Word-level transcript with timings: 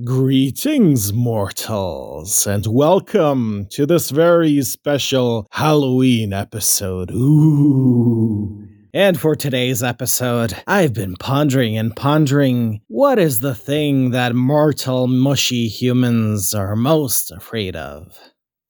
Greetings, 0.00 1.12
mortals, 1.12 2.46
and 2.46 2.66
welcome 2.66 3.66
to 3.72 3.84
this 3.84 4.08
very 4.08 4.62
special 4.62 5.46
Halloween 5.50 6.32
episode. 6.32 7.10
Ooh. 7.10 8.66
And 8.94 9.20
for 9.20 9.36
today's 9.36 9.82
episode, 9.82 10.56
I've 10.66 10.94
been 10.94 11.16
pondering 11.16 11.76
and 11.76 11.94
pondering 11.94 12.80
what 12.88 13.18
is 13.18 13.40
the 13.40 13.54
thing 13.54 14.12
that 14.12 14.34
mortal, 14.34 15.08
mushy 15.08 15.68
humans 15.68 16.54
are 16.54 16.74
most 16.74 17.30
afraid 17.30 17.76
of? 17.76 18.18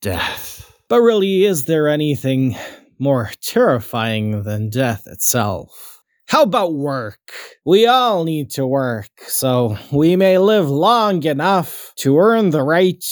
Death. 0.00 0.74
But 0.88 1.02
really, 1.02 1.44
is 1.44 1.66
there 1.66 1.86
anything 1.86 2.56
more 2.98 3.30
terrifying 3.40 4.42
than 4.42 4.70
death 4.70 5.04
itself? 5.06 5.91
How 6.32 6.44
about 6.44 6.72
work? 6.72 7.30
We 7.66 7.86
all 7.86 8.24
need 8.24 8.48
to 8.52 8.66
work, 8.66 9.10
so 9.26 9.76
we 9.92 10.16
may 10.16 10.38
live 10.38 10.66
long 10.66 11.22
enough 11.24 11.92
to 11.96 12.16
earn 12.16 12.48
the 12.48 12.62
right 12.62 13.04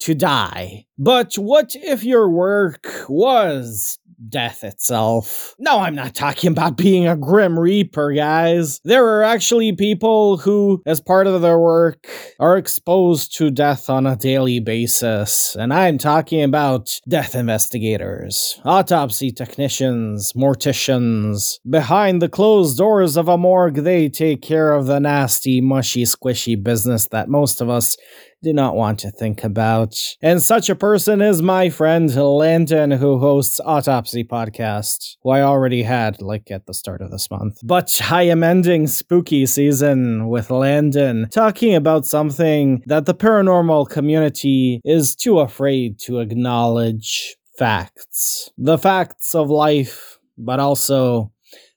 to 0.00 0.12
die. 0.12 0.86
But 0.98 1.34
what 1.34 1.76
if 1.76 2.02
your 2.02 2.28
work 2.28 3.06
was 3.08 4.00
death 4.28 4.64
itself. 4.64 5.54
No, 5.58 5.80
I'm 5.80 5.94
not 5.94 6.14
talking 6.14 6.50
about 6.50 6.76
being 6.76 7.06
a 7.06 7.16
Grim 7.16 7.58
Reaper, 7.58 8.12
guys. 8.12 8.80
There 8.84 9.06
are 9.06 9.22
actually 9.22 9.72
people 9.72 10.38
who, 10.38 10.82
as 10.86 11.00
part 11.00 11.26
of 11.26 11.40
their 11.42 11.58
work, 11.58 12.06
are 12.40 12.56
exposed 12.56 13.36
to 13.36 13.50
death 13.50 13.88
on 13.90 14.06
a 14.06 14.16
daily 14.16 14.60
basis. 14.60 15.56
And 15.58 15.72
I'm 15.72 15.98
talking 15.98 16.42
about 16.42 17.00
death 17.08 17.34
investigators, 17.34 18.60
autopsy 18.64 19.30
technicians, 19.30 20.32
morticians. 20.32 21.58
Behind 21.68 22.20
the 22.20 22.28
closed 22.28 22.78
doors 22.78 23.16
of 23.16 23.28
a 23.28 23.38
morgue, 23.38 23.76
they 23.76 24.08
take 24.08 24.42
care 24.42 24.72
of 24.72 24.86
the 24.86 24.98
nasty, 24.98 25.60
mushy, 25.60 26.04
squishy 26.04 26.60
business 26.60 27.08
that 27.08 27.28
most 27.28 27.60
of 27.60 27.68
us 27.68 27.96
do 28.42 28.52
not 28.52 28.76
want 28.76 28.98
to 29.00 29.10
think 29.10 29.44
about. 29.44 29.94
And 30.22 30.42
such 30.42 30.68
a 30.68 30.76
person 30.76 31.20
is 31.20 31.42
my 31.42 31.70
friend 31.70 32.14
Landon, 32.14 32.92
who 32.92 33.18
hosts 33.18 33.60
Autopsy 33.64 34.24
Podcast, 34.24 35.16
who 35.22 35.30
I 35.30 35.42
already 35.42 35.82
had, 35.82 36.22
like, 36.22 36.50
at 36.50 36.66
the 36.66 36.74
start 36.74 37.00
of 37.00 37.10
this 37.10 37.30
month. 37.30 37.58
But 37.64 38.00
I 38.10 38.22
am 38.24 38.42
ending 38.42 38.86
spooky 38.86 39.46
season 39.46 40.28
with 40.28 40.50
Landon, 40.50 41.28
talking 41.30 41.74
about 41.74 42.06
something 42.06 42.82
that 42.86 43.06
the 43.06 43.14
paranormal 43.14 43.88
community 43.88 44.80
is 44.84 45.16
too 45.16 45.40
afraid 45.40 45.98
to 46.00 46.20
acknowledge 46.20 47.36
facts. 47.58 48.50
The 48.56 48.78
facts 48.78 49.34
of 49.34 49.50
life, 49.50 50.18
but 50.36 50.60
also 50.60 51.32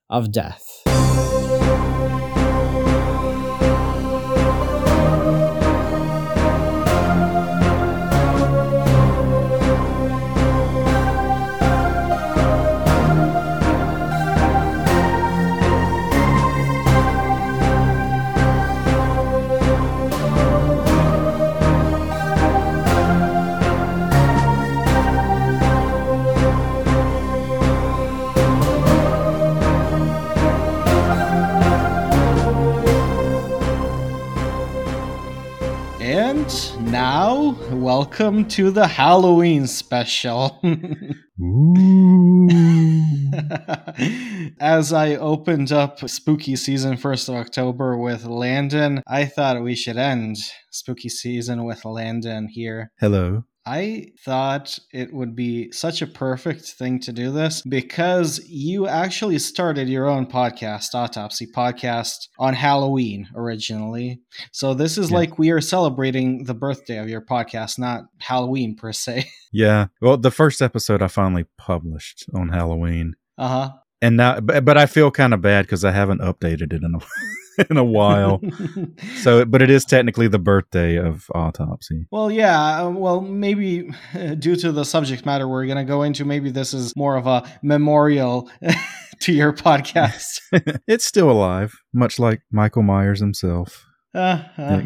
of 0.09 0.31
death. 0.31 0.70
Welcome 38.21 38.47
to 38.47 38.69
the 38.69 38.85
Halloween 38.85 39.65
special. 39.65 40.59
As 44.59 44.93
I 44.93 45.15
opened 45.15 45.71
up 45.71 46.07
spooky 46.07 46.55
season 46.55 46.97
1st 46.97 47.29
of 47.29 47.35
October 47.35 47.97
with 47.97 48.25
Landon, 48.25 49.01
I 49.07 49.25
thought 49.25 49.63
we 49.63 49.73
should 49.73 49.97
end 49.97 50.37
spooky 50.69 51.09
season 51.09 51.65
with 51.65 51.83
Landon 51.83 52.47
here. 52.47 52.91
Hello. 52.99 53.45
I 53.71 54.07
thought 54.19 54.77
it 54.91 55.13
would 55.13 55.33
be 55.33 55.71
such 55.71 56.01
a 56.01 56.07
perfect 56.07 56.65
thing 56.65 56.99
to 57.01 57.13
do 57.13 57.31
this 57.31 57.61
because 57.61 58.45
you 58.49 58.85
actually 58.85 59.39
started 59.39 59.87
your 59.87 60.09
own 60.09 60.25
podcast, 60.25 60.93
Autopsy 60.93 61.47
Podcast, 61.47 62.27
on 62.37 62.53
Halloween 62.53 63.29
originally. 63.33 64.19
So 64.51 64.73
this 64.73 64.97
is 64.97 65.09
yeah. 65.09 65.15
like 65.15 65.39
we 65.39 65.51
are 65.51 65.61
celebrating 65.61 66.43
the 66.43 66.53
birthday 66.53 66.97
of 66.97 67.07
your 67.07 67.21
podcast, 67.21 67.79
not 67.79 68.03
Halloween 68.19 68.75
per 68.75 68.91
se. 68.91 69.29
Yeah. 69.53 69.87
Well, 69.99 70.15
the 70.15 70.31
first 70.31 70.61
episode 70.61 71.01
I 71.01 71.09
finally 71.09 71.45
published 71.57 72.25
on 72.33 72.47
Halloween. 72.47 73.15
Uh 73.37 73.47
huh. 73.49 73.71
And 74.01 74.15
now, 74.15 74.39
but, 74.39 74.63
but 74.63 74.77
I 74.77 74.85
feel 74.85 75.11
kind 75.11 75.33
of 75.33 75.41
bad 75.41 75.65
because 75.65 75.83
I 75.83 75.91
haven't 75.91 76.21
updated 76.21 76.71
it 76.71 76.83
in 76.83 76.95
a 76.95 76.99
in 77.69 77.77
a 77.77 77.83
while. 77.83 78.41
so, 79.21 79.45
but 79.45 79.61
it 79.61 79.69
is 79.69 79.85
technically 79.85 80.27
the 80.27 80.39
birthday 80.39 80.97
of 80.97 81.27
autopsy. 81.35 82.05
Well, 82.11 82.31
yeah. 82.31 82.83
Uh, 82.83 82.89
well, 82.89 83.21
maybe 83.21 83.89
uh, 84.13 84.35
due 84.35 84.55
to 84.57 84.71
the 84.71 84.85
subject 84.85 85.25
matter 85.25 85.47
we're 85.47 85.65
going 85.65 85.77
to 85.77 85.83
go 85.83 86.03
into, 86.03 86.25
maybe 86.25 86.51
this 86.51 86.73
is 86.73 86.95
more 86.95 87.15
of 87.15 87.27
a 87.27 87.43
memorial 87.61 88.49
to 89.21 89.33
your 89.33 89.53
podcast. 89.53 90.41
it's 90.87 91.05
still 91.05 91.29
alive, 91.29 91.73
much 91.93 92.19
like 92.19 92.41
Michael 92.51 92.83
Myers 92.83 93.19
himself. 93.19 93.85
Uh, 94.13 94.43
uh, 94.57 94.81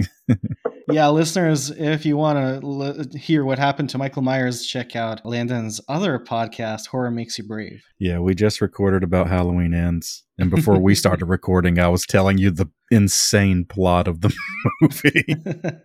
yeah, 0.92 1.08
listeners, 1.10 1.72
if 1.72 2.06
you 2.06 2.18
want 2.18 2.38
to 2.38 2.68
l- 2.68 3.20
hear 3.20 3.44
what 3.46 3.60
happened 3.60 3.90
to 3.92 3.98
Michael 3.98 4.22
Myers, 4.22 4.66
check 4.66 4.96
out 4.96 5.26
Landon's 5.26 5.82
other 5.88 6.20
podcast, 6.20 6.88
Horror 6.88 7.12
Makes 7.12 7.38
You 7.38 7.46
Brave. 7.46 7.84
Yeah, 8.00 8.20
we 8.20 8.36
just 8.36 8.62
recorded 8.62 9.04
about 9.04 9.28
Halloween 9.28 9.74
Ends. 9.74 10.24
And 10.38 10.52
before 10.52 10.80
we 10.80 10.96
started 10.96 11.26
recording, 11.28 11.80
I 11.80 11.88
was 11.88 12.06
telling 12.06 12.38
you 12.38 12.52
the 12.52 12.70
insane 12.92 13.66
plot 13.66 14.08
of 14.08 14.22
the 14.22 14.34
movie. 14.82 15.26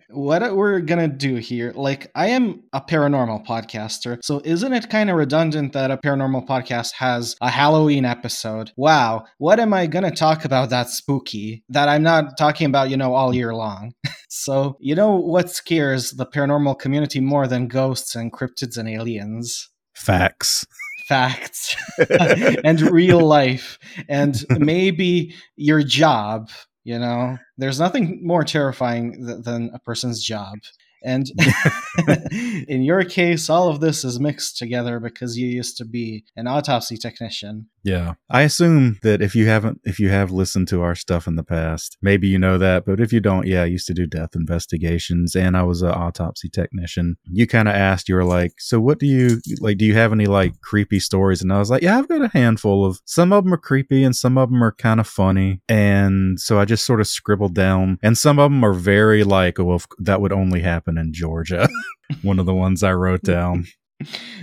what 0.10 0.56
we're 0.56 0.80
going 0.80 1.10
to 1.10 1.16
do 1.16 1.36
here, 1.36 1.72
like, 1.74 2.10
I 2.14 2.28
am 2.28 2.62
a 2.72 2.80
paranormal 2.80 3.46
podcaster. 3.46 4.18
So 4.22 4.42
isn't 4.44 4.72
it 4.72 4.90
kind 4.90 5.08
of 5.08 5.16
redundant 5.16 5.72
that 5.72 5.90
a 5.90 5.98
paranormal 5.98 6.46
podcast 6.46 6.92
has 6.94 7.36
a 7.40 7.48
Halloween 7.48 8.04
episode? 8.04 8.72
Wow. 8.76 9.24
What 9.38 9.60
am 9.60 9.72
I 9.72 9.86
going 9.86 10.04
to 10.04 10.10
talk 10.10 10.44
about 10.44 10.70
that's 10.70 10.94
spooky 10.94 11.62
that 11.68 11.88
I'm 11.88 12.02
not 12.02 12.36
talking 12.36 12.66
about, 12.66 12.90
you 12.90 12.96
know, 12.96 13.14
all 13.14 13.34
year 13.34 13.54
long? 13.54 13.92
So, 14.30 14.76
you 14.80 14.94
know 14.94 15.16
what 15.16 15.50
scares 15.50 16.12
the 16.12 16.26
paranormal 16.26 16.78
community 16.78 17.20
more 17.20 17.46
than 17.46 17.68
ghosts 17.68 18.14
and 18.14 18.32
cryptids 18.32 18.78
and 18.78 18.88
aliens? 18.88 19.68
Facts. 19.94 20.66
Facts. 21.08 21.76
And 22.64 22.80
real 22.80 23.20
life. 23.20 23.78
And 24.08 24.44
maybe 24.58 25.34
your 25.56 25.82
job 25.82 26.48
you 26.84 26.98
know? 26.98 27.38
There's 27.58 27.80
nothing 27.80 28.20
more 28.26 28.44
terrifying 28.44 29.26
th- 29.26 29.44
than 29.44 29.70
a 29.74 29.78
person's 29.78 30.22
job 30.22 30.58
and 31.02 31.26
in 32.68 32.82
your 32.82 33.04
case, 33.04 33.50
all 33.50 33.68
of 33.68 33.80
this 33.80 34.04
is 34.04 34.20
mixed 34.20 34.56
together 34.56 35.00
because 35.00 35.36
you 35.36 35.46
used 35.46 35.76
to 35.78 35.84
be 35.84 36.24
an 36.36 36.46
autopsy 36.46 36.96
technician. 36.96 37.68
Yeah. 37.82 38.14
I 38.28 38.42
assume 38.42 38.98
that 39.02 39.22
if 39.22 39.34
you 39.34 39.46
haven't, 39.46 39.80
if 39.84 39.98
you 39.98 40.10
have 40.10 40.30
listened 40.30 40.68
to 40.68 40.82
our 40.82 40.94
stuff 40.94 41.26
in 41.26 41.36
the 41.36 41.42
past, 41.42 41.96
maybe 42.02 42.28
you 42.28 42.38
know 42.38 42.58
that. 42.58 42.84
But 42.84 43.00
if 43.00 43.12
you 43.12 43.20
don't, 43.20 43.46
yeah, 43.46 43.62
I 43.62 43.66
used 43.66 43.86
to 43.86 43.94
do 43.94 44.06
death 44.06 44.34
investigations 44.34 45.34
and 45.34 45.56
I 45.56 45.62
was 45.62 45.80
an 45.82 45.90
autopsy 45.90 46.48
technician. 46.48 47.16
You 47.24 47.46
kind 47.46 47.68
of 47.68 47.74
asked, 47.74 48.08
you 48.08 48.16
were 48.16 48.24
like, 48.24 48.52
so 48.58 48.80
what 48.80 48.98
do 48.98 49.06
you, 49.06 49.40
like, 49.60 49.78
do 49.78 49.86
you 49.86 49.94
have 49.94 50.12
any 50.12 50.26
like 50.26 50.60
creepy 50.60 51.00
stories? 51.00 51.40
And 51.40 51.52
I 51.52 51.58
was 51.58 51.70
like, 51.70 51.82
yeah, 51.82 51.98
I've 51.98 52.08
got 52.08 52.22
a 52.22 52.28
handful 52.28 52.84
of, 52.84 53.00
some 53.06 53.32
of 53.32 53.44
them 53.44 53.54
are 53.54 53.58
creepy 53.58 54.04
and 54.04 54.14
some 54.14 54.36
of 54.36 54.50
them 54.50 54.62
are 54.62 54.72
kind 54.72 55.00
of 55.00 55.06
funny. 55.06 55.60
And 55.68 56.38
so 56.38 56.60
I 56.60 56.64
just 56.64 56.84
sort 56.84 57.00
of 57.00 57.06
scribbled 57.06 57.54
down, 57.54 57.98
and 58.02 58.16
some 58.16 58.38
of 58.38 58.50
them 58.50 58.64
are 58.64 58.74
very 58.74 59.24
like, 59.24 59.58
oh, 59.58 59.64
well, 59.64 59.82
that 59.98 60.20
would 60.20 60.32
only 60.32 60.60
happen 60.60 60.89
happen 60.90 60.98
in 60.98 61.12
Georgia. 61.12 61.68
One 62.22 62.38
of 62.38 62.46
the 62.46 62.54
ones 62.54 62.82
I 62.82 62.92
wrote 62.92 63.22
down. 63.22 63.66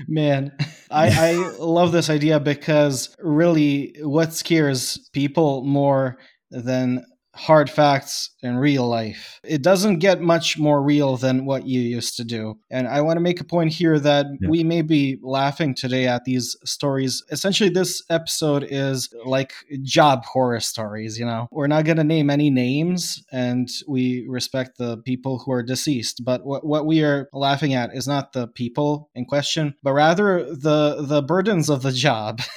Man, 0.07 0.55
I, 0.91 1.09
I 1.09 1.55
love 1.59 1.91
this 1.91 2.09
idea 2.09 2.39
because 2.39 3.15
really 3.19 3.95
what 4.01 4.33
scares 4.33 5.09
people 5.13 5.63
more 5.63 6.17
than 6.51 7.03
hard 7.37 7.69
facts 7.69 8.31
in 8.41 8.57
real 8.57 8.87
life. 8.87 9.39
It 9.43 9.61
doesn't 9.61 9.99
get 9.99 10.21
much 10.21 10.57
more 10.57 10.81
real 10.81 11.17
than 11.17 11.45
what 11.45 11.65
you 11.65 11.79
used 11.81 12.17
to 12.17 12.23
do. 12.23 12.59
And 12.69 12.87
I 12.87 13.01
want 13.01 13.17
to 13.17 13.21
make 13.21 13.39
a 13.39 13.45
point 13.45 13.73
here 13.73 13.99
that 13.99 14.25
yeah. 14.41 14.49
we 14.49 14.63
may 14.63 14.81
be 14.81 15.17
laughing 15.21 15.75
today 15.75 16.07
at 16.07 16.25
these 16.25 16.55
stories. 16.63 17.23
Essentially, 17.31 17.69
this 17.69 18.03
episode 18.09 18.65
is 18.69 19.13
like 19.25 19.53
job 19.83 20.25
horror 20.25 20.59
stories, 20.59 21.17
you 21.19 21.25
know? 21.25 21.47
We're 21.51 21.67
not 21.67 21.85
going 21.85 21.97
to 21.97 22.03
name 22.03 22.29
any 22.29 22.49
names 22.49 23.23
and 23.31 23.69
we 23.87 24.25
respect 24.27 24.77
the 24.77 24.97
people 24.97 25.39
who 25.39 25.51
are 25.51 25.63
deceased. 25.63 26.23
But 26.23 26.45
what, 26.45 26.65
what 26.65 26.85
we 26.85 27.03
are 27.03 27.29
laughing 27.33 27.73
at 27.73 27.95
is 27.95 28.07
not 28.07 28.33
the 28.33 28.47
people 28.47 29.09
in 29.15 29.25
question, 29.25 29.75
but 29.83 29.93
rather 29.93 30.43
the, 30.43 31.05
the 31.07 31.21
burdens 31.21 31.69
of 31.69 31.81
the 31.81 31.91
job. 31.91 32.41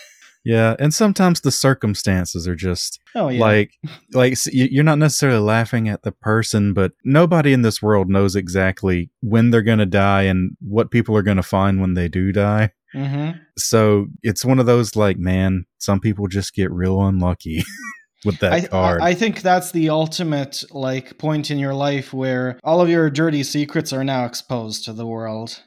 Yeah, 0.44 0.75
and 0.78 0.94
sometimes 0.94 1.40
the 1.42 1.50
circumstances 1.50 2.48
are 2.48 2.54
just 2.56 2.98
Oh 3.14 3.28
yeah. 3.28 3.40
like 3.40 3.72
like 4.12 4.34
you- 4.46 4.69
you're 4.70 4.84
not 4.84 4.98
necessarily 4.98 5.40
laughing 5.40 5.88
at 5.88 6.02
the 6.02 6.12
person, 6.12 6.72
but 6.72 6.92
nobody 7.04 7.52
in 7.52 7.62
this 7.62 7.82
world 7.82 8.08
knows 8.08 8.34
exactly 8.37 9.10
when 9.20 9.50
they're 9.50 9.62
going 9.62 9.78
to 9.81 9.87
die 9.87 10.22
and 10.22 10.56
what 10.60 10.90
people 10.90 11.14
are 11.16 11.22
going 11.22 11.37
to 11.37 11.42
find 11.42 11.81
when 11.81 11.94
they 11.94 12.08
do 12.08 12.32
die. 12.32 12.70
hmm 12.92 13.31
So 13.58 14.06
it's 14.22 14.44
one 14.44 14.58
of 14.58 14.66
those 14.66 14.96
like, 14.96 15.19
man, 15.19 15.66
some 15.78 16.00
people 16.00 16.26
just 16.26 16.54
get 16.54 16.70
real 16.72 17.02
unlucky 17.02 17.62
with 18.25 18.38
that 18.40 18.52
I, 18.52 18.60
card. 18.66 19.00
I 19.02 19.08
I 19.10 19.14
think 19.14 19.42
that's 19.42 19.72
the 19.72 19.90
ultimate 19.90 20.64
like 20.70 21.19
point 21.19 21.50
in 21.50 21.58
your 21.58 21.75
life 21.75 22.12
where 22.14 22.58
all 22.64 22.81
of 22.81 22.88
your 22.88 23.10
dirty 23.10 23.42
secrets 23.42 23.92
are 23.92 24.04
now 24.04 24.25
exposed 24.25 24.84
to 24.87 24.92
the 24.92 25.06
world. 25.06 25.62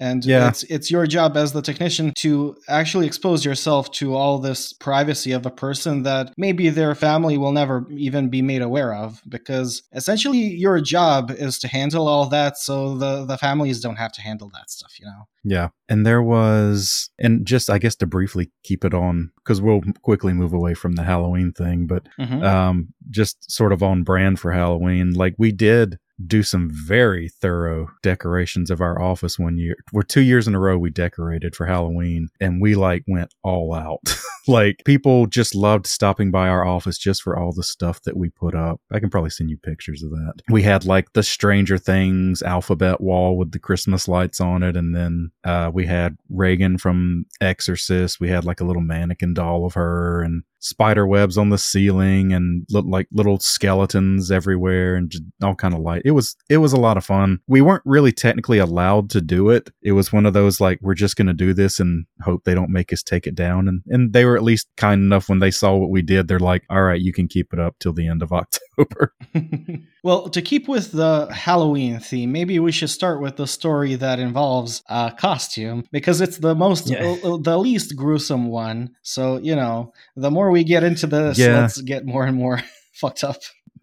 And 0.00 0.24
Yeah. 0.24 0.48
it's 0.48 0.64
it's 0.64 0.90
your 0.90 1.06
job 1.06 1.36
as 1.36 1.52
the 1.52 1.62
technician 1.62 2.12
to 2.16 2.56
actually 2.68 3.06
expose 3.06 3.44
yourself 3.44 3.90
to 3.92 4.14
all 4.14 4.38
this 4.38 4.72
privacy 4.72 5.30
of 5.32 5.46
a 5.46 5.50
person 5.50 6.02
that 6.02 6.32
maybe 6.36 6.68
their 6.68 6.94
family 6.94 7.38
will 7.38 7.52
never 7.52 7.86
even 7.90 8.28
be 8.28 8.42
made 8.42 8.60
aware 8.62 8.92
of 8.94 9.22
because 9.28 9.82
essentially 9.92 10.38
your 10.38 10.80
job 10.80 11.30
is 11.30 11.58
to 11.60 11.68
handle 11.68 12.08
all 12.08 12.28
that 12.28 12.56
so 12.58 12.96
the 12.98 13.24
the 13.24 13.38
families 13.38 13.80
don't 13.80 13.96
have 13.96 14.12
to 14.12 14.20
handle 14.22 14.50
that 14.54 14.68
stuff, 14.70 14.92
you 14.98 15.06
know. 15.06 15.24
Yeah. 15.46 15.68
And 15.90 16.06
there 16.06 16.22
was, 16.22 17.10
and 17.18 17.46
just, 17.46 17.68
I 17.68 17.76
guess 17.78 17.94
to 17.96 18.06
briefly 18.06 18.50
keep 18.62 18.82
it 18.84 18.94
on, 18.94 19.30
because 19.36 19.60
we'll 19.60 19.82
quickly 20.02 20.32
move 20.32 20.54
away 20.54 20.72
from 20.72 20.92
the 20.92 21.02
Halloween 21.02 21.52
thing, 21.52 21.86
but 21.86 22.08
Mhm. 22.18 22.42
um, 22.42 22.88
just 23.10 23.50
sort 23.52 23.72
of 23.72 23.82
on 23.82 24.02
brand 24.04 24.40
for 24.40 24.52
Halloween, 24.52 25.12
like 25.12 25.34
we 25.38 25.52
did 25.52 25.98
do 26.26 26.42
some 26.42 26.70
very 26.72 27.28
thorough 27.28 27.88
decorations 28.02 28.70
of 28.70 28.80
our 28.80 29.00
office 29.00 29.38
one 29.38 29.58
year. 29.58 29.76
We're 29.92 30.02
two 30.02 30.20
years 30.20 30.46
in 30.46 30.54
a 30.54 30.60
row 30.60 30.78
we 30.78 30.90
decorated 30.90 31.56
for 31.56 31.66
Halloween 31.66 32.28
and 32.40 32.60
we 32.60 32.74
like 32.74 33.04
went 33.08 33.34
all 33.42 33.74
out. 33.74 34.00
like 34.46 34.82
people 34.84 35.26
just 35.26 35.54
loved 35.54 35.86
stopping 35.86 36.30
by 36.30 36.48
our 36.48 36.64
office 36.64 36.98
just 36.98 37.22
for 37.22 37.38
all 37.38 37.52
the 37.52 37.62
stuff 37.62 38.02
that 38.02 38.16
we 38.16 38.28
put 38.28 38.54
up. 38.54 38.80
I 38.92 39.00
can 39.00 39.10
probably 39.10 39.30
send 39.30 39.50
you 39.50 39.56
pictures 39.58 40.02
of 40.02 40.10
that. 40.10 40.34
We 40.50 40.62
had 40.62 40.84
like 40.84 41.12
the 41.14 41.22
Stranger 41.22 41.78
Things 41.78 42.42
alphabet 42.42 43.00
wall 43.00 43.36
with 43.36 43.52
the 43.52 43.58
Christmas 43.58 44.06
lights 44.06 44.40
on 44.40 44.62
it. 44.62 44.76
And 44.76 44.94
then 44.94 45.30
uh, 45.44 45.70
we 45.72 45.86
had 45.86 46.16
Regan 46.28 46.78
from 46.78 47.26
Exorcist. 47.40 48.20
We 48.20 48.28
had 48.28 48.44
like 48.44 48.60
a 48.60 48.64
little 48.64 48.82
mannequin 48.82 49.34
doll 49.34 49.66
of 49.66 49.74
her 49.74 50.22
and 50.22 50.42
spider 50.64 51.06
webs 51.06 51.36
on 51.36 51.50
the 51.50 51.58
ceiling 51.58 52.32
and 52.32 52.64
look 52.70 52.86
like 52.88 53.06
little 53.12 53.38
skeletons 53.38 54.30
everywhere 54.30 54.96
and 54.96 55.12
all 55.42 55.54
kind 55.54 55.74
of 55.74 55.80
light. 55.80 56.02
It 56.04 56.12
was 56.12 56.36
it 56.48 56.58
was 56.58 56.72
a 56.72 56.80
lot 56.80 56.96
of 56.96 57.04
fun. 57.04 57.40
We 57.46 57.60
weren't 57.60 57.82
really 57.84 58.12
technically 58.12 58.58
allowed 58.58 59.10
to 59.10 59.20
do 59.20 59.50
it. 59.50 59.70
It 59.82 59.92
was 59.92 60.12
one 60.12 60.26
of 60.26 60.32
those 60.32 60.60
like 60.60 60.78
we're 60.80 60.94
just 60.94 61.16
going 61.16 61.26
to 61.26 61.34
do 61.34 61.52
this 61.52 61.78
and 61.78 62.06
hope 62.22 62.44
they 62.44 62.54
don't 62.54 62.70
make 62.70 62.92
us 62.92 63.02
take 63.02 63.26
it 63.26 63.34
down 63.34 63.68
and 63.68 63.82
and 63.88 64.12
they 64.12 64.24
were 64.24 64.36
at 64.36 64.42
least 64.42 64.68
kind 64.76 65.02
enough 65.02 65.28
when 65.28 65.38
they 65.38 65.50
saw 65.50 65.76
what 65.76 65.90
we 65.90 66.02
did. 66.02 66.26
They're 66.26 66.38
like, 66.38 66.64
"All 66.70 66.82
right, 66.82 67.00
you 67.00 67.12
can 67.12 67.28
keep 67.28 67.52
it 67.52 67.60
up 67.60 67.76
till 67.78 67.92
the 67.92 68.08
end 68.08 68.22
of 68.22 68.32
October." 68.42 69.14
well, 70.04 70.28
to 70.28 70.40
keep 70.42 70.68
with 70.68 70.92
the 70.92 71.26
Halloween 71.32 71.98
theme, 71.98 72.30
maybe 72.30 72.58
we 72.60 72.70
should 72.70 72.90
start 72.90 73.20
with 73.20 73.36
the 73.36 73.46
story 73.46 73.96
that 73.96 74.18
involves 74.20 74.82
a 74.88 75.12
costume 75.18 75.84
because 75.90 76.20
it's 76.20 76.38
the 76.38 76.54
most, 76.54 76.88
Yeah. 76.90 77.16
uh, 77.24 77.38
the 77.38 77.58
least 77.58 77.96
gruesome 77.96 78.46
one. 78.48 78.90
So 79.02 79.38
you 79.38 79.56
know, 79.56 79.92
the 80.14 80.30
more 80.30 80.50
we 80.52 80.62
get 80.62 80.84
into 80.84 81.06
this, 81.08 81.38
Yeah. 81.38 81.62
let's 81.62 81.80
get 81.80 82.04
more 82.06 82.24
and 82.26 82.36
more 82.36 82.60
fucked 82.92 83.24
up. 83.24 83.38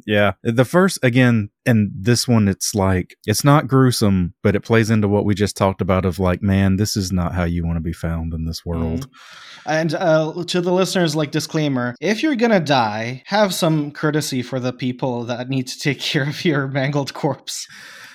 Yeah. 0.05 0.33
The 0.43 0.65
first, 0.65 0.99
again, 1.03 1.49
and 1.65 1.91
this 1.93 2.27
one, 2.27 2.47
it's 2.47 2.73
like, 2.73 3.15
it's 3.25 3.43
not 3.43 3.67
gruesome, 3.67 4.33
but 4.43 4.55
it 4.55 4.61
plays 4.61 4.89
into 4.89 5.07
what 5.07 5.25
we 5.25 5.35
just 5.35 5.55
talked 5.55 5.81
about 5.81 6.05
of 6.05 6.19
like, 6.19 6.41
man, 6.41 6.77
this 6.77 6.97
is 6.97 7.11
not 7.11 7.33
how 7.33 7.43
you 7.43 7.65
want 7.65 7.77
to 7.77 7.81
be 7.81 7.93
found 7.93 8.33
in 8.33 8.45
this 8.45 8.65
world. 8.65 9.07
And 9.65 9.93
uh, 9.93 10.43
to 10.47 10.61
the 10.61 10.73
listeners, 10.73 11.15
like 11.15 11.31
disclaimer: 11.31 11.95
if 12.01 12.23
you're 12.23 12.35
gonna 12.35 12.59
die, 12.59 13.23
have 13.25 13.53
some 13.53 13.91
courtesy 13.91 14.41
for 14.41 14.59
the 14.59 14.73
people 14.73 15.23
that 15.25 15.49
need 15.49 15.67
to 15.67 15.79
take 15.79 15.99
care 16.11 16.27
of 16.27 16.43
your 16.43 16.67
mangled 16.67 17.13
corpse. 17.13 17.67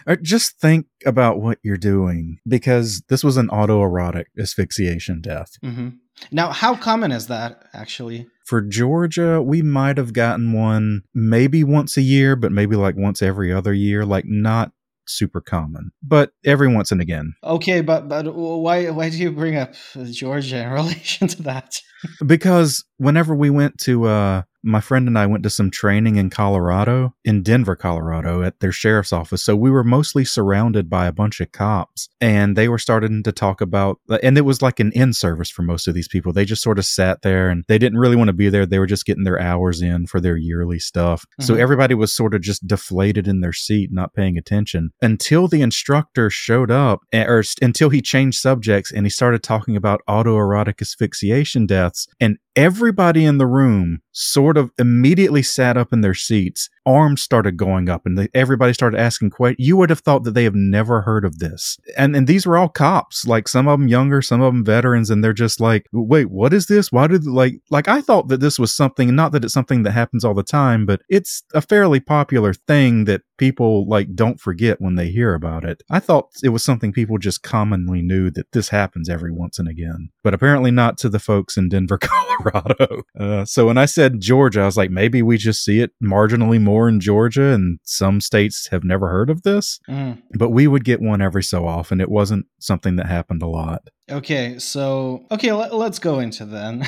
Or 0.08 0.16
just 0.16 0.60
think 0.60 0.86
about 1.04 1.40
what 1.40 1.58
you're 1.64 1.76
doing 1.76 2.38
because 2.46 3.02
this 3.08 3.24
was 3.24 3.36
an 3.36 3.48
autoerotic 3.48 4.26
asphyxiation 4.38 5.20
death. 5.20 5.50
hmm 5.62 5.88
Now, 6.30 6.52
how 6.52 6.76
common 6.76 7.10
is 7.12 7.26
that 7.26 7.64
actually? 7.74 8.26
For 8.46 8.62
Georgia, 8.62 9.42
we 9.42 9.60
might 9.60 9.98
have 9.98 10.12
gotten 10.12 10.52
one 10.52 11.02
maybe 11.12 11.64
once 11.64 11.96
a 11.96 12.02
year, 12.02 12.36
but 12.36 12.52
maybe 12.52 12.76
like 12.76 12.94
once 12.96 13.20
every 13.20 13.52
other 13.52 13.74
year, 13.74 14.04
like 14.04 14.24
not 14.24 14.70
super 15.08 15.40
common, 15.40 15.90
but 16.00 16.30
every 16.44 16.72
once 16.72 16.92
and 16.92 17.00
again. 17.00 17.34
Okay, 17.42 17.80
but 17.80 18.08
but 18.08 18.32
why 18.34 18.90
why 18.90 19.10
do 19.10 19.16
you 19.16 19.32
bring 19.32 19.56
up 19.56 19.74
Georgia 20.12 20.62
in 20.62 20.70
relation 20.80 21.26
to 21.28 21.42
that? 21.42 21.80
because 22.24 22.84
whenever 22.98 23.34
we 23.34 23.50
went 23.50 23.78
to 23.78 24.04
uh 24.04 24.42
my 24.66 24.80
friend 24.80 25.06
and 25.08 25.18
I 25.18 25.26
went 25.26 25.42
to 25.44 25.50
some 25.50 25.70
training 25.70 26.16
in 26.16 26.28
Colorado, 26.28 27.14
in 27.24 27.42
Denver, 27.42 27.76
Colorado, 27.76 28.42
at 28.42 28.60
their 28.60 28.72
sheriff's 28.72 29.12
office. 29.12 29.42
So 29.44 29.54
we 29.56 29.70
were 29.70 29.84
mostly 29.84 30.24
surrounded 30.24 30.90
by 30.90 31.06
a 31.06 31.12
bunch 31.12 31.40
of 31.40 31.52
cops, 31.52 32.08
and 32.20 32.56
they 32.56 32.68
were 32.68 32.78
starting 32.78 33.22
to 33.22 33.32
talk 33.32 33.60
about, 33.60 33.98
and 34.22 34.36
it 34.36 34.42
was 34.42 34.62
like 34.62 34.80
an 34.80 34.92
in 34.92 35.12
service 35.12 35.50
for 35.50 35.62
most 35.62 35.86
of 35.86 35.94
these 35.94 36.08
people. 36.08 36.32
They 36.32 36.44
just 36.44 36.62
sort 36.62 36.78
of 36.78 36.84
sat 36.84 37.22
there 37.22 37.48
and 37.48 37.64
they 37.68 37.78
didn't 37.78 37.98
really 37.98 38.16
want 38.16 38.28
to 38.28 38.32
be 38.34 38.48
there. 38.48 38.66
They 38.66 38.78
were 38.78 38.86
just 38.86 39.06
getting 39.06 39.24
their 39.24 39.40
hours 39.40 39.80
in 39.80 40.06
for 40.06 40.20
their 40.20 40.36
yearly 40.36 40.78
stuff. 40.78 41.24
So 41.40 41.54
Mhm. 41.54 41.60
everybody 41.60 41.94
was 41.94 42.12
sort 42.12 42.34
of 42.34 42.40
just 42.40 42.66
deflated 42.66 43.28
in 43.28 43.40
their 43.40 43.52
seat, 43.52 43.90
not 43.92 44.14
paying 44.14 44.36
attention 44.36 44.90
until 45.00 45.48
the 45.48 45.62
instructor 45.62 46.28
showed 46.30 46.70
up, 46.70 47.00
or 47.14 47.42
until 47.62 47.90
he 47.90 48.02
changed 48.02 48.38
subjects 48.40 48.90
and 48.92 49.06
he 49.06 49.10
started 49.10 49.42
talking 49.42 49.76
about 49.76 50.00
autoerotic 50.08 50.80
asphyxiation 50.82 51.66
deaths. 51.66 52.08
And 52.20 52.38
everybody 52.56 53.24
in 53.24 53.38
the 53.38 53.46
room 53.46 54.00
sort 54.12 54.56
of 54.56 54.70
immediately 54.78 55.42
sat 55.42 55.76
up 55.76 55.92
in 55.92 56.00
their 56.00 56.14
seats. 56.14 56.70
Arms 56.86 57.22
started 57.22 57.56
going 57.56 57.88
up, 57.90 58.06
and 58.06 58.28
everybody 58.32 58.72
started 58.72 58.98
asking 58.98 59.30
questions. 59.30 59.64
You 59.64 59.76
would 59.76 59.90
have 59.90 60.00
thought 60.00 60.24
that 60.24 60.32
they 60.32 60.44
have 60.44 60.54
never 60.54 61.02
heard 61.02 61.24
of 61.24 61.38
this, 61.38 61.78
and 61.96 62.16
and 62.16 62.26
these 62.26 62.46
were 62.46 62.56
all 62.56 62.68
cops, 62.68 63.26
like 63.26 63.46
some 63.48 63.68
of 63.68 63.78
them 63.78 63.88
younger, 63.88 64.22
some 64.22 64.40
of 64.40 64.52
them 64.52 64.64
veterans, 64.64 65.10
and 65.10 65.22
they're 65.22 65.32
just 65.32 65.60
like, 65.60 65.86
"Wait, 65.92 66.30
what 66.30 66.54
is 66.54 66.66
this? 66.66 66.90
Why 66.90 67.06
did 67.06 67.26
like 67.26 67.60
like 67.70 67.88
I 67.88 68.00
thought 68.00 68.28
that 68.28 68.40
this 68.40 68.58
was 68.58 68.74
something, 68.74 69.14
not 69.14 69.32
that 69.32 69.44
it's 69.44 69.52
something 69.52 69.82
that 69.82 69.92
happens 69.92 70.24
all 70.24 70.34
the 70.34 70.42
time, 70.42 70.86
but 70.86 71.02
it's 71.08 71.42
a 71.52 71.60
fairly 71.60 72.00
popular 72.00 72.54
thing 72.54 73.04
that 73.04 73.22
people 73.36 73.86
like 73.86 74.14
don't 74.14 74.40
forget 74.40 74.80
when 74.80 74.94
they 74.94 75.08
hear 75.08 75.34
about 75.34 75.64
it. 75.64 75.82
I 75.90 76.00
thought 76.00 76.30
it 76.42 76.50
was 76.50 76.64
something 76.64 76.92
people 76.92 77.18
just 77.18 77.42
commonly 77.42 78.00
knew 78.00 78.30
that 78.30 78.52
this 78.52 78.70
happens 78.70 79.08
every 79.08 79.32
once 79.32 79.58
and 79.58 79.68
again, 79.68 80.10
but 80.22 80.34
apparently 80.34 80.70
not 80.70 80.96
to 80.98 81.08
the 81.08 81.18
folks 81.18 81.56
in 81.56 81.68
Denver, 81.68 81.98
Colorado. 82.00 82.45
Uh, 83.18 83.44
so 83.46 83.66
when 83.66 83.78
I 83.78 83.86
said 83.86 84.20
Georgia, 84.20 84.60
I 84.60 84.66
was 84.66 84.76
like, 84.76 84.90
maybe 84.90 85.22
we 85.22 85.38
just 85.38 85.64
see 85.64 85.80
it 85.80 85.92
marginally 86.02 86.60
more 86.60 86.86
in 86.86 87.00
Georgia, 87.00 87.54
and 87.54 87.78
some 87.82 88.20
states 88.20 88.68
have 88.68 88.84
never 88.84 89.08
heard 89.08 89.30
of 89.30 89.42
this. 89.42 89.80
Mm. 89.88 90.22
But 90.32 90.50
we 90.50 90.66
would 90.66 90.84
get 90.84 91.00
one 91.00 91.22
every 91.22 91.42
so 91.42 91.66
often. 91.66 92.00
It 92.00 92.10
wasn't 92.10 92.46
something 92.58 92.96
that 92.96 93.06
happened 93.06 93.42
a 93.42 93.46
lot. 93.46 93.88
Okay, 94.10 94.58
so 94.58 95.24
okay, 95.30 95.52
let, 95.52 95.74
let's 95.74 95.98
go 95.98 96.20
into 96.20 96.44
then. 96.44 96.86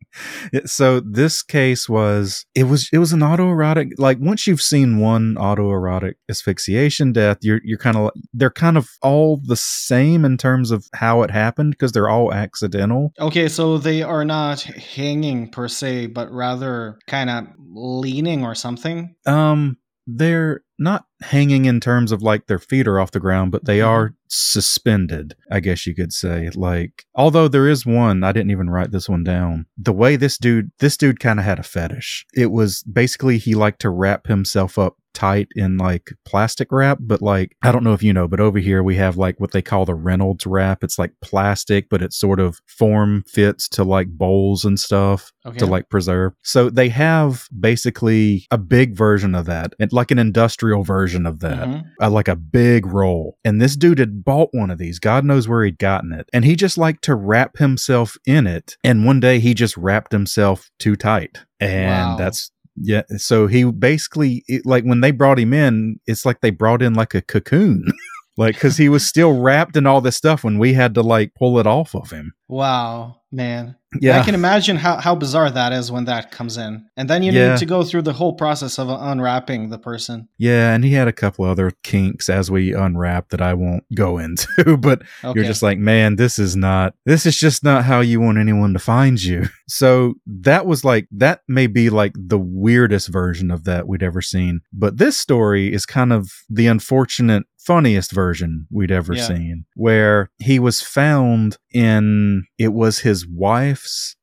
So 0.66 1.00
this 1.00 1.42
case 1.42 1.88
was 1.88 2.46
it 2.54 2.64
was 2.64 2.88
it 2.92 2.98
was 2.98 3.12
an 3.12 3.20
autoerotic 3.20 3.92
like 3.98 4.18
once 4.20 4.46
you've 4.46 4.62
seen 4.62 4.98
one 4.98 5.34
autoerotic 5.36 6.14
asphyxiation 6.30 7.12
death 7.12 7.38
you're 7.42 7.60
you're 7.64 7.78
kind 7.78 7.96
of 7.96 8.10
they're 8.32 8.50
kind 8.50 8.76
of 8.76 8.88
all 9.02 9.40
the 9.44 9.56
same 9.56 10.24
in 10.24 10.36
terms 10.36 10.70
of 10.70 10.86
how 10.94 11.22
it 11.22 11.30
happened 11.30 11.72
because 11.72 11.92
they're 11.92 12.08
all 12.08 12.32
accidental 12.32 13.12
okay, 13.20 13.48
so 13.48 13.78
they 13.78 14.02
are 14.02 14.24
not 14.24 14.62
hanging 14.62 15.48
per 15.50 15.68
se, 15.68 16.06
but 16.08 16.30
rather 16.32 16.98
kind 17.06 17.30
of 17.30 17.46
leaning 17.74 18.44
or 18.44 18.54
something. 18.54 19.14
um 19.26 19.76
they're 20.06 20.60
not 20.78 21.06
hanging 21.22 21.64
in 21.64 21.80
terms 21.80 22.12
of 22.12 22.20
like 22.22 22.46
their 22.46 22.58
feet 22.58 22.86
are 22.86 23.00
off 23.00 23.10
the 23.12 23.20
ground 23.20 23.50
but 23.50 23.64
they 23.64 23.78
Mhm. 23.78 23.86
are 23.88 24.14
suspended 24.34 25.34
i 25.50 25.60
guess 25.60 25.86
you 25.86 25.94
could 25.94 26.12
say. 26.12 26.50
Like 26.54 27.04
although 27.14 27.48
there 27.48 27.68
is 27.68 27.86
one 27.86 28.24
i 28.24 28.32
didn't 28.32 28.50
even 28.50 28.70
write 28.70 28.90
this 28.90 29.08
one 29.08 29.24
down. 29.24 29.66
The 29.76 29.92
way 29.92 30.16
this 30.16 30.38
dude 30.38 30.70
this 30.78 30.96
dude 30.96 31.20
kind 31.20 31.38
of 31.38 31.44
had 31.44 31.58
a 31.58 31.62
fetish. 31.62 32.26
It 32.34 32.50
was 32.50 32.82
basically 32.82 33.38
he 33.38 33.54
liked 33.54 33.80
to 33.82 33.90
wrap 33.90 34.26
himself 34.26 34.78
up 34.78 34.96
tight 35.14 35.48
in 35.54 35.78
like 35.78 36.12
plastic 36.24 36.68
wrap 36.70 36.98
but 37.00 37.22
like 37.22 37.56
i 37.62 37.70
don't 37.72 37.84
know 37.84 37.92
if 37.94 38.02
you 38.02 38.12
know 38.12 38.28
but 38.28 38.40
over 38.40 38.58
here 38.58 38.82
we 38.82 38.96
have 38.96 39.16
like 39.16 39.38
what 39.40 39.52
they 39.52 39.62
call 39.62 39.84
the 39.84 39.94
reynolds 39.94 40.46
wrap 40.46 40.82
it's 40.84 40.98
like 40.98 41.12
plastic 41.22 41.88
but 41.88 42.02
it 42.02 42.12
sort 42.12 42.40
of 42.40 42.60
form 42.66 43.22
fits 43.26 43.68
to 43.68 43.84
like 43.84 44.08
bowls 44.08 44.64
and 44.64 44.78
stuff 44.78 45.30
Okay. 45.46 45.58
to 45.58 45.66
like 45.66 45.90
preserve. 45.90 46.32
So 46.42 46.70
they 46.70 46.88
have 46.88 47.46
basically 47.60 48.46
a 48.50 48.56
big 48.56 48.96
version 48.96 49.34
of 49.34 49.44
that, 49.44 49.74
and 49.78 49.92
like 49.92 50.10
an 50.10 50.18
industrial 50.18 50.84
version 50.84 51.26
of 51.26 51.40
that, 51.40 51.68
Mhm. 51.68 51.84
uh, 52.00 52.08
like 52.08 52.28
a 52.28 52.34
big 52.36 52.86
roll. 52.86 53.36
And 53.44 53.60
this 53.60 53.76
dude 53.76 53.98
had 53.98 54.24
bought 54.24 54.48
one 54.52 54.70
of 54.70 54.78
these. 54.78 54.98
God 54.98 55.22
knows 55.22 55.46
where 55.46 55.62
he'd 55.64 55.76
gotten 55.78 56.12
it, 56.12 56.30
and 56.32 56.46
he 56.46 56.56
just 56.56 56.78
liked 56.78 57.04
to 57.04 57.14
wrap 57.14 57.58
himself 57.58 58.16
in 58.26 58.46
it. 58.46 58.78
And 58.82 59.04
one 59.04 59.20
day 59.20 59.38
he 59.38 59.52
just 59.52 59.76
wrapped 59.76 60.12
himself 60.12 60.70
too 60.78 60.96
tight, 60.96 61.40
and 61.60 62.12
Wow. 62.12 62.16
that's. 62.16 62.50
Yeah, 62.76 63.02
so 63.18 63.46
he 63.46 63.64
basically 63.64 64.44
it- 64.48 64.66
like 64.66 64.84
when 64.84 65.00
they 65.00 65.12
brought 65.12 65.38
him 65.38 65.52
in, 65.52 66.00
it's 66.06 66.26
like 66.26 66.40
they 66.40 66.50
brought 66.50 66.82
in 66.82 66.94
like 66.94 67.14
a 67.14 67.22
cocoon. 67.22 67.84
like 68.36 68.54
because 68.54 68.76
he 68.76 68.88
was 68.88 69.06
still 69.06 69.40
wrapped 69.40 69.76
in 69.76 69.86
all 69.86 70.00
this 70.00 70.16
stuff 70.16 70.44
when 70.44 70.58
we 70.58 70.74
had 70.74 70.94
to 70.94 71.02
like 71.02 71.34
pull 71.34 71.58
it 71.58 71.66
off 71.66 71.94
of 71.94 72.10
him. 72.10 72.32
Wow, 72.48 73.20
man. 73.32 73.76
Yeah. 74.00 74.20
I 74.20 74.24
can 74.24 74.34
imagine 74.34 74.76
how, 74.76 74.96
how 74.98 75.14
bizarre 75.14 75.50
that 75.50 75.72
is 75.72 75.90
when 75.90 76.04
that 76.06 76.30
comes 76.30 76.56
in. 76.58 76.84
And 76.96 77.08
then 77.08 77.22
you 77.22 77.32
Yeah. 77.32 77.50
need 77.52 77.58
to 77.60 77.66
go 77.66 77.84
through 77.84 78.02
the 78.02 78.12
whole 78.12 78.34
process 78.34 78.78
of 78.78 78.88
unwrapping 78.90 79.70
the 79.70 79.78
person. 79.78 80.28
Yeah, 80.36 80.74
and 80.74 80.84
he 80.84 80.92
had 80.92 81.08
a 81.08 81.12
couple 81.12 81.44
other 81.44 81.72
kinks 81.84 82.28
as 82.28 82.50
we 82.50 82.74
unwrap 82.74 83.28
that 83.30 83.40
I 83.40 83.54
won't 83.54 83.84
go 83.94 84.18
into, 84.24 84.76
but 84.76 85.02
Okay. 85.24 85.38
you're 85.38 85.44
just 85.48 85.62
like, 85.62 85.78
man, 85.78 86.16
this 86.16 86.38
is 86.38 86.54
not, 86.56 86.94
this 87.06 87.24
is 87.24 87.36
just 87.38 87.62
not 87.64 87.84
how 87.84 88.00
you 88.00 88.20
want 88.20 88.38
anyone 88.38 88.72
to 88.74 88.78
find 88.80 89.22
you. 89.22 89.46
So 89.66 90.16
that 90.26 90.66
was 90.66 90.84
like, 90.84 91.08
that 91.10 91.40
may 91.48 91.66
be 91.66 91.88
like 91.88 92.12
the 92.14 92.38
weirdest 92.38 93.08
version 93.08 93.50
of 93.50 93.64
that 93.64 93.88
we'd 93.88 94.02
ever 94.02 94.20
seen. 94.20 94.60
But 94.74 94.98
this 94.98 95.16
story 95.16 95.72
is 95.72 95.86
kind 95.86 96.12
of 96.12 96.30
the 96.50 96.66
unfortunate, 96.66 97.44
funniest 97.66 98.12
version 98.12 98.66
we'd 98.70 98.90
ever 98.90 99.14
Yeah. 99.14 99.26
seen, 99.26 99.64
where 99.74 100.30
he 100.38 100.58
was 100.58 100.82
found 100.82 101.56
in, 101.72 102.44
it 102.58 102.72
was 102.72 103.00
his 103.00 103.26
wife's 103.26 104.16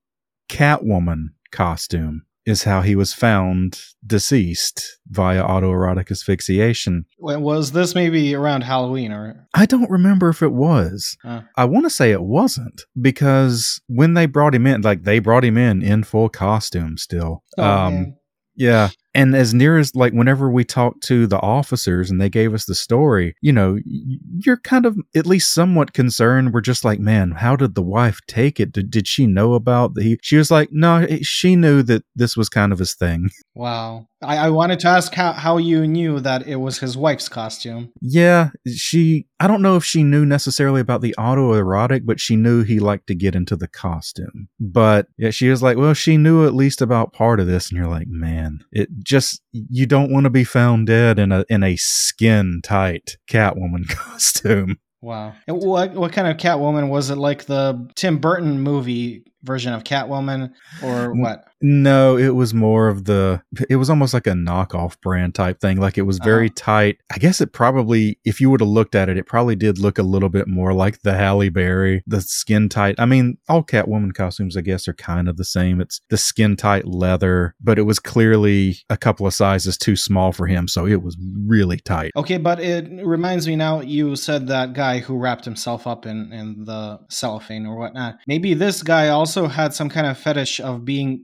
Catwoman 0.50 1.30
costume. 1.52 2.24
Is 2.44 2.64
how 2.64 2.82
he 2.82 2.96
was 2.96 3.14
found 3.14 3.80
deceased 4.04 4.98
via 5.08 5.44
autoerotic 5.44 6.10
asphyxiation. 6.10 7.06
Was 7.20 7.72
this 7.72 7.94
maybe 7.94 8.34
around 8.34 8.62
Halloween 8.64 9.12
or 9.12 9.48
I 9.54 9.68
don't 9.68 9.92
remember 9.92 10.30
if 10.30 10.42
it 10.42 10.52
was. 10.52 11.16
Huh. 11.22 11.44
I 11.56 11.66
want 11.66 11.86
to 11.86 11.92
say 11.92 12.10
it 12.10 12.24
wasn't 12.24 12.82
because 13.00 13.80
when 13.86 14.16
they 14.16 14.26
brought 14.26 14.56
him 14.56 14.66
in, 14.66 14.82
like 14.82 15.04
they 15.04 15.20
brought 15.20 15.46
him 15.46 15.56
in 15.56 15.84
in 15.84 16.04
full 16.04 16.30
costume 16.30 16.98
still. 16.98 17.44
Oh, 17.60 17.64
um, 17.64 17.94
man. 17.94 18.16
yeah. 18.56 18.90
And 19.14 19.36
as 19.36 19.54
near 19.54 19.78
as 19.78 19.96
like 19.96 20.14
whenever 20.14 20.50
we 20.50 20.64
talked 20.64 21.04
to 21.04 21.28
the 21.28 21.40
officers 21.40 22.10
and 22.10 22.22
they 22.22 22.30
gave 22.30 22.54
us 22.54 22.66
the 22.66 22.76
story, 22.76 23.36
you 23.42 23.52
know, 23.52 23.78
you're 23.86 24.58
kind 24.58 24.86
of 24.86 24.98
at 25.16 25.26
least 25.26 25.54
somewhat 25.54 25.94
concerned. 25.94 26.54
We're 26.54 26.62
just 26.62 26.86
like, 26.86 27.00
man, 27.00 27.32
how 27.32 27.56
did 27.56 27.76
the 27.76 27.82
wife 27.82 28.20
take 28.28 28.60
it? 28.60 28.72
Did, 28.72 28.90
did 28.90 29.08
she 29.08 29.28
know 29.28 29.54
about 29.54 29.96
the? 29.96 30.04
He, 30.04 30.20
she 30.22 30.38
was 30.38 30.50
like, 30.50 30.70
no, 30.72 30.98
eh, 30.98 31.20
she 31.22 31.56
knew 31.56 31.84
that 31.84 32.04
this 32.16 32.38
was 32.38 32.48
kind 32.48 32.72
of 32.72 32.80
his 32.80 32.94
thing. 32.94 33.30
Wow. 33.54 34.08
I, 34.24 34.38
I 34.38 34.50
wanted 34.50 34.80
to 34.82 34.88
ask 34.88 35.14
how, 35.14 35.34
how 35.34 35.58
you 35.58 35.88
knew 35.88 36.20
that 36.20 36.48
it 36.48 36.58
was 36.58 36.80
his 36.80 36.96
wife's 36.98 37.28
costume. 37.30 37.92
Yeah, 38.02 38.50
she. 38.72 39.26
I 39.40 39.48
don't 39.48 39.62
know 39.64 39.76
if 39.76 39.84
she 39.84 40.04
knew 40.04 40.26
necessarily 40.26 40.80
about 40.82 41.02
the 41.02 41.16
autoerotic, 41.18 42.06
but 42.06 42.20
she 42.20 42.36
knew 42.36 42.64
he 42.64 42.80
liked 42.80 43.08
to 43.08 43.16
get 43.16 43.36
into 43.36 43.56
the 43.56 43.68
costume. 43.68 44.48
But 44.60 45.08
yeah, 45.18 45.32
she 45.32 45.50
was 45.50 45.64
like, 45.64 45.78
well, 45.78 45.94
she 45.96 46.18
knew 46.18 46.46
at 46.46 46.54
least 46.54 46.82
about 46.82 47.14
part 47.14 47.40
of 47.40 47.48
this, 47.48 47.70
and 47.70 47.78
you're 47.78 47.88
like, 47.88 48.08
man, 48.08 48.60
it 48.72 48.90
just 49.04 49.42
you 49.52 49.86
don't 49.86 50.12
want 50.12 50.26
to 50.26 50.30
be 50.30 50.44
found 50.44 50.88
dead 50.88 51.18
in 51.18 51.32
a 51.32 51.44
in 51.50 51.64
a 51.64 51.76
skin 51.78 52.62
tight 52.64 53.18
Catwoman 53.28 53.88
costume. 53.90 54.78
Wow. 55.02 55.34
And 55.48 55.58
what 55.58 55.94
what 55.96 56.12
kind 56.14 56.28
of 56.28 56.38
Catwoman 56.38 56.90
was 56.90 57.10
it? 57.10 57.18
Like 57.18 57.46
the 57.46 57.90
Tim 57.96 58.20
Burton 58.20 58.60
movie 58.62 59.24
version 59.44 59.74
of 59.74 59.84
Catwoman, 59.84 60.52
or 60.84 61.14
Mm. 61.16 61.22
what? 61.22 61.46
No, 61.62 62.18
it 62.18 62.36
was 62.36 62.54
more 62.54 62.88
of 62.88 63.06
the. 63.06 63.42
It 63.70 63.76
was 63.76 63.90
almost 63.90 64.14
like 64.14 64.28
a 64.28 64.32
knockoff 64.32 65.00
brand 65.02 65.36
type 65.36 65.60
thing. 65.60 65.78
Like 65.80 65.98
it 65.98 66.04
was 66.04 66.20
very 66.20 66.48
Uh-huh. 66.48 66.54
tight. 66.56 66.98
I 67.14 67.18
guess 67.18 67.42
it 67.42 67.54
probably, 67.54 68.18
if 68.26 68.42
you 68.42 68.50
would 68.50 68.62
have 68.62 68.70
looked 68.70 68.96
at 68.96 69.10
it, 69.10 69.18
it 69.18 69.26
probably 69.26 69.56
did 69.56 69.78
look 69.78 69.98
a 69.98 70.04
little 70.04 70.30
bit 70.30 70.48
more 70.48 70.74
like 70.74 71.02
the 71.02 71.14
Halle 71.14 71.50
Berry, 71.50 72.04
the 72.08 72.22
skin 72.22 72.70
tight. 72.70 72.96
I 72.98 73.06
mean, 73.06 73.38
all 73.48 73.64
Catwoman 73.64 74.14
costumes, 74.14 74.58
I 74.58 74.62
guess, 74.62 74.88
are 74.88 74.94
kind 74.94 75.28
of 75.30 75.38
the 75.38 75.46
same. 75.46 75.82
It's 75.82 76.02
the 76.10 76.18
skin 76.18 76.56
tight 76.56 76.88
leather, 76.88 77.56
but 77.62 77.78
it 77.78 77.84
was 77.84 78.00
clearly 78.00 78.78
a 78.90 78.98
couple 78.98 79.28
of 79.28 79.34
sizes 79.34 79.78
too 79.78 79.96
small 79.96 80.32
for 80.32 80.48
him, 80.48 80.68
so 80.68 80.88
it 80.88 81.04
was 81.04 81.18
really 81.46 81.78
tight. 81.78 82.12
Okay, 82.16 82.38
but 82.38 82.60
it 82.60 82.90
reminds 83.06 83.48
me 83.48 83.56
now. 83.56 83.82
You 83.82 84.16
said 84.16 84.48
that 84.48 84.74
guy 84.74 85.00
who 85.00 85.18
wrapped 85.18 85.46
himself 85.46 85.86
up 85.88 86.06
in 86.06 86.32
in 86.34 86.66
the 86.66 87.00
cellophane 87.10 87.66
or 87.66 87.78
whatnot. 87.78 88.18
Maybe 88.28 88.54
this 88.54 88.84
guy 88.84 89.10
also 89.10 89.48
had 89.48 89.74
some 89.74 89.90
kind 89.90 90.08
of 90.08 90.18
fetish 90.18 90.60
of 90.60 90.86
being 90.86 91.24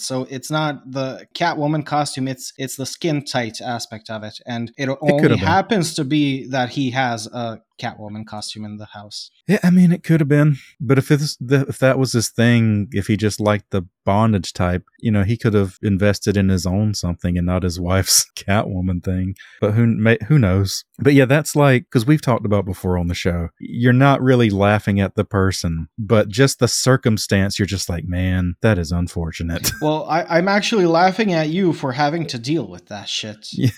So 0.00 0.26
it's 0.30 0.50
not 0.50 0.90
the 0.90 1.26
Catwoman 1.34 1.84
costume. 1.84 2.28
It's 2.28 2.52
it's 2.58 2.76
the 2.76 2.86
skin 2.86 3.24
tight 3.24 3.60
aspect 3.60 4.10
of 4.10 4.22
it, 4.22 4.40
and 4.46 4.72
it 4.76 4.88
only 5.00 5.20
could've 5.22 5.38
happens 5.38 5.94
to 5.94 6.04
be 6.04 6.46
that 6.48 6.70
he 6.70 6.90
has 6.90 7.26
a 7.26 7.60
Catwoman 7.78 8.26
costume 8.26 8.64
in 8.64 8.76
the 8.76 8.86
house. 8.86 9.30
Yeah, 9.46 9.58
I 9.62 9.70
mean, 9.70 9.92
it 9.92 10.04
could 10.04 10.20
have 10.20 10.28
been, 10.28 10.56
but 10.80 10.98
if 10.98 11.10
it's 11.10 11.36
the, 11.36 11.66
if 11.68 11.78
that 11.78 11.98
was 11.98 12.12
his 12.12 12.28
thing, 12.28 12.88
if 12.92 13.06
he 13.08 13.16
just 13.16 13.40
liked 13.40 13.70
the 13.70 13.86
bondage 14.04 14.52
type, 14.52 14.84
you 14.98 15.10
know, 15.10 15.22
he 15.22 15.36
could 15.36 15.54
have 15.54 15.78
invested 15.82 16.36
in 16.36 16.48
his 16.48 16.66
own 16.66 16.94
something 16.94 17.36
and 17.36 17.46
not 17.46 17.62
his 17.62 17.80
wife's 17.88 18.26
Catwoman 18.36 19.02
thing. 19.02 19.34
But 19.60 19.72
who 19.72 19.86
may, 19.86 20.18
who 20.28 20.38
knows? 20.38 20.84
But 20.98 21.14
yeah, 21.14 21.24
that's 21.24 21.56
like 21.56 21.84
because 21.84 22.06
we've 22.06 22.22
talked 22.22 22.46
about 22.46 22.64
before 22.64 22.98
on 22.98 23.08
the 23.08 23.14
show. 23.14 23.48
You're 23.58 23.92
not 23.92 24.22
really 24.22 24.50
laughing 24.50 25.00
at 25.00 25.14
the 25.14 25.24
person, 25.24 25.88
but 25.98 26.28
just 26.28 26.58
the 26.58 26.68
circumstance. 26.68 27.58
You're 27.58 27.66
just 27.66 27.88
like, 27.88 28.04
man, 28.04 28.54
that 28.62 28.78
is 28.78 28.92
unfortunate. 28.92 29.70
Well, 29.80 30.06
I, 30.08 30.22
I'm 30.22 30.46
actually 30.46 30.86
laughing 30.86 31.32
at 31.32 31.48
you 31.48 31.72
for 31.72 31.92
having 31.92 32.26
to 32.28 32.38
deal 32.38 32.68
with 32.68 32.86
that 32.86 33.08
shit. 33.08 33.48
Yeah. 33.52 33.70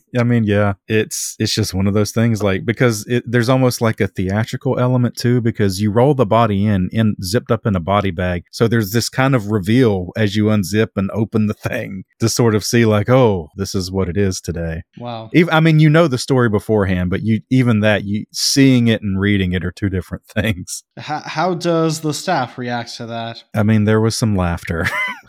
I 0.18 0.22
mean, 0.22 0.44
yeah, 0.44 0.74
it's 0.88 1.36
it's 1.38 1.54
just 1.54 1.74
one 1.74 1.86
of 1.86 1.94
those 1.94 2.12
things 2.12 2.42
like 2.42 2.64
because 2.64 3.06
it, 3.06 3.24
there's 3.26 3.48
almost 3.48 3.80
like 3.80 4.00
a 4.00 4.08
theatrical 4.08 4.78
element 4.78 5.16
too 5.16 5.40
because 5.40 5.80
you 5.80 5.90
roll 5.90 6.14
the 6.14 6.26
body 6.26 6.66
in 6.66 6.88
in 6.92 7.16
zipped 7.22 7.50
up 7.50 7.66
in 7.66 7.76
a 7.76 7.80
body 7.80 8.10
bag. 8.10 8.44
So 8.50 8.68
there's 8.68 8.92
this 8.92 9.08
kind 9.08 9.34
of 9.34 9.50
reveal 9.50 10.10
as 10.16 10.36
you 10.36 10.44
unzip 10.46 10.88
and 10.96 11.10
open 11.12 11.46
the 11.46 11.54
thing 11.54 12.04
to 12.20 12.28
sort 12.28 12.54
of 12.54 12.64
see 12.64 12.84
like, 12.84 13.08
oh, 13.08 13.48
this 13.56 13.74
is 13.74 13.90
what 13.90 14.08
it 14.08 14.16
is 14.16 14.40
today. 14.40 14.82
Wow. 14.98 15.30
Even, 15.34 15.52
I 15.52 15.60
mean, 15.60 15.78
you 15.78 15.90
know 15.90 16.08
the 16.08 16.18
story 16.18 16.48
beforehand, 16.48 17.10
but 17.10 17.22
you 17.22 17.40
even 17.50 17.80
that 17.80 18.04
you 18.04 18.24
seeing 18.32 18.88
it 18.88 19.02
and 19.02 19.20
reading 19.20 19.52
it 19.52 19.64
are 19.64 19.72
two 19.72 19.88
different 19.88 20.24
things. 20.34 20.84
How, 20.98 21.20
how 21.20 21.54
does 21.54 22.00
the 22.00 22.14
staff 22.14 22.58
react 22.58 22.96
to 22.96 23.06
that? 23.06 23.44
I 23.54 23.62
mean, 23.62 23.84
there 23.84 24.00
was 24.00 24.16
some 24.16 24.36
laughter. 24.36 24.86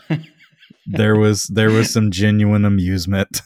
there 0.86 1.16
was 1.16 1.44
there 1.44 1.70
was 1.70 1.92
some 1.92 2.10
genuine 2.10 2.64
amusement. 2.64 3.40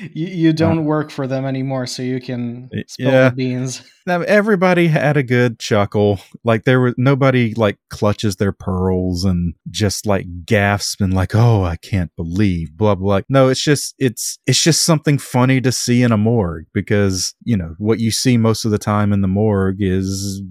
You, 0.00 0.26
you 0.26 0.52
don't 0.52 0.84
work 0.84 1.10
for 1.10 1.26
them 1.26 1.44
anymore, 1.44 1.86
so 1.86 2.02
you 2.02 2.20
can 2.20 2.70
spill 2.86 3.12
yeah. 3.12 3.30
the 3.30 3.36
beans. 3.36 3.82
Now, 4.06 4.22
everybody 4.22 4.88
had 4.88 5.16
a 5.16 5.22
good 5.22 5.60
chuckle. 5.60 6.20
Like 6.42 6.64
there 6.64 6.80
was 6.80 6.94
nobody 6.96 7.54
like 7.54 7.78
clutches 7.90 8.36
their 8.36 8.50
pearls 8.50 9.24
and 9.24 9.54
just 9.70 10.04
like 10.06 10.26
gasps 10.46 11.00
and 11.00 11.14
like, 11.14 11.34
oh, 11.34 11.62
I 11.62 11.76
can't 11.76 12.10
believe 12.16 12.76
blah 12.76 12.96
blah. 12.96 13.20
No, 13.28 13.48
it's 13.48 13.62
just 13.62 13.94
it's 13.98 14.38
it's 14.46 14.60
just 14.60 14.82
something 14.82 15.18
funny 15.18 15.60
to 15.60 15.70
see 15.70 16.02
in 16.02 16.12
a 16.12 16.16
morgue 16.16 16.64
because 16.72 17.34
you 17.44 17.56
know 17.56 17.74
what 17.78 18.00
you 18.00 18.10
see 18.10 18.36
most 18.36 18.64
of 18.64 18.70
the 18.70 18.78
time 18.78 19.12
in 19.12 19.20
the 19.20 19.28
morgue 19.28 19.80
is 19.80 20.42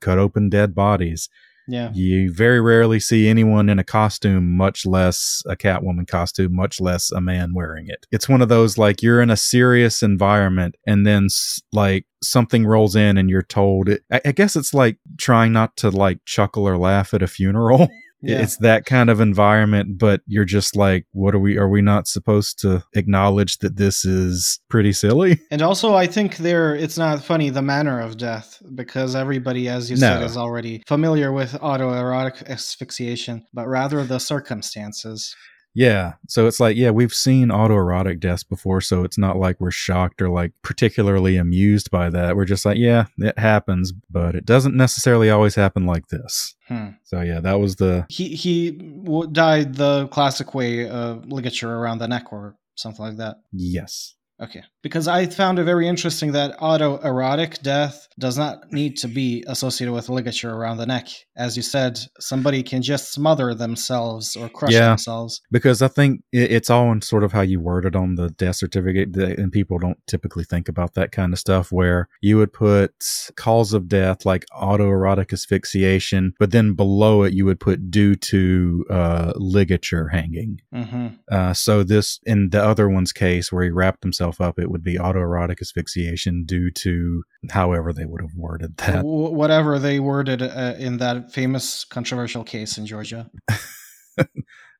cut 0.00 0.18
open 0.18 0.50
dead 0.50 0.74
bodies. 0.74 1.30
Yeah. 1.68 1.90
You 1.92 2.32
very 2.32 2.60
rarely 2.60 3.00
see 3.00 3.28
anyone 3.28 3.68
in 3.68 3.78
a 3.78 3.84
costume, 3.84 4.56
much 4.56 4.86
less 4.86 5.42
a 5.46 5.56
Catwoman 5.56 6.06
costume, 6.06 6.54
much 6.54 6.80
less 6.80 7.10
a 7.10 7.20
man 7.20 7.54
wearing 7.54 7.88
it. 7.88 8.06
It's 8.10 8.28
one 8.28 8.42
of 8.42 8.48
those 8.48 8.78
like 8.78 9.02
you're 9.02 9.20
in 9.20 9.30
a 9.30 9.36
serious 9.36 10.02
environment 10.02 10.76
and 10.86 11.06
then 11.06 11.28
like 11.72 12.06
something 12.22 12.66
rolls 12.66 12.94
in 12.96 13.18
and 13.18 13.28
you're 13.28 13.42
told 13.42 13.88
it. 13.88 14.02
I, 14.12 14.20
I 14.26 14.32
guess 14.32 14.56
it's 14.56 14.74
like 14.74 14.98
trying 15.18 15.52
not 15.52 15.76
to 15.78 15.90
like 15.90 16.18
chuckle 16.24 16.68
or 16.68 16.78
laugh 16.78 17.12
at 17.14 17.22
a 17.22 17.26
funeral. 17.26 17.88
Yeah. 18.22 18.40
It's 18.40 18.56
that 18.58 18.86
kind 18.86 19.10
of 19.10 19.20
environment, 19.20 19.98
but 19.98 20.22
you're 20.26 20.44
just 20.44 20.74
like, 20.74 21.06
what 21.12 21.34
are 21.34 21.38
we, 21.38 21.58
are 21.58 21.68
we 21.68 21.82
not 21.82 22.08
supposed 22.08 22.58
to 22.60 22.82
acknowledge 22.94 23.58
that 23.58 23.76
this 23.76 24.04
is 24.04 24.60
pretty 24.68 24.92
silly? 24.92 25.40
And 25.50 25.62
also, 25.62 25.94
I 25.94 26.06
think 26.06 26.38
there 26.38 26.74
it's 26.74 26.98
not 26.98 27.22
funny 27.22 27.50
the 27.50 27.62
manner 27.62 28.00
of 28.00 28.18
death 28.18 28.60
because 28.74 29.14
everybody, 29.14 29.68
as 29.68 29.90
you 29.90 29.96
said, 29.96 30.22
is 30.22 30.36
already 30.36 30.82
familiar 30.86 31.32
with 31.32 31.52
autoerotic 31.52 32.46
asphyxiation, 32.48 33.46
but 33.54 33.66
rather 33.66 34.04
the 34.04 34.18
circumstances. 34.18 35.34
Yeah. 35.76 36.14
So 36.26 36.46
it's 36.46 36.58
like, 36.58 36.74
yeah, 36.74 36.90
we've 36.90 37.12
seen 37.12 37.48
autoerotic 37.48 38.18
deaths 38.18 38.42
before, 38.42 38.80
so 38.80 39.04
it's 39.04 39.18
not 39.18 39.36
like 39.36 39.60
we're 39.60 39.70
shocked 39.70 40.22
or 40.22 40.30
like 40.30 40.52
particularly 40.62 41.36
amused 41.36 41.90
by 41.90 42.08
that. 42.08 42.34
We're 42.34 42.46
just 42.46 42.64
like, 42.64 42.78
yeah, 42.78 43.04
it 43.18 43.38
happens, 43.38 43.92
but 44.10 44.34
it 44.34 44.46
doesn't 44.46 44.74
necessarily 44.74 45.28
always 45.28 45.54
happen 45.54 45.84
like 45.84 46.08
this. 46.08 46.56
Hmm. 46.66 46.88
So 47.04 47.20
yeah, 47.20 47.40
that 47.40 47.60
was 47.60 47.76
the 47.76 48.06
He 48.08 48.28
he 48.28 48.70
w- 48.70 49.30
died 49.30 49.74
the 49.74 50.08
classic 50.08 50.54
way, 50.54 50.88
of 50.88 51.26
ligature 51.30 51.72
around 51.72 51.98
the 51.98 52.08
neck 52.08 52.32
or 52.32 52.56
something 52.74 53.04
like 53.04 53.18
that. 53.18 53.36
yes. 53.52 54.14
Okay. 54.40 54.62
Because 54.86 55.08
I 55.08 55.26
found 55.26 55.58
it 55.58 55.64
very 55.64 55.88
interesting 55.88 56.30
that 56.30 56.56
autoerotic 56.60 57.60
death 57.60 58.06
does 58.20 58.38
not 58.38 58.72
need 58.72 58.96
to 58.98 59.08
be 59.08 59.42
associated 59.48 59.92
with 59.92 60.08
ligature 60.08 60.52
around 60.54 60.76
the 60.76 60.86
neck. 60.86 61.08
As 61.36 61.56
you 61.56 61.62
said, 61.64 61.98
somebody 62.20 62.62
can 62.62 62.82
just 62.82 63.12
smother 63.12 63.52
themselves 63.52 64.36
or 64.36 64.48
crush 64.48 64.72
Yeah. 64.72 64.90
themselves. 64.90 65.40
Because 65.50 65.82
I 65.82 65.88
think 65.88 66.22
it's 66.32 66.70
all 66.70 66.92
in 66.92 67.02
sort 67.02 67.24
of 67.24 67.32
how 67.32 67.40
you 67.40 67.58
word 67.58 67.84
it 67.84 67.96
on 67.96 68.14
the 68.14 68.30
death 68.30 68.54
certificate, 68.56 69.16
and 69.16 69.50
people 69.50 69.78
don't 69.80 69.98
typically 70.06 70.44
think 70.44 70.68
about 70.68 70.94
that 70.94 71.10
kind 71.10 71.32
of 71.32 71.40
stuff. 71.40 71.72
Where 71.72 72.08
you 72.20 72.36
would 72.36 72.52
put 72.52 72.92
cause 73.34 73.72
of 73.72 73.88
death 73.88 74.24
like 74.24 74.46
autoerotic 74.56 75.32
asphyxiation, 75.32 76.34
but 76.38 76.52
then 76.52 76.74
below 76.74 77.24
it 77.24 77.32
you 77.32 77.44
would 77.44 77.58
put 77.58 77.90
due 77.90 78.14
to 78.14 78.84
uh, 78.88 79.32
ligature 79.34 80.08
hanging. 80.08 80.60
hmm 80.72 81.08
Uh, 81.28 81.52
so 81.52 81.82
this 81.82 82.20
in 82.24 82.50
the 82.50 82.62
other 82.62 82.88
one's 82.88 83.12
case 83.12 83.50
where 83.50 83.64
he 83.64 83.70
wrapped 83.70 84.04
himself 84.04 84.40
up, 84.40 84.58
it 84.60 84.70
would 84.76 84.84
be 84.84 84.98
autoerotic 84.98 85.60
asphyxiation 85.62 86.44
due 86.44 86.70
to 86.70 87.22
however 87.50 87.92
they 87.92 88.04
would 88.04 88.20
have 88.20 88.34
worded 88.36 88.76
that. 88.76 89.00
Wh- 89.00 89.32
Whatever 89.32 89.78
they 89.78 90.00
worded 90.00 90.42
uh, 90.42 90.74
in 90.78 90.98
that 90.98 91.32
famous 91.32 91.84
controversial 91.84 92.44
case 92.44 92.76
in 92.78 92.84
Georgia. 92.86 93.30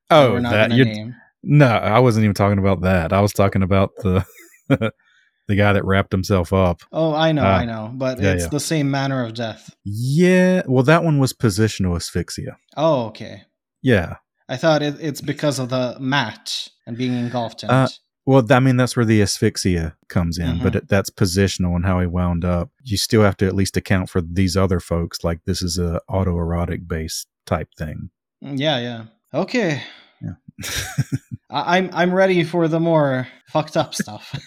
Oh, 0.09 0.39
that 0.39 0.71
you 0.71 0.85
name. 0.85 1.15
no, 1.43 1.67
I 1.67 1.99
wasn't 1.99 2.23
even 2.23 2.33
talking 2.33 2.59
about 2.59 2.81
that. 2.81 3.11
I 3.11 3.19
was 3.19 3.33
talking 3.33 3.61
about 3.61 3.91
the 3.97 4.25
the 4.69 5.55
guy 5.55 5.73
that 5.73 5.83
wrapped 5.83 6.13
himself 6.13 6.53
up. 6.53 6.81
Oh, 6.93 7.13
I 7.13 7.33
know, 7.33 7.43
Ah. 7.43 7.57
I 7.57 7.65
know, 7.65 7.91
but 7.93 8.19
Yeah, 8.21 8.31
it's 8.31 8.43
yeah. 8.45 8.49
the 8.49 8.59
same 8.61 8.89
manner 8.89 9.21
of 9.25 9.33
death. 9.33 9.75
Yeah, 9.83 10.61
well, 10.65 10.83
that 10.83 11.03
one 11.03 11.19
was 11.19 11.33
positional 11.33 11.95
asphyxia. 11.97 12.55
Oh, 12.77 13.07
okay. 13.07 13.43
Yeah, 13.81 14.15
I 14.47 14.55
thought 14.55 14.81
it, 14.81 14.95
it's 15.01 15.19
because 15.21 15.59
of 15.59 15.69
the 15.69 15.97
mat 15.99 16.69
and 16.85 16.97
being 16.97 17.13
engulfed 17.13 17.63
in 17.63 17.69
Uh, 17.69 17.85
it. 17.91 17.99
Well, 18.27 18.45
I 18.49 18.59
mean, 18.59 18.75
that's 18.75 18.97
where 18.97 19.05
the 19.05 19.21
asphyxia 19.21 19.95
comes 20.09 20.37
in, 20.37 20.59
but 20.59 20.73
Mhm. 20.73 20.75
it, 20.75 20.87
that's 20.89 21.09
positional 21.09 21.77
and 21.77 21.85
how 21.85 22.01
he 22.01 22.05
wound 22.07 22.43
up. 22.43 22.69
You 22.83 22.97
still 22.97 23.21
have 23.23 23.37
to 23.37 23.47
at 23.47 23.55
least 23.55 23.77
account 23.77 24.09
for 24.09 24.19
these 24.21 24.57
other 24.57 24.81
folks, 24.81 25.23
like 25.23 25.45
this 25.45 25.61
is 25.61 25.77
a 25.79 26.01
autoerotic 26.09 26.87
base 26.89 27.25
type 27.45 27.69
thing. 27.77 28.09
Mm, 28.43 28.59
Yeah, 28.59 28.79
yeah. 28.79 29.03
Okay. 29.33 29.81
Yeah. 30.21 30.33
I- 31.49 31.77
I'm 31.77 31.89
I'm 31.93 32.13
ready 32.13 32.43
for 32.43 32.67
the 32.67 32.81
more 32.81 33.27
fucked 33.47 33.77
up 33.77 33.95
stuff. 33.95 34.37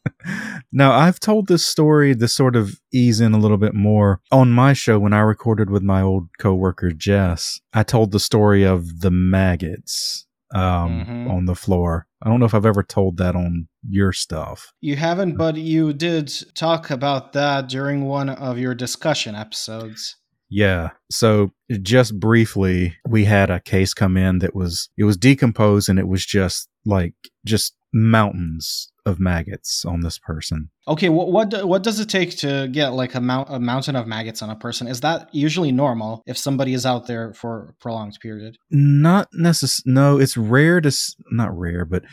now, 0.72 0.92
I've 0.92 1.20
told 1.20 1.48
this 1.48 1.66
story 1.66 2.14
to 2.14 2.28
sort 2.28 2.56
of 2.56 2.80
ease 2.92 3.20
in 3.20 3.34
a 3.34 3.38
little 3.38 3.56
bit 3.58 3.74
more 3.74 4.20
on 4.32 4.50
my 4.52 4.72
show 4.72 4.98
when 4.98 5.12
I 5.12 5.20
recorded 5.20 5.68
with 5.70 5.82
my 5.82 6.00
old 6.02 6.28
coworker 6.38 6.92
Jess. 6.92 7.60
I 7.74 7.82
told 7.82 8.12
the 8.12 8.20
story 8.20 8.64
of 8.64 9.00
the 9.00 9.10
maggots 9.10 10.26
um, 10.54 11.04
Mhm. 11.06 11.30
on 11.30 11.44
the 11.44 11.54
floor. 11.54 12.06
I 12.22 12.28
don't 12.28 12.40
know 12.40 12.46
if 12.46 12.54
I've 12.54 12.64
ever 12.66 12.82
told 12.82 13.16
that 13.18 13.36
on 13.36 13.68
your 13.88 14.12
stuff. 14.12 14.72
You 14.80 14.96
haven't, 14.96 15.36
but 15.36 15.56
you 15.56 15.92
did 15.92 16.32
talk 16.54 16.90
about 16.90 17.32
that 17.34 17.68
during 17.68 18.04
one 18.06 18.28
of 18.30 18.58
your 18.58 18.74
discussion 18.74 19.34
episodes. 19.34 20.16
Yeah. 20.50 20.90
So 21.10 21.52
just 21.82 22.18
briefly, 22.18 22.96
we 23.06 23.24
had 23.26 23.50
a 23.50 23.60
case 23.60 23.92
come 23.92 24.16
in 24.16 24.38
that 24.38 24.54
was 24.54 24.88
it 24.96 25.04
was 25.04 25.16
decomposed 25.18 25.88
and 25.90 25.98
it 25.98 26.08
was 26.08 26.24
just 26.24 26.68
like 26.86 27.12
just 27.44 27.74
mountains 27.92 28.90
of 29.06 29.20
maggots 29.20 29.84
on 29.84 30.00
this 30.00 30.18
person. 30.18 30.70
Okay, 30.88 31.10
what 31.10 31.30
what 31.30 31.68
what 31.68 31.82
does 31.82 32.00
it 32.00 32.08
take 32.08 32.36
to 32.38 32.68
get 32.68 32.94
like 32.94 33.14
a 33.14 33.20
mount 33.20 33.48
a 33.50 33.60
mountain 33.60 33.94
of 33.94 34.06
maggots 34.06 34.40
on 34.42 34.48
a 34.48 34.56
person? 34.56 34.88
Is 34.88 35.00
that 35.02 35.28
usually 35.32 35.70
normal 35.70 36.22
if 36.26 36.38
somebody 36.38 36.72
is 36.72 36.86
out 36.86 37.06
there 37.06 37.34
for 37.34 37.68
a 37.70 37.72
prolonged 37.74 38.18
period? 38.20 38.56
Not 38.70 39.30
necess 39.32 39.82
No, 39.84 40.18
it's 40.18 40.36
rare 40.36 40.80
to 40.80 40.90
not 41.30 41.56
rare, 41.56 41.84
but 41.84 42.04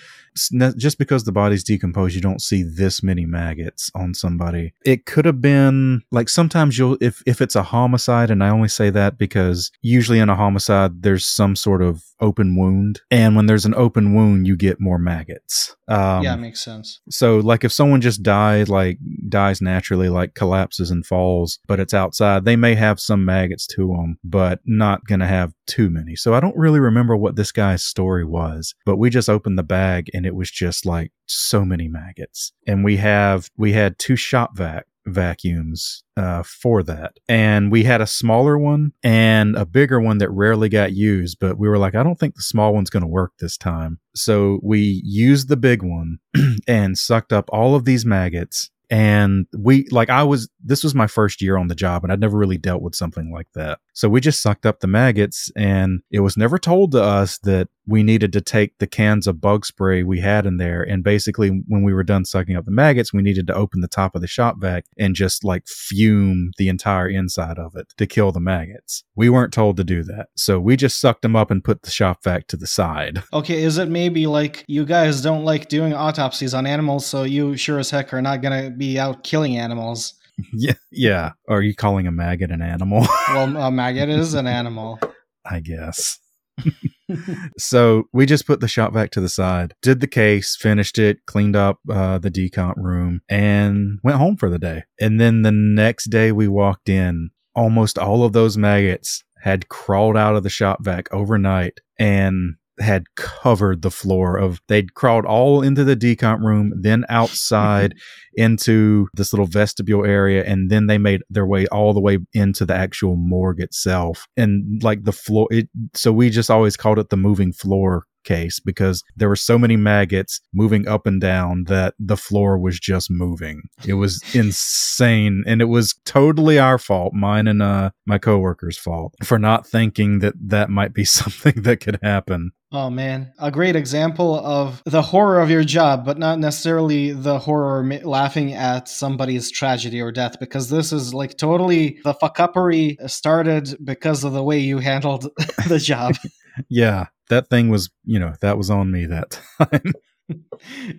ne- 0.51 0.74
just 0.75 0.98
because 0.98 1.24
the 1.24 1.32
body's 1.32 1.63
decomposed, 1.63 2.15
you 2.15 2.22
don't 2.22 2.41
see 2.41 2.63
this 2.63 3.01
many 3.01 3.25
maggots 3.25 3.91
on 3.96 4.13
somebody. 4.13 4.74
It 4.86 5.05
could 5.05 5.25
have 5.25 5.41
been 5.41 6.01
like 6.12 6.29
sometimes 6.29 6.77
you'll 6.77 6.98
if 7.01 7.24
if 7.25 7.41
it's 7.41 7.55
a 7.55 7.63
homicide, 7.63 8.29
and 8.29 8.44
I 8.44 8.50
only 8.50 8.67
say 8.70 8.89
that 8.89 9.17
because 9.17 9.72
usually 9.82 10.20
in 10.20 10.29
a 10.29 10.36
homicide 10.36 11.01
there's 11.01 11.25
some 11.25 11.55
sort 11.55 11.82
of 11.82 12.03
open 12.20 12.55
wound, 12.55 13.01
and 13.10 13.36
when 13.36 13.46
there's 13.46 13.65
an 13.65 13.75
open 13.75 14.13
wound, 14.13 14.48
you 14.48 14.55
get 14.55 14.79
more 14.79 15.00
maggots. 15.00 15.75
Um, 15.88 16.24
yeah, 16.24 16.36
makes 16.36 16.63
sense. 16.63 17.00
so 17.10 17.38
like 17.38 17.63
if 17.63 17.72
someone 17.72 18.01
just 18.01 18.24
died 18.65 18.74
like 18.74 19.00
dies 19.29 19.62
naturally 19.62 20.10
like 20.10 20.34
collapses 20.36 20.91
and 20.91 21.05
falls 21.05 21.60
but 21.67 21.79
it's 21.79 21.93
outside. 21.93 22.45
They 22.45 22.55
may 22.55 22.75
have 22.75 23.00
some 23.00 23.25
maggots 23.25 23.67
to 23.67 23.88
them 23.88 24.17
but 24.24 24.60
not 24.65 25.05
going 25.05 25.19
to 25.19 25.27
have 25.27 25.53
too 25.67 25.89
many. 25.89 26.15
So 26.15 26.34
i 26.34 26.39
don't 26.39 26.57
really 26.57 26.79
remember 26.79 27.15
what 27.15 27.36
this 27.36 27.51
guy's 27.51 27.84
story 27.84 28.25
was 28.25 28.75
but 28.86 28.98
we 28.98 29.10
just 29.10 29.29
opened 29.29 29.57
the 29.57 29.63
bag 29.63 30.10
and 30.13 30.25
it 30.25 30.36
was 30.36 30.51
just 30.51 30.86
like 30.86 31.12
so 31.27 31.65
many 31.65 31.88
maggots. 31.88 32.53
And 32.67 32.84
we 32.84 32.98
have 32.98 33.50
we 33.57 33.74
had 33.74 33.98
two 34.00 34.15
shop 34.15 34.55
vac 34.55 34.86
vacuums 35.06 36.04
uh, 36.18 36.44
for 36.44 36.84
that. 36.84 37.20
And 37.28 37.72
we 37.72 37.84
had 37.84 38.02
a 38.02 38.08
smaller 38.08 38.58
one 38.58 38.94
and 39.04 39.56
a 39.56 39.66
bigger 39.66 40.00
one 40.00 40.18
that 40.20 40.30
rarely 40.30 40.70
got 40.70 40.94
used 40.94 41.38
but 41.40 41.58
we 41.58 41.68
were 41.68 41.78
like 41.78 41.96
i 41.96 42.04
don't 42.04 42.20
think 42.20 42.36
the 42.36 42.42
small 42.42 42.74
one's 42.74 42.90
going 42.90 43.02
to 43.02 43.08
work 43.08 43.34
this 43.40 43.58
time. 43.58 44.00
So 44.16 44.60
we 44.64 45.02
used 45.04 45.50
the 45.50 45.58
big 45.58 45.84
one 45.84 46.20
and 46.68 46.98
sucked 46.98 47.34
up 47.34 47.50
all 47.52 47.76
of 47.76 47.86
these 47.86 48.06
maggots. 48.06 48.70
And 48.90 49.48
we 49.58 49.88
like 49.90 50.12
i 50.12 50.22
was 50.22 50.48
this 50.64 50.84
was 50.84 50.94
my 50.94 51.08
first 51.08 51.42
year 51.42 51.58
on 51.58 51.70
the 51.70 51.76
job 51.76 52.04
and 52.04 52.14
i'd 52.14 52.20
never 52.20 52.38
really 52.38 52.60
dealt 52.60 52.84
with 52.84 52.96
something 52.96 53.32
like 53.32 53.48
that. 53.56 53.80
So 53.94 54.08
we 54.08 54.22
just 54.22 54.41
sucked 54.41 54.65
up 54.65 54.80
the 54.80 54.88
maggots 54.88 55.52
and 55.56 56.02
it 56.12 56.20
was 56.20 56.38
never 56.38 56.60
told 56.60 56.91
to 56.91 57.02
us 57.02 57.39
that 57.39 57.68
we 57.88 58.04
needed 58.04 58.34
to 58.34 58.41
take 58.41 58.78
the 58.80 58.88
cans 58.88 59.28
of 59.28 59.41
bug 59.41 59.65
spray 59.65 60.04
we 60.04 60.19
had 60.19 60.45
in 60.45 60.58
there 60.58 60.82
and 60.84 61.04
basically 61.04 61.50
when 61.67 61.84
we 61.84 61.93
were 61.93 62.04
done 62.04 62.26
sucking 62.26 62.56
up 62.56 62.65
the 62.65 62.71
maggots 62.71 63.13
we 63.13 63.21
needed 63.21 63.48
to 63.48 63.54
open 63.54 63.82
the 63.82 63.88
top 63.88 64.15
of 64.15 64.21
the 64.21 64.28
shop 64.28 64.56
vac 64.60 64.86
and 64.98 65.15
just 65.15 65.43
like 65.43 65.67
fume 65.67 66.52
the 66.58 66.67
entire 66.69 67.08
inside 67.10 67.58
of 67.60 67.76
it 67.76 67.88
to 67.98 68.06
kill 68.08 68.32
the 68.32 68.39
maggots 68.39 69.04
we 69.15 69.30
weren't 69.30 69.54
told 69.54 69.78
to 69.78 69.84
do 69.84 70.04
that 70.04 70.28
so 70.36 70.60
we 70.60 70.76
just 70.76 71.00
sucked 71.00 71.21
them 71.21 71.36
up 71.36 71.52
and 71.52 71.63
put 71.63 71.82
the 71.84 71.91
shop 71.91 72.24
vac 72.24 72.48
to 72.48 72.58
the 72.58 72.67
side 72.67 73.21
Okay, 73.34 73.62
is 73.63 73.78
it 73.78 73.89
maybe 73.89 74.28
like 74.28 74.63
you 74.67 74.86
guys 74.86 75.21
don't 75.21 75.43
like 75.43 75.67
doing 75.67 75.93
autopsies 75.93 76.54
on 76.54 76.65
animals, 76.65 77.06
so 77.06 77.24
you 77.24 77.58
sure 77.58 77.80
as 77.80 77.89
heck 77.89 78.13
are 78.13 78.21
not 78.21 78.41
gonna 78.41 78.69
be 78.69 78.98
out 79.00 79.24
killing 79.24 79.58
animals? 79.58 80.13
yeah 80.54 80.74
yeah 80.91 81.32
are 81.48 81.62
you 81.62 81.74
calling 81.74 82.08
a 82.08 82.12
maggot 82.12 82.52
an 82.52 82.62
animal 82.62 83.06
Well, 83.30 83.56
a 83.58 83.71
maggot 83.71 84.10
is 84.10 84.34
an 84.34 84.48
animal. 84.48 85.00
I 85.45 85.60
guess. 85.60 86.19
so 87.58 88.04
we 88.13 88.26
just 88.26 88.48
put 88.48 88.60
the 88.60 88.68
shop 88.68 88.94
vac 88.94 89.12
to 89.12 89.22
the 89.22 89.30
side, 89.30 89.74
did 89.82 90.00
the 90.00 90.08
case, 90.08 90.56
finished 90.56 90.98
it, 90.98 91.26
cleaned 91.26 91.56
up 91.56 91.80
uh, 91.89 92.18
the 92.18 92.32
decomp 92.32 92.76
room, 92.78 93.22
and 93.30 94.00
went 94.04 94.18
home 94.18 94.38
for 94.38 94.50
the 94.50 94.60
day. 94.60 94.84
And 95.00 95.20
then 95.20 95.41
the 95.41 95.52
next 95.52 96.06
day 96.06 96.32
we 96.32 96.48
walked 96.48 96.89
in, 96.89 97.32
almost 97.56 97.98
all 97.98 98.24
of 98.24 98.34
those 98.34 98.58
maggots 98.58 99.24
had 99.41 99.70
crawled 99.70 100.18
out 100.18 100.36
of 100.36 100.44
the 100.44 100.50
shop 100.50 100.84
vac 100.84 101.12
overnight 101.13 101.80
and 102.00 102.56
had 102.80 103.16
covered 103.16 103.82
the 103.82 103.92
floor 103.92 104.38
of 104.38 104.62
they'd 104.68 104.94
crawled 104.94 105.26
all 105.26 105.62
into 105.62 105.84
the 105.84 105.96
decomp 105.96 106.40
room 106.42 106.74
then 106.76 107.06
outside 107.10 107.94
into 108.36 109.08
this 109.14 109.32
little 109.32 109.46
vestibule 109.46 110.06
area 110.06 110.44
and 110.44 110.70
then 110.70 110.88
they 110.88 110.98
made 110.98 111.22
their 111.30 111.46
way 111.46 111.66
all 111.68 111.94
the 111.94 112.02
way 112.02 112.18
into 112.34 112.66
the 112.66 112.76
actual 112.76 113.16
morgue 113.16 113.62
itself. 113.62 114.28
And 114.36 114.82
like 114.84 115.04
the 115.04 115.12
floor 115.12 115.48
it 115.52 115.70
so 115.94 116.12
we 116.12 116.30
just 116.30 116.52
always 116.52 116.76
called 116.76 117.00
it 117.00 117.10
the 117.10 117.18
moving 117.18 117.54
floor 117.54 118.06
case 118.26 118.60
because 118.60 119.04
there 119.16 119.30
were 119.30 119.36
so 119.36 119.58
many 119.58 119.78
maggots 119.78 120.42
moving 120.54 120.88
up 120.88 121.06
and 121.06 121.22
down 121.22 121.66
that 121.66 121.94
the 122.00 122.18
floor 122.18 122.58
was 122.58 122.80
just 122.80 123.10
moving. 123.10 123.62
It 123.88 123.94
was 123.94 124.22
insane 124.34 125.44
and 125.48 125.62
it 125.62 125.66
was 125.66 125.94
totally 126.04 126.60
our 126.60 126.78
fault 126.78 127.14
mine 127.14 127.48
and 127.48 127.62
uh 127.62 127.92
my 128.06 128.18
coworkers 128.18 128.78
fault 128.78 129.14
for 129.24 129.40
not 129.40 129.66
thinking 129.66 130.20
that 130.20 130.34
that 130.48 130.70
might 130.70 130.94
be 130.94 131.06
something 131.06 131.62
that 131.62 131.80
could 131.80 132.00
happen 132.04 132.52
Oh 132.78 132.90
man, 132.90 133.32
a 133.40 133.52
great 133.52 133.78
example 133.78 134.38
of 134.38 134.84
the 134.86 135.02
horror 135.02 135.40
of 135.40 135.50
your 135.50 135.64
job, 135.64 136.04
but 136.04 136.18
not 136.18 136.40
necessarily 136.40 137.14
the 137.14 137.40
horror 137.40 137.82
ma- 137.84 138.00
laughing 138.04 138.52
at 138.52 138.90
somebody's 138.90 139.50
tragedy 139.50 140.02
or 140.02 140.12
death, 140.12 140.42
because 140.42 140.70
this 140.70 140.92
is 140.92 141.14
like 141.14 141.38
totally 141.38 142.00
the 142.04 142.14
fuckupery 142.14 142.98
started 143.10 143.78
because 143.82 144.26
of 144.26 144.34
the 144.34 144.44
way 144.44 144.60
you 144.60 144.80
handled 144.80 145.30
the 145.70 145.80
job. 145.80 146.16
yeah. 146.70 147.06
That 147.30 147.50
thing 147.50 147.70
was 147.70 147.90
you 148.04 148.20
know 148.20 148.34
that 148.42 148.58
was 148.58 148.70
on 148.70 148.92
me 148.92 149.06
that 149.06 149.40
time 149.58 149.94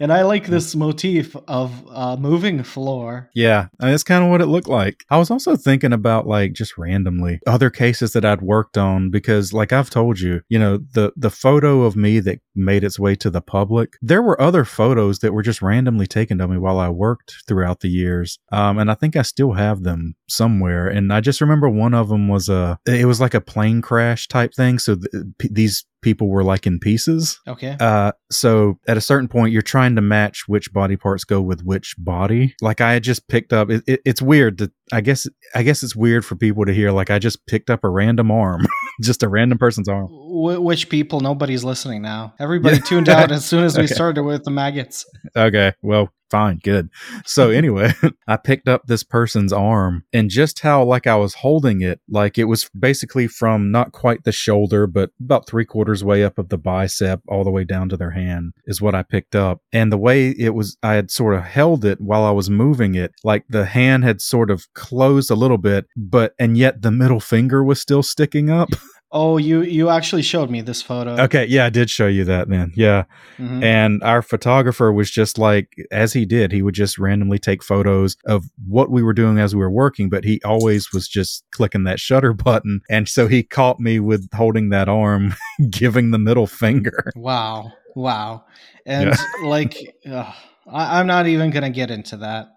and 0.01 0.13
I 0.13 0.23
like 0.23 0.47
this 0.47 0.75
motif 0.75 1.37
of 1.49 1.73
a 1.93 2.17
moving 2.17 2.63
floor. 2.63 3.31
Yeah, 3.35 3.67
that's 3.79 4.03
kind 4.03 4.25
of 4.25 4.31
what 4.31 4.41
it 4.41 4.47
looked 4.47 4.69
like. 4.69 5.05
I 5.11 5.19
was 5.19 5.31
also 5.31 5.57
thinking 5.57 5.93
about 5.93 6.27
like 6.27 6.53
just 6.53 6.77
randomly 6.79 7.41
other 7.47 7.71
cases 7.71 8.13
that 8.13 8.25
I'd 8.25 8.43
worked 8.43 8.77
on 8.79 9.11
because 9.11 9.53
like 9.53 9.73
I've 9.73 9.91
told 9.91 10.21
you, 10.21 10.41
you 10.49 10.59
know, 10.59 10.79
the 10.79 11.13
the 11.17 11.31
photo 11.31 11.83
of 11.83 11.97
me 11.97 12.21
that 12.21 12.41
made 12.55 12.85
its 12.85 12.99
way 12.99 13.15
to 13.17 13.31
the 13.31 13.41
public, 13.41 13.95
there 14.01 14.23
were 14.23 14.41
other 14.41 14.65
photos 14.65 15.19
that 15.21 15.33
were 15.33 15.43
just 15.43 15.63
randomly 15.63 16.07
taken 16.07 16.41
of 16.41 16.51
me 16.51 16.59
while 16.59 16.79
I 16.79 16.89
worked 16.89 17.37
throughout 17.47 17.81
the 17.81 17.89
years. 17.89 18.39
Um 18.53 18.79
and 18.79 18.91
I 18.91 18.95
think 18.95 19.17
I 19.17 19.23
still 19.23 19.53
have 19.53 19.83
them 19.83 20.15
somewhere 20.29 20.89
and 20.89 21.13
I 21.13 21.21
just 21.21 21.41
remember 21.41 21.69
one 21.69 21.95
of 21.95 22.09
them 22.09 22.29
was 22.29 22.49
a 22.49 22.79
it 22.87 23.07
was 23.07 23.21
like 23.21 23.35
a 23.35 23.41
plane 23.41 23.81
crash 23.83 24.29
type 24.29 24.53
thing 24.55 24.79
so 24.79 24.97
th- 24.97 25.25
p- 25.39 25.49
these 25.53 25.85
people 26.03 26.29
were 26.29 26.45
like 26.45 26.67
in 26.67 26.79
pieces 26.79 27.41
Okay. 27.49 27.77
uh, 27.81 28.13
so 28.31 28.79
at 28.87 28.97
a 28.97 29.01
certain 29.01 29.29
point, 29.29 29.53
you're 29.57 29.63
trying 29.63 29.97
to 29.97 30.03
match 30.03 30.43
which 30.47 30.71
body 30.71 30.99
parts 30.99 31.25
go 31.25 31.41
with 31.41 31.63
which 31.63 31.95
body. 31.97 32.55
Like 32.61 32.83
I 32.83 32.93
had 32.93 33.03
just 33.03 33.27
picked 33.27 33.55
up. 33.55 33.71
It, 33.71 33.83
it, 33.87 34.01
it's 34.05 34.21
weird 34.21 34.59
to. 34.59 34.71
I 34.93 35.01
guess. 35.01 35.27
I 35.55 35.63
guess 35.63 35.83
it's 35.83 35.97
weird 35.97 36.27
for 36.27 36.37
people 36.37 36.67
to 36.67 36.75
hear. 36.75 36.91
Like 36.93 37.09
I 37.11 37.19
just 37.19 37.47
picked 37.47 37.71
up 37.71 37.85
a 37.85 37.89
random 37.89 38.31
arm, 38.31 38.67
just 39.03 39.23
a 39.23 39.29
random 39.31 39.57
person's 39.57 39.89
arm. 39.89 40.09
Wh- 40.09 40.63
which 40.63 40.91
people? 40.91 41.21
Nobody's 41.21 41.65
listening 41.65 42.03
now. 42.03 42.35
Everybody 42.39 42.81
tuned 42.81 43.09
out 43.09 43.33
as 43.33 43.47
soon 43.47 43.65
as 43.65 43.79
we 43.79 43.85
Okay. 43.85 43.95
started 43.95 44.23
with 44.25 44.45
the 44.45 44.51
maggots. 44.51 45.07
Okay. 45.35 45.73
Well, 45.81 46.11
fine, 46.31 46.61
good. 46.63 46.91
So 47.25 47.49
mm-hmm. 47.49 47.59
anyway, 47.59 47.93
I 48.29 48.37
picked 48.37 48.69
up 48.69 48.87
this 48.87 49.03
person's 49.03 49.53
arm 49.53 50.05
and 50.13 50.31
just 50.31 50.61
how 50.61 50.85
like 50.85 51.07
I 51.07 51.17
was 51.17 51.35
holding 51.35 51.81
it, 51.81 52.01
like 52.09 52.39
it 52.39 52.45
was 52.45 52.69
basically 52.79 53.27
from 53.27 53.71
not 53.71 53.93
quite 53.93 54.25
the 54.25 54.33
shoulder, 54.33 54.87
but 54.87 55.11
about 55.21 55.47
three 55.47 55.65
quarters 55.65 56.05
way 56.05 56.25
up 56.25 56.39
of 56.39 56.49
the 56.49 56.59
bicep 56.59 57.21
all 57.29 57.45
the 57.45 57.51
way 57.51 57.65
down 57.65 57.89
to 57.89 57.97
their 57.97 58.13
hand 58.13 58.53
is 58.67 58.81
what 58.81 58.95
I 58.95 59.03
picked 59.03 59.35
up. 59.35 59.61
And 59.73 59.93
the 59.93 59.99
way 59.99 60.31
it 60.31 60.55
was, 60.55 60.77
I 60.83 60.95
had 60.95 61.11
sort 61.11 61.35
of 61.35 61.45
held 61.45 61.85
it 61.85 62.01
while 62.01 62.25
I 62.25 62.31
was 62.31 62.51
moving 62.51 62.95
it, 62.95 63.13
like 63.25 63.45
the 63.49 63.67
hand 63.67 64.05
had 64.05 64.21
sort 64.21 64.51
of 64.51 64.67
closed 64.75 65.31
a 65.31 65.35
little 65.35 65.59
bit, 65.59 65.87
but, 65.97 66.35
and 66.39 66.57
yet 66.57 66.83
the 66.83 66.91
middle 66.91 67.21
finger 67.21 67.63
was 67.63 67.81
still 67.81 68.03
sticking 68.03 68.51
up. 68.51 68.71
Oh, 69.19 69.39
you 69.39 69.63
you 69.63 69.89
actually 69.89 70.21
showed 70.21 70.51
me 70.51 70.61
this 70.61 70.83
photo. 70.83 71.13
Okay, 71.23 71.47
yeah, 71.47 71.65
I 71.65 71.71
did 71.71 71.89
show 71.89 72.07
you 72.07 72.23
that 72.25 72.51
then. 72.51 72.71
Yeah. 72.77 73.05
Mhm. 73.39 73.65
And 73.65 74.03
our 74.03 74.21
photographer 74.21 74.93
was 74.93 75.11
just 75.11 75.39
like, 75.39 75.75
as 75.91 76.13
he 76.13 76.27
did, 76.27 76.53
he 76.53 76.61
would 76.61 76.75
just 76.75 76.99
randomly 76.99 77.39
take 77.39 77.63
photos 77.65 78.19
of 78.27 78.45
what 78.69 78.91
we 78.91 79.03
were 79.03 79.15
doing 79.15 79.39
as 79.39 79.55
we 79.55 79.61
were 79.63 79.71
working, 79.71 80.11
but 80.11 80.25
he 80.25 80.39
always 80.45 80.93
was 80.93 81.09
just 81.09 81.45
clicking 81.51 81.85
that 81.85 81.99
shutter 81.99 82.33
button. 82.49 82.83
And 82.91 83.09
so 83.09 83.27
he 83.27 83.43
caught 83.43 83.81
me 83.81 84.01
with 84.01 84.29
holding 84.35 84.69
that 84.69 84.87
arm, 84.87 85.35
giving 85.71 86.11
the 86.11 86.19
middle 86.19 86.47
finger. 86.47 87.11
Wow, 87.17 87.73
wow, 87.95 88.45
and 88.85 89.15
like, 89.43 89.97
ugh, 90.05 90.35
I, 90.71 91.01
I'm 91.01 91.07
not 91.07 91.27
even 91.27 91.51
gonna 91.51 91.71
get 91.71 91.91
into 91.91 92.19
that. 92.19 92.49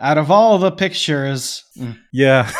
Out 0.00 0.16
of 0.16 0.30
all 0.30 0.56
the 0.56 0.70
pictures, 0.72 1.62
mm, 1.78 1.98
Yeah. 2.10 2.50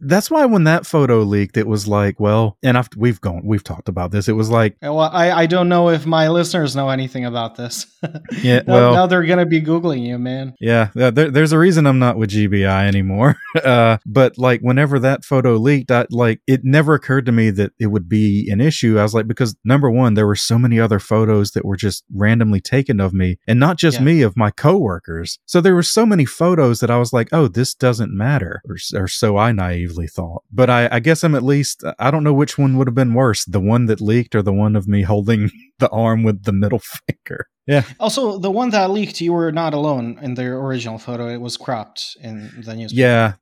That's 0.00 0.30
why 0.30 0.44
when 0.46 0.64
that 0.64 0.86
photo 0.86 1.20
leaked, 1.22 1.56
it 1.56 1.66
was 1.66 1.86
like, 1.88 2.18
well, 2.20 2.56
and 2.62 2.76
I've, 2.78 2.88
we've 2.96 3.20
gone, 3.20 3.42
we've 3.44 3.64
talked 3.64 3.88
about 3.88 4.10
this. 4.10 4.28
It 4.28 4.32
was 4.32 4.50
like, 4.50 4.76
well, 4.82 5.00
I 5.00 5.30
I 5.30 5.46
don't 5.46 5.68
know 5.68 5.88
if 5.90 6.06
my 6.06 6.28
listeners 6.28 6.74
know 6.76 6.88
anything 6.88 7.24
about 7.24 7.56
this. 7.56 7.86
yeah, 8.42 8.60
now, 8.66 8.74
well, 8.74 8.92
now 8.92 9.06
they're 9.06 9.24
gonna 9.24 9.46
be 9.46 9.60
googling 9.60 10.06
you, 10.06 10.18
man. 10.18 10.54
Yeah, 10.60 10.90
there, 10.94 11.30
there's 11.30 11.52
a 11.52 11.58
reason 11.58 11.86
I'm 11.86 11.98
not 11.98 12.16
with 12.16 12.30
GBI 12.30 12.86
anymore. 12.86 13.36
uh, 13.64 13.98
but 14.06 14.38
like 14.38 14.60
whenever 14.60 14.98
that 14.98 15.24
photo 15.24 15.56
leaked, 15.56 15.90
I, 15.90 16.06
like 16.10 16.40
it 16.46 16.60
never 16.64 16.94
occurred 16.94 17.26
to 17.26 17.32
me 17.32 17.50
that 17.50 17.72
it 17.78 17.86
would 17.86 18.08
be 18.08 18.48
an 18.50 18.60
issue. 18.60 18.98
I 18.98 19.02
was 19.02 19.14
like, 19.14 19.26
because 19.26 19.56
number 19.64 19.90
one, 19.90 20.14
there 20.14 20.26
were 20.26 20.36
so 20.36 20.58
many 20.58 20.78
other 20.80 20.98
photos 20.98 21.52
that 21.52 21.64
were 21.64 21.76
just 21.76 22.04
randomly 22.14 22.60
taken 22.60 23.00
of 23.00 23.12
me, 23.12 23.38
and 23.46 23.58
not 23.60 23.76
just 23.76 23.98
Yeah. 23.98 24.04
me, 24.04 24.22
of 24.22 24.36
my 24.36 24.50
coworkers. 24.50 25.38
So 25.46 25.60
there 25.60 25.74
were 25.74 25.82
so 25.82 26.04
many 26.06 26.24
photos 26.24 26.80
that 26.80 26.90
I 26.90 26.98
was 26.98 27.12
like, 27.12 27.28
oh, 27.32 27.48
this 27.48 27.74
doesn't 27.74 28.16
matter, 28.16 28.62
or, 28.68 28.76
or 29.00 29.08
so 29.08 29.36
I 29.36 29.47
naively 29.52 30.06
thought. 30.06 30.42
But 30.52 30.70
I, 30.70 30.88
I 30.90 31.00
guess 31.00 31.24
I'm 31.24 31.34
at 31.34 31.42
least 31.42 31.84
I 31.98 32.10
don't 32.10 32.24
know 32.24 32.32
which 32.32 32.58
one 32.58 32.76
would 32.76 32.86
have 32.86 32.94
been 32.94 33.14
worse, 33.14 33.44
the 33.44 33.60
one 33.60 33.86
that 33.86 34.00
leaked 34.00 34.34
or 34.34 34.42
the 34.42 34.52
one 34.52 34.76
of 34.76 34.88
me 34.88 35.02
holding 35.02 35.50
the 35.78 35.88
arm 35.90 36.22
with 36.22 36.44
the 36.44 36.52
middle 36.52 36.80
finger. 37.06 37.46
Yeah. 37.66 37.82
Also, 38.00 38.38
the 38.38 38.50
one 38.50 38.70
that 38.70 38.90
leaked, 38.90 39.20
you 39.20 39.34
were 39.34 39.52
not 39.52 39.74
alone 39.74 40.18
in 40.22 40.34
the 40.34 40.44
original 40.44 40.98
photo. 40.98 41.28
It 41.28 41.40
was 41.40 41.58
cropped 41.58 42.16
in 42.20 42.62
the 42.64 42.74
newspaper. 42.74 43.00
Yeah. 43.00 43.32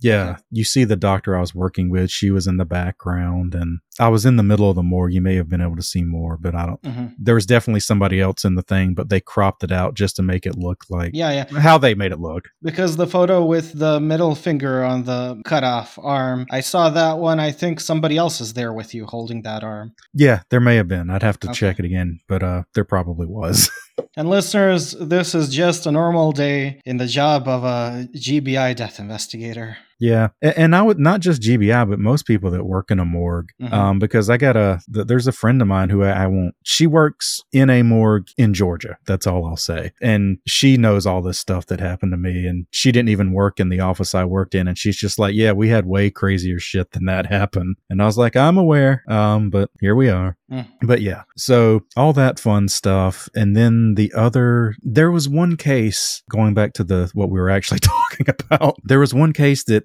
Yeah. 0.00 0.36
You 0.50 0.64
see 0.64 0.84
the 0.84 0.96
doctor 0.96 1.36
I 1.36 1.40
was 1.40 1.54
working 1.54 1.90
with, 1.90 2.10
she 2.10 2.30
was 2.30 2.46
in 2.46 2.58
the 2.58 2.64
background 2.64 3.54
and 3.54 3.78
I 3.98 4.08
was 4.08 4.26
in 4.26 4.36
the 4.36 4.42
middle 4.42 4.68
of 4.68 4.76
the 4.76 4.82
morgue. 4.82 5.14
You 5.14 5.22
may 5.22 5.36
have 5.36 5.48
been 5.48 5.62
able 5.62 5.76
to 5.76 5.82
see 5.82 6.02
more, 6.04 6.36
but 6.36 6.54
I 6.54 6.66
don't 6.66 6.84
hmm 6.86 7.06
there 7.18 7.34
was 7.34 7.46
definitely 7.46 7.80
somebody 7.80 8.20
else 8.20 8.44
in 8.44 8.54
the 8.56 8.62
thing, 8.62 8.94
but 8.94 9.08
they 9.08 9.20
cropped 9.20 9.64
it 9.64 9.72
out 9.72 9.94
just 9.94 10.16
to 10.16 10.22
make 10.22 10.44
it 10.46 10.56
look 10.56 10.84
like 10.90 11.12
Yeah, 11.14 11.30
yeah. 11.30 11.60
how 11.60 11.78
they 11.78 11.94
made 11.94 12.12
it 12.12 12.20
look. 12.20 12.48
Because 12.62 12.96
the 12.96 13.06
photo 13.06 13.44
with 13.44 13.72
the 13.78 13.98
middle 14.00 14.34
finger 14.34 14.84
on 14.84 15.04
the 15.04 15.40
cut 15.44 15.64
off 15.64 15.98
arm, 16.02 16.46
I 16.50 16.60
saw 16.60 16.90
that 16.90 17.18
one. 17.18 17.40
I 17.40 17.50
think 17.52 17.80
somebody 17.80 18.16
else 18.18 18.40
is 18.40 18.52
there 18.52 18.72
with 18.72 18.94
you 18.94 19.06
holding 19.06 19.42
that 19.42 19.64
arm. 19.64 19.94
Yeah, 20.12 20.42
there 20.50 20.60
may 20.60 20.76
have 20.76 20.88
been. 20.88 21.08
I'd 21.10 21.22
have 21.22 21.40
to 21.40 21.48
Okay. 21.48 21.54
check 21.54 21.78
it 21.78 21.84
again, 21.86 22.20
but 22.28 22.42
uh 22.42 22.64
there 22.74 22.84
probably 22.84 23.26
was. 23.26 23.70
And 24.16 24.28
listeners, 24.30 24.92
this 24.92 25.34
is 25.34 25.48
just 25.48 25.86
a 25.86 25.92
normal 25.92 26.32
day 26.32 26.80
in 26.84 26.96
the 26.96 27.06
job 27.06 27.48
of 27.48 27.64
a 27.64 28.08
GBI 28.14 28.74
death 28.76 28.98
investigator. 28.98 29.78
Yeah, 29.98 30.28
and 30.42 30.76
I 30.76 30.82
would 30.82 30.98
not 30.98 31.20
just 31.20 31.40
GBI, 31.42 31.88
but 31.88 31.98
most 31.98 32.26
people 32.26 32.50
that 32.50 32.64
work 32.66 32.90
in 32.90 32.98
a 32.98 33.04
morgue, 33.04 33.48
Mhm. 33.62 33.72
um, 33.72 33.98
because 33.98 34.28
I 34.28 34.36
got 34.36 34.56
a 34.56 34.80
th- 34.92 35.06
there's 35.06 35.26
a 35.26 35.32
friend 35.32 35.62
of 35.62 35.68
mine 35.68 35.88
who 35.88 36.02
I, 36.02 36.24
I 36.24 36.26
won't. 36.26 36.54
She 36.64 36.86
works 36.86 37.40
in 37.52 37.70
a 37.70 37.82
morgue 37.82 38.26
in 38.36 38.52
Georgia. 38.52 38.98
That's 39.06 39.26
all 39.26 39.46
I'll 39.46 39.56
say, 39.56 39.92
and 40.02 40.38
she 40.46 40.76
knows 40.76 41.06
all 41.06 41.22
this 41.22 41.38
stuff 41.38 41.66
that 41.66 41.80
happened 41.80 42.12
to 42.12 42.18
me, 42.18 42.46
and 42.46 42.66
she 42.72 42.92
didn't 42.92 43.08
even 43.08 43.32
work 43.32 43.58
in 43.58 43.68
the 43.70 43.80
office 43.80 44.14
I 44.14 44.24
worked 44.24 44.54
in, 44.54 44.68
and 44.68 44.76
she's 44.76 44.96
just 44.96 45.18
like, 45.18 45.34
yeah, 45.34 45.52
we 45.52 45.68
had 45.70 45.86
way 45.86 46.10
crazier 46.10 46.58
shit 46.58 46.90
than 46.92 47.06
that 47.06 47.26
happen, 47.26 47.74
and 47.88 48.02
I 48.02 48.04
was 48.06 48.18
like, 48.18 48.36
I'm 48.36 48.58
aware, 48.58 49.02
um, 49.08 49.48
but 49.50 49.70
here 49.80 49.94
we 49.94 50.10
are. 50.10 50.36
Mm. 50.52 50.66
But 50.82 51.00
yeah, 51.00 51.22
so 51.36 51.80
all 51.96 52.12
that 52.12 52.38
fun 52.38 52.68
stuff, 52.68 53.28
and 53.34 53.56
then 53.56 53.94
the 53.94 54.12
other, 54.14 54.74
there 54.82 55.10
was 55.10 55.28
one 55.28 55.56
case 55.56 56.22
going 56.30 56.54
back 56.54 56.72
to 56.74 56.84
the 56.84 57.10
what 57.14 57.30
we 57.30 57.40
were 57.40 57.50
actually 57.50 57.80
talking 57.80 58.26
about. 58.28 58.76
There 58.84 59.00
was 59.00 59.14
one 59.14 59.32
case 59.32 59.64
that 59.64 59.84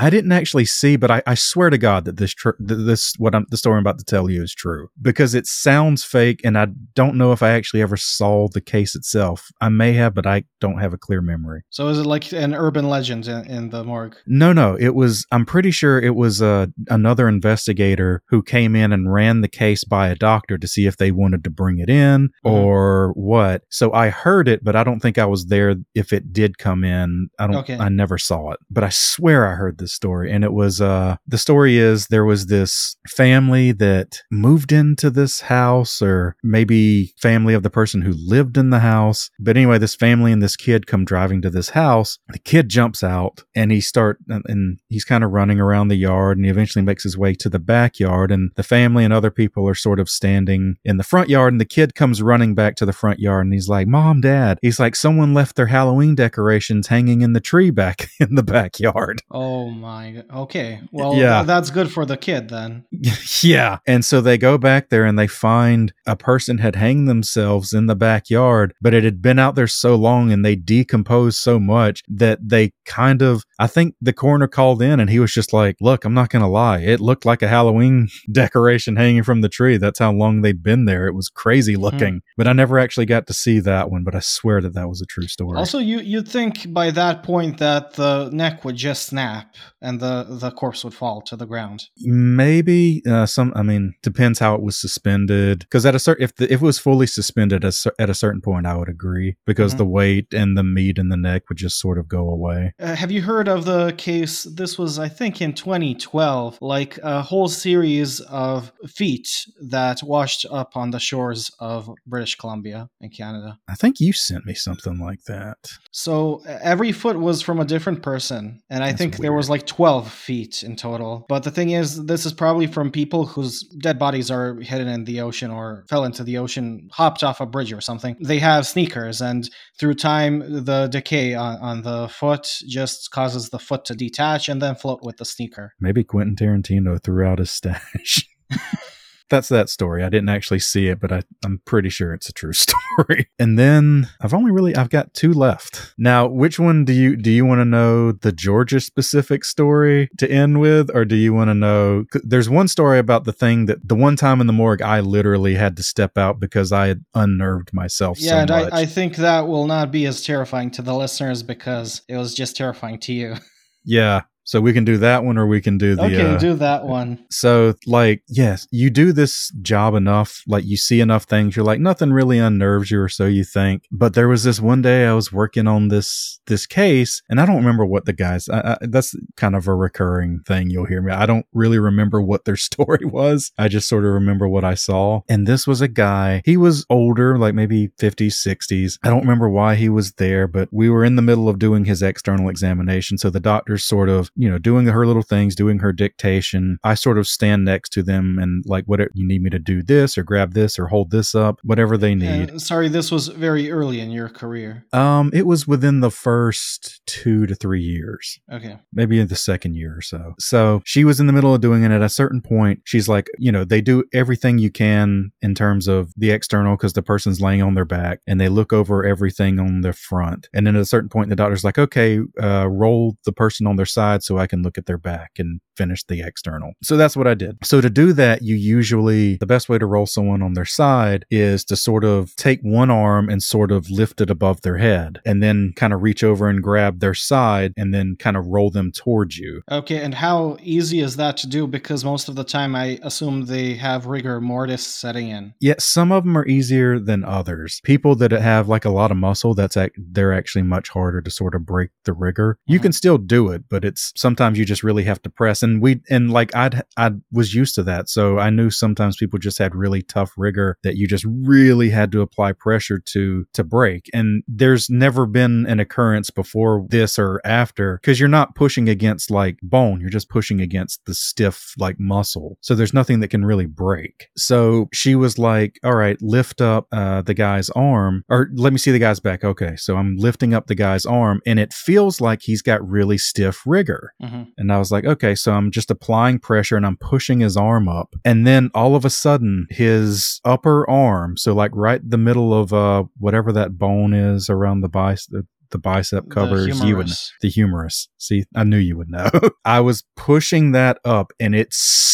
I 0.00 0.10
didn't 0.10 0.32
actually 0.32 0.64
see, 0.64 0.96
but 0.96 1.10
I, 1.10 1.22
I 1.26 1.34
swear 1.34 1.70
to 1.70 1.78
God 1.78 2.04
that 2.04 2.16
this 2.18 2.32
tr- 2.32 2.50
this 2.58 3.14
what 3.18 3.34
I'm 3.34 3.46
the 3.50 3.56
story 3.56 3.76
I'm 3.76 3.82
about 3.82 3.98
to 3.98 4.04
tell 4.04 4.30
you 4.30 4.42
is 4.42 4.54
true 4.54 4.88
because 5.02 5.34
it 5.34 5.46
sounds 5.46 6.04
fake, 6.04 6.40
and 6.44 6.56
I 6.56 6.68
don't 6.94 7.16
know 7.16 7.32
if 7.32 7.42
I 7.42 7.50
actually 7.50 7.82
ever 7.82 7.96
saw 7.96 8.48
the 8.48 8.60
case 8.60 8.94
itself. 8.94 9.48
I 9.60 9.68
may 9.70 9.92
have, 9.94 10.14
but 10.14 10.26
I 10.26 10.44
don't 10.60 10.78
have 10.78 10.92
a 10.92 10.98
clear 10.98 11.20
memory. 11.20 11.62
So 11.70 11.88
is 11.88 11.98
it 11.98 12.06
like 12.06 12.32
an 12.32 12.54
urban 12.54 12.88
legend 12.88 13.26
in, 13.26 13.44
in 13.46 13.70
the 13.70 13.82
morgue? 13.82 14.16
No, 14.26 14.52
no, 14.52 14.76
it 14.78 14.94
was. 14.94 15.26
I'm 15.32 15.44
pretty 15.44 15.70
sure 15.72 15.98
it 16.00 16.14
was 16.14 16.40
uh, 16.42 16.66
another 16.90 17.26
investigator 17.28 18.22
who 18.28 18.42
came 18.42 18.76
in 18.76 18.92
and 18.92 19.12
ran 19.12 19.40
the 19.40 19.48
case 19.48 19.82
by 19.84 20.08
a 20.08 20.14
doctor 20.14 20.58
to 20.58 20.68
see 20.68 20.86
if 20.86 20.96
they 20.96 21.10
wanted 21.10 21.42
to 21.44 21.50
bring 21.50 21.78
it 21.78 21.90
in 21.90 22.28
Mhm. 22.44 22.50
or 22.52 23.12
what. 23.14 23.62
So 23.68 23.92
I 23.92 24.10
heard 24.10 24.46
it, 24.48 24.62
but 24.62 24.76
I 24.76 24.84
don't 24.84 25.00
think 25.00 25.18
I 25.18 25.26
was 25.26 25.46
there 25.46 25.74
if 25.94 26.12
it 26.12 26.32
did 26.32 26.58
come 26.58 26.84
in. 26.84 27.30
I 27.38 27.46
don't. 27.46 27.56
Okay. 27.56 27.76
I 27.78 27.88
never 27.88 28.16
saw 28.18 28.52
it, 28.52 28.60
but 28.70 28.84
I 28.84 28.90
swear 28.90 29.46
I 29.46 29.54
heard 29.56 29.78
this 29.78 29.87
story, 29.88 30.30
and 30.32 30.44
it 30.44 30.52
was. 30.52 30.80
Uh, 30.80 31.16
the 31.26 31.38
story 31.38 31.76
is 31.78 32.06
there 32.06 32.24
was 32.24 32.46
this 32.46 32.96
family 33.08 33.72
that 33.72 34.20
moved 34.30 34.72
into 34.72 35.10
this 35.10 35.40
house, 35.42 36.00
or 36.02 36.36
maybe 36.42 37.12
family 37.20 37.54
of 37.54 37.62
the 37.62 37.70
person 37.70 38.02
who 38.02 38.12
lived 38.12 38.56
in 38.56 38.70
the 38.70 38.80
house. 38.80 39.30
But 39.38 39.56
anyway, 39.56 39.78
this 39.78 39.94
family 39.94 40.32
and 40.32 40.42
this 40.42 40.56
kid 40.56 40.86
come 40.86 41.04
driving 41.04 41.42
to 41.42 41.50
this 41.50 41.70
house. 41.70 42.18
The 42.28 42.38
kid 42.38 42.68
jumps 42.68 43.02
out 43.02 43.42
and 43.54 43.70
he 43.72 43.80
start 43.80 44.18
and- 44.28 44.44
and 44.46 44.78
he's 44.88 45.04
kind 45.04 45.24
of 45.24 45.30
running 45.30 45.60
around 45.60 45.88
the 45.88 45.96
yard 45.96 46.36
and 46.38 46.44
he 46.44 46.50
eventually 46.50 46.84
makes 46.84 47.02
his 47.02 47.16
way 47.18 47.34
to 47.34 47.48
the 47.48 47.58
backyard 47.58 48.30
and 48.30 48.50
the 48.56 48.62
family 48.62 49.04
and 49.04 49.12
other 49.12 49.30
people 49.30 49.68
are 49.68 49.74
sort 49.74 50.00
of 50.00 50.08
standing 50.08 50.76
in 50.84 50.96
the 50.96 51.04
front 51.04 51.28
yard 51.28 51.52
and 51.52 51.60
the 51.60 51.64
kid 51.64 51.94
comes 51.94 52.22
running 52.22 52.54
back 52.54 52.76
to 52.76 52.86
the 52.86 52.92
front 52.92 53.18
yard 53.18 53.44
and 53.46 53.52
he's 53.52 53.68
like, 53.68 53.86
"Mom, 53.86 54.20
Dad." 54.20 54.58
He's 54.62 54.80
like, 54.80 54.96
"Someone 54.96 55.34
left 55.34 55.56
their 55.56 55.66
Halloween 55.66 56.14
decorations 56.14 56.86
hanging 56.88 57.20
in 57.22 57.32
the 57.32 57.40
tree 57.40 57.70
back 57.70 58.08
in 58.20 58.34
the 58.34 58.42
backyard." 58.42 59.22
Oh 59.30 59.70
my. 59.80 60.22
Okay. 60.34 60.80
Well, 60.92 61.14
Yeah. 61.14 61.42
that's 61.42 61.70
good 61.70 61.90
for 61.90 62.04
the 62.04 62.16
kid 62.16 62.48
then. 62.48 62.84
yeah. 63.42 63.78
And 63.86 64.04
so 64.04 64.20
they 64.20 64.38
go 64.38 64.58
back 64.58 64.88
there 64.88 65.04
and 65.04 65.18
they 65.18 65.26
find 65.26 65.92
a 66.06 66.16
person 66.16 66.58
had 66.58 66.76
hanged 66.76 67.08
themselves 67.08 67.72
in 67.72 67.86
the 67.86 67.96
backyard, 67.96 68.74
but 68.80 68.94
it 68.94 69.04
had 69.04 69.22
been 69.22 69.38
out 69.38 69.54
there 69.54 69.66
so 69.66 69.94
long 69.96 70.32
and 70.32 70.44
they 70.44 70.56
decomposed 70.56 71.38
so 71.38 71.58
much 71.58 72.02
that 72.08 72.38
they 72.46 72.72
kind 72.84 73.22
of, 73.22 73.44
I 73.58 73.66
think 73.66 73.94
the 74.00 74.12
coroner 74.12 74.46
called 74.46 74.80
in 74.82 75.00
and 75.00 75.10
he 75.10 75.18
was 75.18 75.32
just 75.32 75.52
like, 75.52 75.76
look, 75.80 76.04
I'm 76.04 76.14
not 76.14 76.30
going 76.30 76.42
to 76.42 76.48
lie. 76.48 76.78
It 76.78 77.00
looked 77.00 77.24
like 77.24 77.42
a 77.42 77.48
Halloween 77.48 78.08
decoration 78.32 78.96
hanging 78.96 79.22
from 79.24 79.40
the 79.40 79.48
tree. 79.48 79.76
That's 79.78 79.98
how 79.98 80.12
long 80.12 80.42
they'd 80.42 80.62
been 80.62 80.84
there. 80.84 81.06
It 81.06 81.14
was 81.14 81.28
crazy 81.28 81.76
looking, 81.76 82.20
but 82.36 82.46
I 82.46 82.52
never 82.52 82.78
actually 82.78 83.06
got 83.06 83.26
to 83.26 83.34
see 83.34 83.58
that 83.60 83.90
one, 83.90 84.04
but 84.04 84.14
I 84.14 84.20
swear 84.20 84.60
that 84.60 84.74
that 84.74 84.88
was 84.88 85.00
a 85.00 85.06
true 85.06 85.26
story. 85.26 85.58
Also, 85.58 85.78
you 85.78 85.98
you'd 86.00 86.28
think 86.28 86.72
by 86.72 86.90
that 86.92 87.22
point 87.22 87.58
that 87.58 87.94
the 87.94 88.30
neck 88.32 88.64
would 88.64 88.76
just 88.76 89.06
snap 89.06 89.54
and 89.82 89.98
the 90.00 90.24
the 90.28 90.50
corpse 90.50 90.84
would 90.84 90.94
fall 90.94 91.20
to 91.22 91.36
the 91.36 91.46
ground. 91.46 91.84
Maybe 92.00 93.02
uh, 93.08 93.26
some. 93.26 93.52
I 93.56 93.62
mean, 93.62 93.94
depends 94.02 94.38
how 94.38 94.54
it 94.54 94.62
was 94.62 94.78
suspended. 94.80 95.60
Because 95.60 95.84
at 95.86 95.94
a 95.94 95.98
certain, 95.98 96.24
if 96.24 96.34
the, 96.36 96.44
if 96.52 96.60
it 96.62 96.64
was 96.64 96.78
fully 96.78 97.06
suspended 97.06 97.64
at 97.64 97.74
a, 97.86 97.92
at 97.98 98.10
a 98.10 98.14
certain 98.14 98.40
point, 98.40 98.66
I 98.66 98.76
would 98.76 98.88
agree. 98.88 99.36
Because 99.46 99.74
Mhm. 99.74 99.78
the 99.78 99.86
weight 99.86 100.26
and 100.34 100.56
the 100.56 100.62
meat 100.64 100.98
in 100.98 101.08
the 101.08 101.16
neck 101.16 101.48
would 101.48 101.58
just 101.58 101.78
sort 101.80 101.98
of 101.98 102.08
go 102.08 102.28
away. 102.28 102.74
Uh, 102.78 102.94
have 102.94 103.10
you 103.10 103.22
heard 103.22 103.47
of 103.48 103.64
the 103.64 103.94
case? 103.96 104.44
This 104.44 104.78
was, 104.78 104.98
I 104.98 105.08
think, 105.08 105.40
in 105.40 105.52
2012, 105.52 106.58
like 106.60 106.98
a 107.02 107.22
whole 107.22 107.48
series 107.48 108.20
of 108.20 108.72
feet 108.86 109.46
that 109.60 110.02
washed 110.02 110.46
up 110.50 110.76
on 110.76 110.90
the 110.90 110.98
shores 110.98 111.50
of 111.58 111.90
British 112.06 112.36
Columbia 112.36 112.88
in 113.00 113.10
Canada. 113.10 113.58
I 113.68 113.74
think 113.74 114.00
you 114.00 114.12
sent 114.12 114.46
me 114.46 114.54
something 114.54 114.98
like 114.98 115.24
that. 115.24 115.56
So 115.90 116.42
every 116.46 116.92
foot 116.92 117.18
was 117.18 117.42
from 117.42 117.60
a 117.60 117.64
different 117.64 118.02
person, 118.02 118.62
and 118.70 118.82
I 118.82 118.88
That's 118.88 118.98
think 118.98 119.16
there 119.18 119.32
was 119.32 119.48
like 119.48 119.66
12 119.66 120.10
feet 120.10 120.62
in 120.62 120.76
total. 120.76 121.26
But 121.28 121.44
the 121.44 121.50
thing 121.50 121.70
is, 121.70 122.04
this 122.06 122.26
is 122.26 122.32
probably 122.32 122.66
from 122.66 122.90
people 122.90 123.26
whose 123.26 123.62
dead 123.62 123.98
bodies 123.98 124.30
are 124.30 124.54
hidden 124.56 124.88
in 124.88 125.04
the 125.04 125.20
ocean 125.20 125.50
or 125.50 125.84
fell 125.88 126.04
into 126.04 126.24
the 126.24 126.38
ocean, 126.38 126.88
hopped 126.92 127.22
off 127.22 127.40
a 127.40 127.46
bridge 127.46 127.72
or 127.72 127.80
something. 127.80 128.16
They 128.20 128.38
have 128.38 128.66
sneakers, 128.66 129.20
and 129.20 129.48
through 129.78 129.94
time, 129.94 130.64
the 130.64 130.88
decay 130.88 131.34
on, 131.34 131.58
on 131.58 131.82
the 131.82 132.08
foot 132.08 132.48
just 132.66 133.10
causes 133.10 133.37
the 133.50 133.58
foot 133.58 133.84
to 133.86 133.94
detach 133.94 134.48
and 134.48 134.60
then 134.60 134.74
float 134.74 135.00
with 135.02 135.16
the 135.16 135.24
sneaker. 135.24 135.74
Maybe 135.80 136.04
Quentin 136.04 136.36
Tarantino 136.36 137.02
threw 137.02 137.24
out 137.24 137.38
his 137.38 137.50
stash. 137.50 138.28
that's 139.28 139.48
that 139.48 139.68
story. 139.68 140.02
I 140.02 140.08
didn't 140.08 140.28
actually 140.28 140.58
see 140.58 140.88
it, 140.88 141.00
but 141.00 141.12
I, 141.12 141.22
I'm 141.44 141.60
pretty 141.64 141.88
sure 141.88 142.14
it's 142.14 142.28
a 142.28 142.32
true 142.32 142.52
story. 142.54 143.28
and 143.38 143.58
then 143.58 144.08
I've 144.20 144.34
only 144.34 144.50
really 144.50 144.74
I've 144.76 144.90
got 144.90 145.14
two 145.14 145.32
left. 145.32 145.94
Now, 145.98 146.26
which 146.26 146.58
one 146.58 146.84
do 146.84 146.92
you 146.92 147.16
do 147.16 147.30
you 147.30 147.44
want 147.44 147.60
to 147.60 147.64
know 147.64 148.12
the 148.12 148.32
Georgia 148.32 148.80
specific 148.80 149.44
story 149.44 150.08
to 150.18 150.30
end 150.30 150.60
with, 150.60 150.90
or 150.94 151.04
do 151.04 151.16
you 151.16 151.32
want 151.32 151.48
to 151.48 151.54
know? 151.54 152.04
There's 152.22 152.50
one 152.50 152.68
story 152.68 152.98
about 152.98 153.24
the 153.24 153.32
thing 153.32 153.66
that 153.66 153.86
the 153.86 153.94
one 153.94 154.16
time 154.16 154.40
in 154.40 154.46
the 154.46 154.52
morgue 154.52 154.82
I 154.82 155.00
literally 155.00 155.54
had 155.54 155.76
to 155.76 155.82
step 155.82 156.16
out 156.18 156.40
because 156.40 156.72
I 156.72 156.88
had 156.88 157.04
unnerved 157.14 157.72
myself. 157.72 158.20
Yeah, 158.20 158.30
so 158.30 158.36
and. 158.38 158.50
I, 158.50 158.80
I 158.80 158.86
think 158.86 159.16
that 159.16 159.46
will 159.46 159.66
not 159.66 159.90
be 159.90 160.06
as 160.06 160.24
terrifying 160.24 160.70
to 160.72 160.82
the 160.82 160.94
listeners 160.94 161.42
because 161.42 162.02
it 162.08 162.16
was 162.16 162.34
just 162.34 162.56
terrifying 162.56 162.98
to 163.00 163.12
you. 163.12 163.36
yeah. 163.84 164.22
So 164.48 164.62
we 164.62 164.72
can 164.72 164.86
do 164.86 164.96
that 164.96 165.24
one, 165.24 165.36
or 165.36 165.46
we 165.46 165.60
can 165.60 165.76
do 165.76 165.94
the. 165.94 166.04
okay, 166.04 166.22
uh, 166.22 166.38
do 166.38 166.54
that 166.54 166.86
one. 166.86 167.22
So, 167.30 167.74
like, 167.86 168.22
yes, 168.28 168.66
you 168.70 168.88
do 168.88 169.12
this 169.12 169.50
job 169.60 169.94
enough, 169.94 170.42
like, 170.46 170.64
you 170.64 170.78
see 170.78 171.02
enough 171.02 171.24
things, 171.24 171.54
you're 171.54 171.66
like, 171.66 171.80
nothing 171.80 172.14
really 172.14 172.38
unnerves 172.38 172.90
you, 172.90 172.98
or 172.98 173.10
so 173.10 173.26
you 173.26 173.44
think. 173.44 173.82
But 173.92 174.14
there 174.14 174.26
was 174.26 174.44
this 174.44 174.58
one 174.58 174.80
day 174.80 175.04
I 175.04 175.12
was 175.12 175.30
working 175.30 175.66
on 175.66 175.88
this 175.88 176.40
this 176.46 176.64
case, 176.64 177.20
and 177.28 177.42
I 177.42 177.44
don't 177.44 177.58
remember 177.58 177.84
what 177.84 178.06
the 178.06 178.14
guys. 178.14 178.48
I, 178.48 178.60
I, 178.60 178.78
that's 178.86 179.14
kind 179.36 179.54
of 179.54 179.68
a 179.68 179.74
recurring 179.74 180.40
thing 180.46 180.70
you'll 180.70 180.86
hear 180.86 181.02
me. 181.02 181.12
I 181.12 181.26
don't 181.26 181.44
really 181.52 181.78
remember 181.78 182.22
what 182.22 182.46
their 182.46 182.56
story 182.68 183.04
was. 183.04 183.52
I 183.58 183.68
just 183.68 183.86
sort 183.86 184.06
of 184.06 184.12
remember 184.12 184.48
what 184.48 184.64
I 184.64 184.72
saw. 184.72 185.20
And 185.28 185.46
this 185.46 185.66
was 185.66 185.82
a 185.82 185.88
guy. 185.88 186.40
He 186.46 186.56
was 186.56 186.86
older, 186.88 187.36
like 187.36 187.54
maybe 187.54 187.88
50s, 188.00 188.32
60s. 188.32 188.98
I 189.04 189.10
don't 189.10 189.20
remember 189.20 189.50
why 189.50 189.74
he 189.74 189.90
was 189.90 190.12
there, 190.12 190.48
but 190.48 190.70
we 190.72 190.88
were 190.88 191.04
in 191.04 191.16
the 191.16 191.22
middle 191.22 191.50
of 191.50 191.58
doing 191.58 191.84
his 191.84 192.00
external 192.00 192.48
examination. 192.48 193.18
So 193.18 193.28
the 193.28 193.40
doctor's 193.40 193.84
sort 193.84 194.08
of 194.08 194.30
you 194.38 194.48
know, 194.48 194.56
doing 194.56 194.86
her 194.86 195.04
little 195.04 195.22
things, 195.22 195.56
doing 195.56 195.80
her 195.80 195.92
dictation. 195.92 196.78
I 196.84 196.94
sort 196.94 197.18
of 197.18 197.26
stand 197.26 197.64
next 197.64 197.90
to 197.94 198.02
them 198.04 198.38
and 198.40 198.64
like, 198.66 198.84
what 198.86 199.00
you 199.12 199.26
need 199.26 199.42
me 199.42 199.50
to 199.50 199.58
do 199.58 199.82
this 199.82 200.16
or 200.16 200.22
grab 200.22 200.54
this 200.54 200.78
or 200.78 200.86
hold 200.86 201.10
this 201.10 201.34
up, 201.34 201.58
whatever 201.64 201.98
they 201.98 202.14
need. 202.14 202.50
Uh, 202.52 202.58
sorry, 202.60 202.88
this 202.88 203.10
was 203.10 203.28
very 203.28 203.70
early 203.70 204.00
in 204.00 204.10
your 204.12 204.28
career. 204.28 204.86
Um, 204.92 205.30
it 205.34 205.44
was 205.46 205.66
within 205.66 206.00
the 206.00 206.10
first 206.10 207.00
two 207.06 207.46
to 207.46 207.54
three 207.54 207.82
years, 207.82 208.38
Okay. 208.52 208.78
maybe 208.92 209.18
in 209.18 209.26
the 209.26 209.34
second 209.36 209.74
year 209.74 209.96
or 209.96 210.02
so. 210.02 210.34
So 210.38 210.82
she 210.84 211.04
was 211.04 211.18
in 211.18 211.26
the 211.26 211.32
middle 211.32 211.52
of 211.52 211.60
doing 211.60 211.82
it. 211.82 211.90
At 211.90 212.02
a 212.02 212.08
certain 212.08 212.40
point, 212.40 212.82
she's 212.84 213.08
like, 213.08 213.28
you 213.38 213.50
know, 213.50 213.64
they 213.64 213.80
do 213.80 214.04
everything 214.14 214.58
you 214.58 214.70
can 214.70 215.32
in 215.42 215.54
terms 215.56 215.88
of 215.88 216.12
the 216.16 216.30
external 216.30 216.76
because 216.76 216.92
the 216.92 217.02
person's 217.02 217.40
laying 217.40 217.62
on 217.62 217.74
their 217.74 217.84
back 217.84 218.20
and 218.28 218.40
they 218.40 218.48
look 218.48 218.72
over 218.72 219.04
everything 219.04 219.58
on 219.58 219.80
the 219.80 219.92
front. 219.92 220.48
And 220.54 220.64
then 220.66 220.76
at 220.76 220.82
a 220.82 220.86
certain 220.86 221.08
point, 221.08 221.28
the 221.28 221.34
doctor's 221.36 221.64
like, 221.64 221.78
okay, 221.78 222.20
uh, 222.40 222.68
roll 222.68 223.16
the 223.24 223.32
person 223.32 223.66
on 223.66 223.74
their 223.76 223.86
side 223.86 224.22
so 224.28 224.38
I 224.38 224.46
can 224.46 224.62
look 224.62 224.76
at 224.78 224.86
their 224.86 224.98
back 224.98 225.32
and 225.38 225.60
finish 225.76 226.04
the 226.04 226.20
external. 226.20 226.72
So 226.82 226.96
that's 226.96 227.16
what 227.16 227.26
I 227.26 227.34
did. 227.34 227.58
So 227.64 227.80
to 227.80 227.88
do 227.90 228.12
that, 228.12 228.42
you 228.42 228.54
usually, 228.54 229.36
the 229.36 229.46
best 229.46 229.68
way 229.68 229.78
to 229.78 229.86
roll 229.86 230.06
someone 230.06 230.42
on 230.42 230.52
their 230.54 230.64
side 230.64 231.24
is 231.30 231.64
to 231.66 231.76
sort 231.76 232.04
of 232.04 232.34
take 232.36 232.60
one 232.62 232.90
arm 232.90 233.28
and 233.28 233.42
sort 233.42 233.70
of 233.72 233.88
lift 233.90 234.20
it 234.20 234.30
above 234.30 234.60
their 234.62 234.76
head 234.76 235.20
and 235.24 235.42
then 235.42 235.72
kind 235.76 235.92
of 235.92 236.02
reach 236.02 236.22
over 236.22 236.48
and 236.48 236.62
grab 236.62 237.00
their 237.00 237.14
side 237.14 237.72
and 237.76 237.94
then 237.94 238.16
kind 238.18 238.36
of 238.36 238.46
roll 238.46 238.70
them 238.70 238.92
towards 238.92 239.38
you. 239.38 239.62
Okay, 239.70 240.02
and 240.02 240.14
how 240.14 240.56
easy 240.62 241.00
is 241.00 241.16
that 241.16 241.36
to 241.38 241.46
do? 241.48 241.66
Because 241.66 242.04
most 242.04 242.28
of 242.28 242.34
the 242.36 242.44
time 242.44 242.76
I 242.76 242.98
assume 243.02 243.46
they 243.46 243.74
have 243.74 244.06
rigor 244.06 244.40
mortis 244.40 244.86
setting 244.86 245.28
in. 245.30 245.54
Yet 245.60 245.80
some 245.80 246.12
of 246.12 246.24
them 246.24 246.36
are 246.36 246.46
easier 246.46 246.98
than 246.98 247.24
others. 247.24 247.80
People 247.84 248.14
that 248.16 248.32
have 248.32 248.68
like 248.68 248.84
a 248.84 248.90
lot 248.90 249.10
of 249.10 249.16
muscle, 249.16 249.54
that's 249.54 249.76
ac- 249.76 249.92
they're 249.96 250.32
actually 250.32 250.62
much 250.62 250.90
harder 250.90 251.20
to 251.22 251.30
sort 251.30 251.54
of 251.54 251.64
break 251.64 251.90
the 252.04 252.12
rigor. 252.12 252.58
You 252.66 252.78
Mhm. 252.78 252.82
can 252.82 252.92
still 252.92 253.18
do 253.18 253.50
it, 253.50 253.64
but 253.68 253.84
it's 253.84 254.12
sometimes 254.18 254.58
you 254.58 254.64
just 254.64 254.82
really 254.82 255.04
have 255.04 255.22
to 255.22 255.30
press. 255.30 255.62
And 255.62 255.80
we 255.80 256.00
and 256.10 256.30
like 256.30 256.54
I'd 256.54 256.82
I 256.96 257.12
was 257.32 257.54
used 257.54 257.74
to 257.76 257.82
that, 257.84 258.08
so 258.08 258.38
I 258.38 258.50
knew 258.50 258.70
sometimes 258.70 259.16
people 259.16 259.38
just 259.38 259.58
had 259.58 259.74
really 259.74 260.02
tough 260.02 260.32
rigor 260.36 260.76
that 260.82 260.96
you 260.96 261.06
just 261.06 261.24
really 261.26 261.90
had 261.90 262.12
to 262.12 262.20
apply 262.20 262.52
pressure 262.52 262.98
to 262.98 263.46
to 263.54 263.64
break. 263.64 264.10
And 264.12 264.42
there's 264.48 264.90
never 264.90 265.26
been 265.26 265.66
an 265.66 265.80
occurrence 265.80 266.30
before 266.30 266.86
this 266.88 267.18
or 267.18 267.40
after 267.44 267.98
because 268.02 268.18
you're 268.18 268.28
not 268.28 268.54
pushing 268.54 268.88
against 268.88 269.30
like 269.30 269.58
bone, 269.62 270.00
you're 270.00 270.10
just 270.10 270.28
pushing 270.28 270.60
against 270.60 271.04
the 271.06 271.14
stiff 271.14 271.72
like 271.78 271.98
muscle. 272.00 272.58
So 272.60 272.74
there's 272.74 272.94
nothing 272.94 273.20
that 273.20 273.28
can 273.28 273.44
really 273.44 273.66
break. 273.66 274.28
So 274.36 274.88
she 274.92 275.14
was 275.14 275.38
like, 275.38 275.78
"All 275.84 275.94
right, 275.94 276.20
lift 276.20 276.60
up 276.60 276.86
uh, 276.92 277.22
the 277.22 277.34
guy's 277.34 277.70
arm, 277.70 278.24
or 278.28 278.48
let 278.54 278.72
me 278.72 278.78
see 278.78 278.90
the 278.90 278.98
guy's 278.98 279.20
back." 279.20 279.44
Okay, 279.44 279.76
so 279.76 279.96
I'm 279.96 280.16
lifting 280.16 280.54
up 280.54 280.66
the 280.66 280.74
guy's 280.74 281.06
arm, 281.06 281.40
and 281.46 281.58
it 281.58 281.72
feels 281.72 282.20
like 282.20 282.42
he's 282.42 282.62
got 282.62 282.86
really 282.86 283.18
stiff 283.18 283.62
rigor. 283.66 284.07
Hmm 284.20 284.44
And 284.56 284.72
I 284.72 284.78
was 284.78 284.90
like, 284.90 285.04
okay, 285.04 285.34
so 285.34 285.52
I'm 285.52 285.70
just 285.70 285.90
applying 285.90 286.38
pressure 286.38 286.76
and 286.76 286.86
I'm 286.86 286.96
pushing 286.96 287.40
his 287.40 287.56
arm 287.56 287.88
up. 287.88 288.14
And 288.24 288.46
then 288.46 288.70
all 288.74 288.94
of 288.94 289.04
a 289.04 289.10
sudden, 289.10 289.66
his 289.70 290.40
upper 290.44 290.88
arm, 290.88 291.36
so 291.36 291.54
like 291.54 291.70
right 291.74 292.00
the 292.08 292.18
middle 292.18 292.52
of 292.54 292.72
uh 292.72 293.04
whatever 293.18 293.52
that 293.52 293.78
bone 293.78 294.14
is 294.14 294.48
around 294.48 294.80
the 294.80 294.88
bicep, 294.88 295.46
the 295.70 295.78
bicep 295.78 296.30
covers, 296.30 296.66
you 296.66 296.96
would 296.96 297.06
humerus. 297.06 297.32
the 297.40 297.48
humerus. 297.48 298.08
See, 298.18 298.44
I 298.54 298.64
knew 298.64 298.78
you 298.78 298.96
would 298.96 299.10
know. 299.10 299.30
I 299.64 299.80
was 299.80 300.04
pushing 300.16 300.72
that 300.72 300.98
up 301.04 301.32
and 301.38 301.54
it 301.54 301.68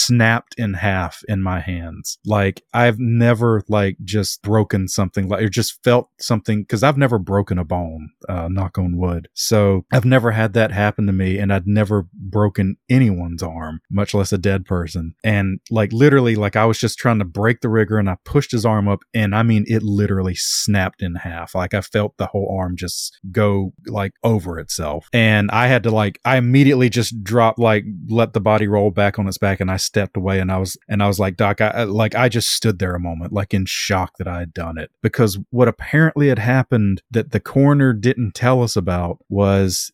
snapped 0.04 0.54
in 0.58 0.74
half 0.74 1.22
in 1.28 1.42
my 1.42 1.60
hands. 1.60 2.18
Like 2.26 2.62
I've 2.72 2.98
never 2.98 3.62
like 3.68 3.96
just 4.04 4.42
broken 4.42 4.88
something 4.88 5.28
like 5.28 5.42
or 5.42 5.48
just 5.48 5.82
felt 5.82 6.10
something 6.20 6.62
because 6.62 6.82
I've 6.82 6.98
never 6.98 7.18
broken 7.18 7.58
a 7.58 7.64
bone, 7.64 8.10
uh, 8.28 8.48
knock 8.48 8.78
on 8.78 8.98
wood. 8.98 9.28
So 9.34 9.84
I've 9.92 10.04
never 10.04 10.32
had 10.32 10.52
that 10.54 10.72
happen 10.72 11.06
to 11.06 11.12
me 11.12 11.38
and 11.38 11.52
I'd 11.52 11.66
never 11.66 12.06
broken 12.12 12.76
anyone's 12.90 13.42
arm, 13.42 13.80
much 13.90 14.14
less 14.14 14.32
a 14.32 14.38
dead 14.38 14.66
person. 14.66 15.14
And 15.24 15.60
like 15.70 15.92
literally, 15.92 16.36
like 16.36 16.56
I 16.56 16.66
was 16.66 16.78
just 16.78 16.98
trying 16.98 17.18
to 17.20 17.24
break 17.24 17.60
the 17.60 17.68
rigor 17.68 17.98
and 17.98 18.10
I 18.10 18.16
pushed 18.24 18.52
his 18.52 18.66
arm 18.66 18.88
up 18.88 19.00
and 19.14 19.34
I 19.34 19.42
mean 19.42 19.64
it 19.66 19.82
literally 19.82 20.34
snapped 20.34 21.02
in 21.02 21.14
half. 21.16 21.54
Like 21.54 21.74
I 21.74 21.80
felt 21.80 22.16
the 22.18 22.26
whole 22.26 22.54
arm 22.58 22.76
just 22.76 23.18
go 23.32 23.43
like 23.86 24.12
over 24.22 24.58
itself. 24.58 25.08
And 25.12 25.50
I 25.50 25.66
had 25.66 25.82
to 25.84 25.90
like 25.90 26.20
I 26.24 26.36
immediately 26.36 26.88
just 26.88 27.22
drop 27.22 27.58
like 27.58 27.84
let 28.08 28.32
the 28.32 28.40
body 28.40 28.66
roll 28.66 28.90
back 28.90 29.18
on 29.18 29.26
its 29.28 29.38
back 29.38 29.60
and 29.60 29.70
I 29.70 29.76
stepped 29.76 30.16
away 30.16 30.38
and 30.40 30.50
I 30.50 30.58
was 30.58 30.76
and 30.88 31.02
I 31.02 31.06
was 31.06 31.18
like, 31.18 31.36
Doc, 31.36 31.60
I 31.60 31.68
I- 31.68 31.84
like 31.84 32.14
I 32.14 32.28
just 32.28 32.50
stood 32.50 32.78
there 32.78 32.94
a 32.94 33.00
moment, 33.00 33.32
like 33.32 33.54
in 33.54 33.64
shock 33.66 34.12
that 34.18 34.28
I 34.28 34.38
had 34.40 34.52
done 34.54 34.78
it. 34.78 34.90
Because 35.02 35.38
what 35.50 35.68
apparently 35.68 36.28
had 36.28 36.38
happened 36.38 37.02
that 37.10 37.30
the 37.32 37.40
coroner 37.40 37.92
didn't 37.92 38.34
tell 38.34 38.62
us 38.62 38.76
about 38.76 39.18
was 39.28 39.92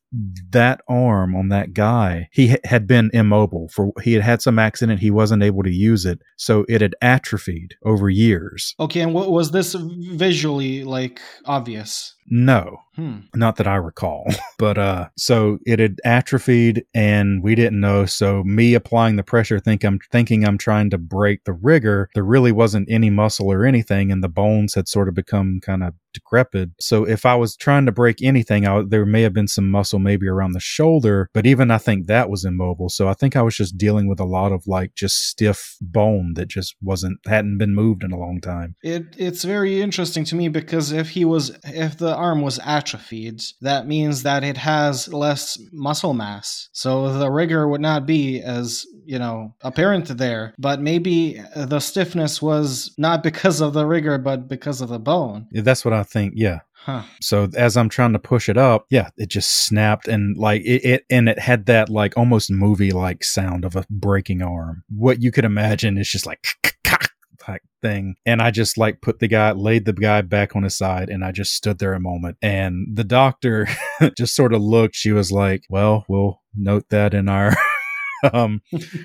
that 0.51 0.81
arm 0.89 1.37
on 1.37 1.49
that 1.51 1.73
guy 1.73 2.29
he 2.33 2.49
ha- 2.49 2.57
had 2.65 2.87
been 2.87 3.11
immobile 3.15 3.69
for 3.73 3.93
he 4.03 4.13
had 4.13 4.23
had 4.23 4.43
some 4.43 4.59
accident 4.59 5.01
he 5.01 5.11
wasn't 5.11 5.43
able 5.43 5.63
to 5.63 5.71
use 5.71 6.05
it 6.05 6.21
so 6.37 6.65
it 6.69 6.81
had 6.81 6.95
atrophied 7.01 7.75
over 7.85 8.11
years 8.11 8.75
Okay, 8.81 9.01
and 9.01 9.15
what 9.15 9.31
was 9.31 9.53
this 9.53 9.75
visually 9.75 10.85
like 10.85 11.21
obvious? 11.45 12.15
no 12.33 12.77
Hmm. 12.97 13.21
not 13.35 13.57
that 13.57 13.67
I 13.69 13.77
recall. 13.77 14.27
but 14.59 14.77
uh 14.77 15.09
so 15.17 15.59
it 15.65 15.79
had 15.79 16.01
atrophied 16.05 16.85
and 16.93 17.43
we 17.43 17.55
didn't 17.55 17.81
know. 17.81 18.05
So 18.05 18.43
me 18.45 18.75
applying 18.75 19.17
the 19.17 19.23
pressure 19.23 19.59
think 19.61 19.85
I'm 19.85 20.01
thinking 20.11 20.45
I'm 20.45 20.59
trying 20.59 20.91
to 20.91 20.99
break 20.99 21.45
the 21.45 21.53
rigor, 21.53 22.11
there 22.15 22.25
really 22.25 22.53
wasn't 22.53 22.91
any 22.91 23.09
muscle 23.11 23.51
or 23.51 23.65
anything 23.65 24.11
and 24.13 24.23
the 24.25 24.29
bones 24.29 24.75
had 24.75 24.89
sort 24.89 25.09
of 25.09 25.15
become 25.15 25.61
kind 25.63 25.83
of 25.85 25.95
decrepit. 26.13 26.71
So 26.81 27.05
if 27.05 27.27
I 27.27 27.35
was 27.35 27.57
trying 27.57 27.87
to 27.87 27.93
break 27.93 28.23
anything, 28.23 28.67
I, 28.67 28.83
there 28.87 29.07
may 29.07 29.23
have 29.23 29.33
been 29.33 29.49
some 29.49 29.71
muscle 29.71 29.99
maybe 29.99 30.29
around 30.29 30.53
the 30.53 30.61
shoulder, 30.61 31.29
but 31.33 31.47
even 31.47 31.71
I 31.71 31.79
think 31.79 32.07
that 32.07 32.31
was 32.31 32.45
immobile. 32.45 32.89
So 32.89 33.09
I 33.09 33.15
think 33.15 33.37
I 33.37 33.43
was 33.43 33.57
just 33.57 33.79
dealing 33.79 34.09
with 34.09 34.21
a 34.21 34.25
lot 34.25 34.53
of 34.53 34.67
like 34.67 34.95
just 34.95 35.29
stiff 35.29 35.77
bone 35.81 36.35
that 36.35 36.49
just 36.49 36.77
wasn't 36.83 37.19
hadn't 37.27 37.59
been 37.59 37.75
moved 37.75 38.03
in 38.03 38.13
a 38.13 38.19
long 38.19 38.41
time. 38.41 38.77
It 38.83 39.15
it's 39.17 39.45
very 39.45 39.81
interesting 39.81 40.25
to 40.25 40.35
me 40.35 40.49
because 40.49 40.93
if 40.93 41.11
he 41.11 41.25
was 41.25 41.57
if 41.65 41.99
the 41.99 42.15
arm 42.15 42.43
was 42.43 42.59
atrophied, 42.65 43.41
that 43.61 43.87
means 43.87 44.23
that 44.23 44.45
it 44.45 44.57
has 44.57 45.13
less 45.13 45.59
muscle 45.73 46.15
mass. 46.15 46.69
So 46.73 47.19
the 47.19 47.31
rigor 47.31 47.69
would 47.69 47.81
not 47.81 48.07
be 48.07 48.41
as, 48.41 48.87
you 49.05 49.19
know, 49.19 49.55
apparent 49.63 50.07
there. 50.19 50.55
But 50.59 50.81
maybe 50.81 51.43
the 51.55 51.81
stiffness 51.81 52.41
was 52.41 52.95
not 52.99 53.23
because 53.23 53.61
of 53.61 53.73
the 53.73 53.87
rigor 53.87 54.19
but 54.19 54.49
because 54.49 54.81
of 54.81 54.89
the 54.89 54.99
bone. 54.99 55.47
That's 55.53 55.85
what 55.85 55.95
I 55.95 56.03
think. 56.03 56.35
Yeah. 56.37 56.61
Huh. 56.73 57.03
So 57.21 57.49
as 57.57 57.77
I'm 57.77 57.91
trying 57.91 58.15
to 58.15 58.19
push 58.19 58.49
it 58.49 58.57
up, 58.57 58.87
yeah, 58.91 59.11
it 59.19 59.29
just 59.29 59.67
snapped 59.67 60.09
and 60.09 60.37
like 60.37 60.63
it, 60.63 60.85
it 60.85 61.05
and 61.11 61.29
it 61.29 61.39
had 61.39 61.67
that 61.67 61.91
like 61.91 62.17
almost 62.17 62.51
movie 62.51 62.93
like 62.93 63.23
sound 63.23 63.65
of 63.65 63.77
a 63.77 63.85
breaking 63.91 64.43
arm. 64.43 64.85
What 64.89 65.23
you 65.23 65.31
could 65.31 65.45
imagine 65.45 65.99
is 65.99 66.09
just 66.09 66.27
like 66.27 66.47
type 67.41 67.63
thing. 67.83 68.15
And 68.25 68.41
I 68.41 68.51
just 68.51 68.79
like 68.79 69.01
put 69.01 69.19
the 69.19 69.29
guy, 69.29 69.53
laid 69.53 69.85
the 69.85 69.93
guy 69.93 70.23
back 70.23 70.55
on 70.55 70.63
his 70.63 70.77
side, 70.77 71.09
and 71.09 71.25
I 71.25 71.33
just 71.33 71.55
stood 71.55 71.79
there 71.79 71.95
a 71.95 72.01
moment. 72.01 72.37
And 72.43 72.87
the 72.95 73.05
doctor 73.05 73.67
just 74.17 74.35
sort 74.35 74.53
of 74.53 74.63
looked. 74.63 74.95
She 74.95 75.13
was 75.13 75.33
like, 75.33 75.65
"Well, 75.69 76.05
we'll 76.09 76.41
note 76.55 76.89
that 76.91 77.15
in 77.15 77.29
our." 77.29 77.57
um, 78.33 78.63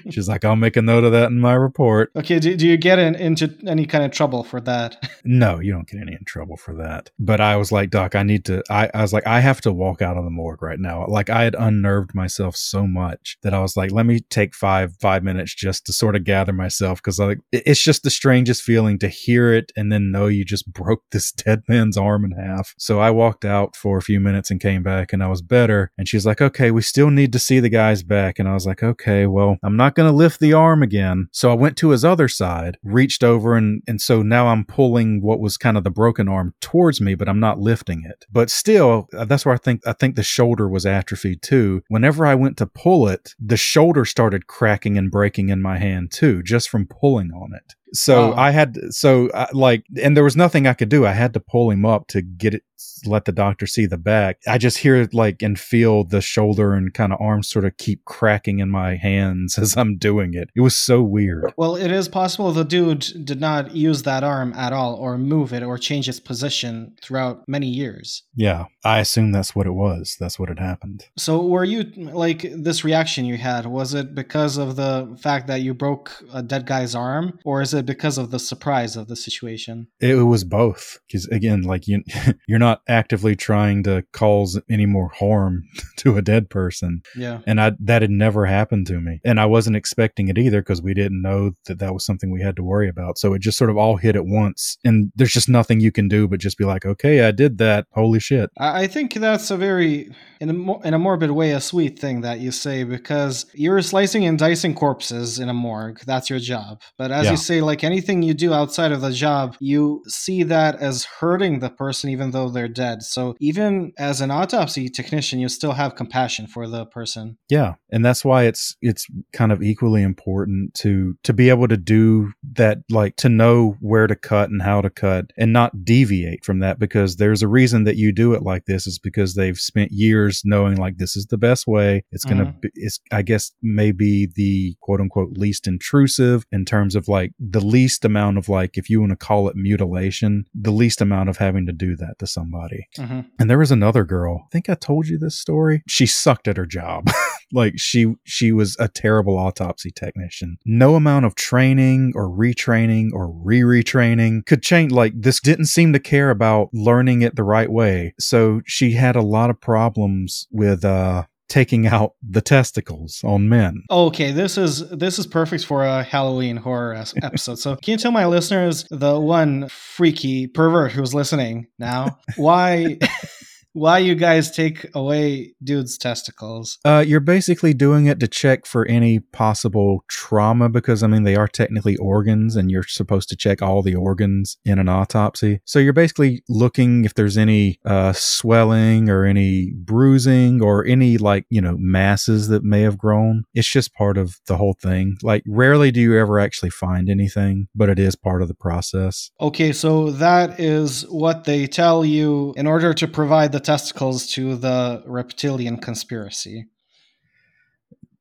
she's 0.09 0.27
like, 0.27 0.45
I'll 0.45 0.55
make 0.55 0.77
a 0.77 0.81
note 0.81 1.03
of 1.03 1.11
that 1.11 1.31
in 1.31 1.39
my 1.39 1.53
report. 1.53 2.11
Okay, 2.15 2.39
do, 2.39 2.55
do 2.55 2.67
you 2.67 2.77
get 2.77 2.99
in, 2.99 3.15
into 3.15 3.55
any 3.67 3.85
kind 3.85 4.03
of 4.03 4.11
trouble 4.11 4.43
for 4.43 4.61
that? 4.61 5.03
No, 5.27 5.59
you 5.59 5.71
don't 5.71 5.87
get 5.87 6.01
any 6.01 6.13
in 6.13 6.23
trouble 6.23 6.55
for 6.55 6.75
that. 6.75 7.09
But 7.17 7.41
I 7.41 7.55
was 7.55 7.71
like, 7.71 7.89
Doc, 7.89 8.13
I 8.13 8.21
need 8.21 8.45
to. 8.45 8.61
I, 8.69 8.91
I 8.93 9.01
was 9.01 9.11
like, 9.11 9.25
I 9.25 9.39
have 9.39 9.59
to 9.61 9.73
walk 9.73 10.03
out 10.03 10.17
of 10.17 10.23
the 10.23 10.29
morgue 10.29 10.61
right 10.61 10.79
now. 10.79 11.07
Like 11.07 11.31
I 11.31 11.43
had 11.43 11.55
unnerved 11.55 12.13
myself 12.13 12.55
so 12.55 12.85
much 12.85 13.37
that 13.41 13.51
I 13.51 13.59
was 13.59 13.75
like, 13.75 13.91
let 13.91 14.05
me 14.05 14.19
take 14.19 14.53
five 14.53 14.95
five 14.99 15.23
minutes 15.23 15.55
just 15.55 15.85
to 15.87 15.93
sort 15.93 16.15
of 16.15 16.25
gather 16.25 16.53
myself 16.53 16.99
because 16.99 17.17
like 17.17 17.39
it's 17.51 17.83
just 17.83 18.03
the 18.03 18.11
strangest 18.11 18.61
feeling 18.61 18.99
to 18.99 19.07
hear 19.07 19.51
it 19.51 19.71
and 19.75 19.91
then 19.91 20.11
know 20.11 20.27
you 20.27 20.45
just 20.45 20.71
broke 20.73 21.01
this 21.11 21.31
dead 21.31 21.63
man's 21.67 21.97
arm 21.97 22.23
in 22.23 22.31
half. 22.31 22.75
So 22.77 22.99
I 22.99 23.09
walked 23.11 23.45
out 23.45 23.75
for 23.75 23.97
a 23.97 24.03
few 24.03 24.19
minutes 24.19 24.51
and 24.51 24.61
came 24.61 24.83
back 24.83 25.11
and 25.11 25.23
I 25.23 25.27
was 25.27 25.41
better. 25.41 25.91
And 25.97 26.07
she's 26.07 26.25
like, 26.25 26.41
okay, 26.41 26.71
we 26.71 26.81
still 26.81 27.09
need 27.09 27.33
to 27.33 27.39
see 27.39 27.59
the 27.59 27.69
guy's 27.69 28.03
back. 28.03 28.39
And 28.39 28.47
I 28.47 28.53
was 28.53 28.65
like, 28.65 28.83
okay, 28.83 29.04
well, 29.07 29.57
I'm 29.63 29.77
not 29.77 29.95
going 29.95 30.09
to 30.09 30.15
lift 30.15 30.39
the 30.39 30.53
arm 30.53 30.81
again. 30.81 31.27
So 31.31 31.51
I 31.51 31.55
went 31.55 31.77
to 31.77 31.89
his 31.89 32.03
other 32.03 32.27
side, 32.27 32.77
reached 32.83 33.23
over, 33.23 33.55
and, 33.55 33.81
and 33.87 34.01
so 34.01 34.21
now 34.21 34.47
I'm 34.47 34.65
pulling 34.65 35.21
what 35.21 35.39
was 35.39 35.57
kind 35.57 35.77
of 35.77 35.83
the 35.83 35.91
broken 35.91 36.27
arm 36.27 36.53
towards 36.61 37.01
me, 37.01 37.15
but 37.15 37.29
I'm 37.29 37.39
not 37.39 37.59
lifting 37.59 38.03
it. 38.03 38.25
But 38.31 38.49
still, 38.49 39.07
uh, 39.15 39.25
that's 39.25 39.45
where 39.45 39.55
I 39.55 39.59
think, 39.59 39.81
I 39.85 39.93
think 39.93 40.15
the 40.15 40.23
shoulder 40.23 40.67
was 40.67 40.85
atrophied 40.85 41.41
too. 41.41 41.83
Whenever 41.87 42.25
I 42.25 42.35
went 42.35 42.57
to 42.57 42.65
pull 42.65 43.07
it, 43.07 43.33
the 43.39 43.57
shoulder 43.57 44.05
started 44.05 44.47
cracking 44.47 44.97
and 44.97 45.11
breaking 45.11 45.49
in 45.49 45.61
my 45.61 45.77
hand 45.77 46.11
too, 46.11 46.41
just 46.43 46.69
from 46.69 46.87
pulling 46.87 47.31
on 47.31 47.53
it. 47.53 47.75
So 47.95 48.33
Oh. 48.33 48.35
I 48.35 48.51
had 48.51 48.77
so 48.91 49.29
uh, 49.29 49.47
like, 49.53 49.85
and 50.01 50.15
there 50.15 50.23
was 50.23 50.35
nothing 50.35 50.67
I 50.67 50.73
could 50.73 50.89
do. 50.89 51.05
I 51.05 51.11
had 51.13 51.33
to 51.33 51.39
pull 51.39 51.69
him 51.71 51.85
up 51.85 52.07
to 52.09 52.21
get 52.21 52.53
it, 52.55 52.63
let 53.05 53.25
the 53.25 53.31
doctor 53.31 53.65
see 53.67 53.85
the 53.85 53.97
back. 53.97 54.39
I 54.47 54.57
just 54.57 54.79
hear 54.79 55.07
like 55.13 55.41
and 55.41 55.59
feel 55.59 56.03
the 56.03 56.21
shoulder 56.21 56.73
and 56.73 56.93
kind 56.93 57.13
of 57.13 57.21
arms 57.21 57.49
sort 57.49 57.65
of 57.65 57.77
keep 57.77 58.03
cracking 58.05 58.59
in 58.59 58.69
my 58.69 58.95
hands 58.95 59.57
as 59.59 59.75
I'm 59.77 59.97
doing 59.97 60.33
it. 60.33 60.49
It 60.55 60.61
was 60.61 60.75
so 60.75 61.01
weird. 61.01 61.53
Well, 61.57 61.75
it 61.75 61.91
is 61.91 62.07
possible 62.07 62.51
the 62.51 62.63
dude 62.65 63.25
did 63.25 63.39
not 63.39 63.75
use 63.75 64.03
that 64.03 64.23
arm 64.23 64.53
at 64.53 64.73
all, 64.73 64.95
or 64.95 65.17
move 65.17 65.53
it, 65.53 65.63
or 65.63 65.77
change 65.77 66.09
its 66.09 66.19
position 66.19 66.95
throughout 67.01 67.43
many 67.47 67.67
years. 67.67 68.23
Yeah, 68.35 68.65
I 68.83 68.99
assume 68.99 69.31
that's 69.31 69.55
what 69.55 69.67
it 69.67 69.71
was. 69.73 70.17
That's 70.19 70.37
what 70.39 70.49
had 70.49 70.59
happened. 70.59 71.05
So, 71.17 71.45
were 71.45 71.63
you 71.63 71.83
like 71.95 72.45
this 72.53 72.83
reaction 72.83 73.25
you 73.25 73.37
had? 73.37 73.65
Was 73.65 73.93
it 73.93 74.13
because 74.15 74.57
of 74.57 74.75
the 74.75 75.17
fact 75.21 75.47
that 75.47 75.61
you 75.61 75.73
broke 75.73 76.11
a 76.33 76.41
dead 76.41 76.65
guy's 76.65 76.95
arm, 76.95 77.39
or 77.45 77.61
is 77.61 77.73
it 77.73 77.84
because 77.85 78.17
of 78.17 78.31
the 78.31 78.39
surprise 78.39 78.95
of 78.95 79.07
the 79.07 79.15
situation? 79.15 79.87
It 79.99 80.15
was 80.15 80.43
both 80.43 80.99
because 81.07 81.27
again, 81.27 81.61
like 81.63 81.87
you, 81.87 82.03
you're 82.47 82.59
not 82.59 82.81
actively 82.87 83.35
trying 83.35 83.83
to 83.83 84.03
cause 84.13 84.59
any 84.69 84.85
more 84.85 85.09
harm 85.09 85.63
to 85.97 86.17
a 86.17 86.21
dead 86.21 86.49
person. 86.49 87.01
Yeah. 87.15 87.39
and 87.47 87.59
I 87.61 87.73
that 87.79 88.01
had 88.01 88.11
never 88.11 88.45
happened 88.45 88.87
to 88.87 88.99
me, 88.99 89.19
and 89.25 89.39
I 89.39 89.45
wasn't 89.45 89.75
expecting 89.75 90.27
it 90.27 90.37
either 90.37 90.61
because 90.61 90.81
we 90.81 90.93
didn't 90.93 91.21
know 91.21 91.51
that 91.65 91.79
that 91.79 91.93
was 91.93 92.05
something 92.05 92.31
we 92.31 92.41
had 92.41 92.55
to 92.57 92.63
worry 92.63 92.89
about. 92.89 93.17
So 93.17 93.33
it 93.33 93.39
just 93.41 93.57
sort 93.57 93.69
of 93.69 93.77
all 93.77 93.97
hit 93.97 94.15
at 94.15 94.25
once, 94.25 94.77
and 94.83 95.11
there's 95.15 95.31
just 95.33 95.49
nothing 95.49 95.79
you 95.79 95.91
can 95.91 96.07
do 96.07 96.27
but 96.27 96.39
just 96.39 96.57
be 96.57 96.65
like, 96.65 96.85
okay, 96.85 97.25
I 97.25 97.31
did 97.31 97.57
that. 97.59 97.87
Holy 97.91 98.19
shit! 98.19 98.49
I 98.57 98.83
I 98.85 98.87
think 98.87 99.13
that's 99.15 99.49
a 99.51 99.57
very, 99.57 100.11
in 100.39 100.49
a, 100.49 100.53
mo- 100.53 100.81
in 100.83 100.93
a 100.93 100.99
morbid 100.99 101.31
way, 101.31 101.51
a 101.51 101.59
sweet 101.61 101.97
thing 101.97 102.21
that 102.21 102.39
you 102.39 102.51
say 102.51 102.83
because 102.83 103.45
you're 103.53 103.81
slicing 103.81 104.25
and 104.25 104.37
dicing 104.37 104.75
corpses 104.75 105.39
in 105.39 105.49
a 105.49 105.53
morgue. 105.53 105.99
That's 106.05 106.29
your 106.29 106.39
job. 106.39 106.81
But 106.97 107.11
as 107.11 107.25
Yeah. 107.25 107.31
you 107.31 107.37
say, 107.37 107.61
like 107.61 107.74
anything 107.83 108.21
you 108.21 108.33
do 108.33 108.53
outside 108.53 108.91
of 108.91 109.01
the 109.01 109.11
job, 109.11 109.55
you 109.59 110.01
see 110.07 110.43
that 110.43 110.75
as 110.75 111.05
hurting 111.05 111.59
the 111.59 111.69
person 111.69 112.09
even 112.09 112.31
though 112.31 112.49
they're 112.49 112.67
dead. 112.67 113.03
So 113.03 113.35
even 113.39 113.91
as 113.97 114.21
an 114.21 114.31
autopsy 114.31 114.89
technician, 114.89 115.39
you 115.39 115.49
still 115.49 115.73
have 115.73 115.95
compassion 115.95 116.47
for 116.47 116.67
the 116.67 116.85
person. 116.85 117.37
Yeah, 117.49 117.73
and 117.91 118.03
that's 118.03 118.23
why 118.25 118.43
it's 118.43 118.75
it's 118.81 119.05
kind 119.33 119.51
of 119.51 119.61
equally 119.61 120.01
important 120.03 120.73
to 120.75 121.17
to 121.23 121.33
be 121.33 121.49
able 121.49 121.67
to 121.67 121.77
do 121.77 122.31
that, 122.53 122.79
like 122.89 123.15
to 123.17 123.29
know 123.29 123.75
where 123.79 124.07
to 124.07 124.15
cut 124.15 124.49
and 124.49 124.61
how 124.61 124.81
to 124.81 124.89
cut, 124.89 125.31
and 125.37 125.53
not 125.53 125.83
deviate 125.85 126.43
from 126.45 126.59
that 126.59 126.79
because 126.79 127.15
there's 127.17 127.41
a 127.41 127.47
reason 127.47 127.83
that 127.85 127.95
you 127.97 128.11
do 128.11 128.33
it 128.33 128.43
like 128.43 128.65
this 128.65 128.87
is 128.87 128.99
because 128.99 129.35
they've 129.35 129.57
spent 129.57 129.91
years 129.91 130.41
knowing 130.45 130.75
like 130.77 130.97
this 130.97 131.15
is 131.15 131.27
the 131.27 131.37
best 131.37 131.67
way. 131.67 132.03
It's 132.11 132.25
gonna 132.25 132.45
Mhm. 132.45 132.61
be, 132.61 132.69
it's 132.75 132.99
I 133.11 133.21
guess 133.21 133.51
maybe 133.61 134.27
the 134.35 134.75
quote 134.81 135.01
unquote 135.01 135.37
least 135.37 135.67
intrusive 135.67 136.45
in 136.51 136.65
terms 136.65 136.95
of 136.95 137.07
like 137.07 137.31
the 137.55 137.65
least 137.65 138.03
amount 138.03 138.37
of 138.37 138.49
like 138.49 138.77
if 138.77 138.89
you 138.89 138.99
want 138.99 139.11
to 139.11 139.15
call 139.15 139.47
it 139.47 139.55
mutilation, 139.55 140.43
the 140.53 140.71
least 140.71 140.99
amount 140.99 141.29
of 141.29 141.37
having 141.37 141.65
to 141.65 141.71
do 141.71 141.95
that 141.95 142.19
to 142.19 142.27
somebody. 142.27 142.85
hmm 142.97 143.21
And 143.39 143.49
there 143.49 143.57
was 143.57 143.71
another 143.71 144.03
girl. 144.03 144.43
I 144.45 144.49
think 144.51 144.69
I 144.69 144.75
told 144.75 145.07
you 145.07 145.17
this 145.17 145.39
story. 145.39 145.81
She 145.87 146.05
sucked 146.05 146.49
at 146.49 146.57
her 146.57 146.65
job. 146.65 147.09
like 147.53 147.75
she 147.77 148.13
she 148.25 148.51
was 148.51 148.75
a 148.77 148.89
terrible 148.89 149.37
autopsy 149.37 149.89
technician. 149.89 150.57
No 150.65 150.95
amount 150.95 151.25
of 151.25 151.35
training 151.35 152.11
or 152.13 152.27
retraining 152.27 153.11
or 153.13 153.31
re-retraining 153.31 154.45
could 154.45 154.61
change 154.61 154.91
like 154.91 155.13
this 155.15 155.39
didn't 155.39 155.67
seem 155.67 155.93
to 155.93 155.99
care 155.99 156.31
about 156.31 156.67
learning 156.73 157.21
it 157.21 157.37
the 157.37 157.43
right 157.43 157.71
way. 157.71 158.15
So 158.19 158.61
she 158.65 158.91
had 158.91 159.15
a 159.15 159.21
lot 159.21 159.49
of 159.49 159.61
problems 159.61 160.45
with 160.51 160.83
uh 160.83 161.23
taking 161.47 161.87
out 161.87 162.13
the 162.27 162.41
testicles 162.41 163.21
on 163.23 163.49
men. 163.49 163.83
Okay, 163.91 164.31
this 164.31 164.57
is 164.57 164.87
this 164.89 165.19
is 165.19 165.27
perfect 165.27 165.65
for 165.65 165.83
a 165.83 166.03
Halloween 166.03 166.57
horror 166.57 166.95
episode. 167.23 167.59
So, 167.59 167.75
can 167.75 167.93
you 167.93 167.97
tell 167.97 168.11
my 168.11 168.25
listeners, 168.25 168.85
the 168.89 169.19
one 169.19 169.67
freaky 169.69 170.47
pervert 170.47 170.91
who's 170.91 171.13
listening 171.13 171.67
now, 171.79 172.17
why 172.35 172.97
why 173.75 173.97
you 173.97 174.15
guys 174.15 174.49
take 174.51 174.87
away 174.95 175.53
dudes' 175.61 175.97
testicles? 175.97 176.79
Uh, 176.85 177.03
you're 177.05 177.19
basically 177.19 177.73
doing 177.73 178.05
it 178.05 178.21
to 178.21 178.27
check 178.27 178.65
for 178.65 178.85
any 178.87 179.19
possible 179.19 180.05
trauma 180.07 180.69
because, 180.69 181.03
I 181.03 181.07
mean, 181.07 181.23
they 181.23 181.35
are 181.35 181.47
technically 181.47 181.97
organs 181.97 182.55
and 182.55 182.71
you're 182.71 182.83
supposed 182.83 183.27
to 183.29 183.35
check 183.35 183.61
all 183.61 183.81
the 183.81 183.93
organs 183.93 184.57
in 184.63 184.79
an 184.79 184.87
autopsy. 184.87 185.59
So 185.65 185.79
you're 185.79 185.91
basically 185.91 186.41
looking 186.47 187.03
if 187.03 187.15
there's 187.15 187.37
any 187.37 187.79
uh, 187.85 188.13
swelling 188.13 189.09
or 189.09 189.25
any 189.25 189.73
bruising 189.75 190.61
or 190.61 190.85
any, 190.85 191.17
like, 191.17 191.45
you 191.49 191.59
know, 191.59 191.75
masses 191.77 192.47
that 192.47 192.63
may 192.63 192.81
have 192.81 192.97
grown. 192.97 193.43
It's 193.53 193.69
just 193.69 193.93
part 193.93 194.17
of 194.17 194.37
the 194.47 194.55
whole 194.55 194.77
thing. 194.81 195.17
Like, 195.21 195.43
rarely 195.45 195.91
do 195.91 195.99
you 195.99 196.17
ever 196.17 196.39
actually 196.39 196.69
find 196.69 197.09
anything, 197.09 197.67
but 197.75 197.89
it 197.89 197.99
is 197.99 198.15
part 198.15 198.41
of 198.41 198.47
the 198.47 198.53
process. 198.53 199.31
Okay, 199.41 199.73
so 199.73 200.11
that 200.11 200.61
is 200.61 201.01
what 201.09 201.43
they 201.43 201.67
tell 201.67 202.05
you 202.05 202.53
in 202.55 202.67
order 202.67 202.93
to 202.93 203.05
provide 203.05 203.51
the 203.51 203.64
testicles 203.65 204.27
to 204.27 204.55
the 204.55 205.03
reptilian 205.05 205.77
conspiracy. 205.77 206.67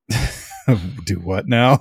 do 1.05 1.21
what 1.21 1.47
now? 1.47 1.77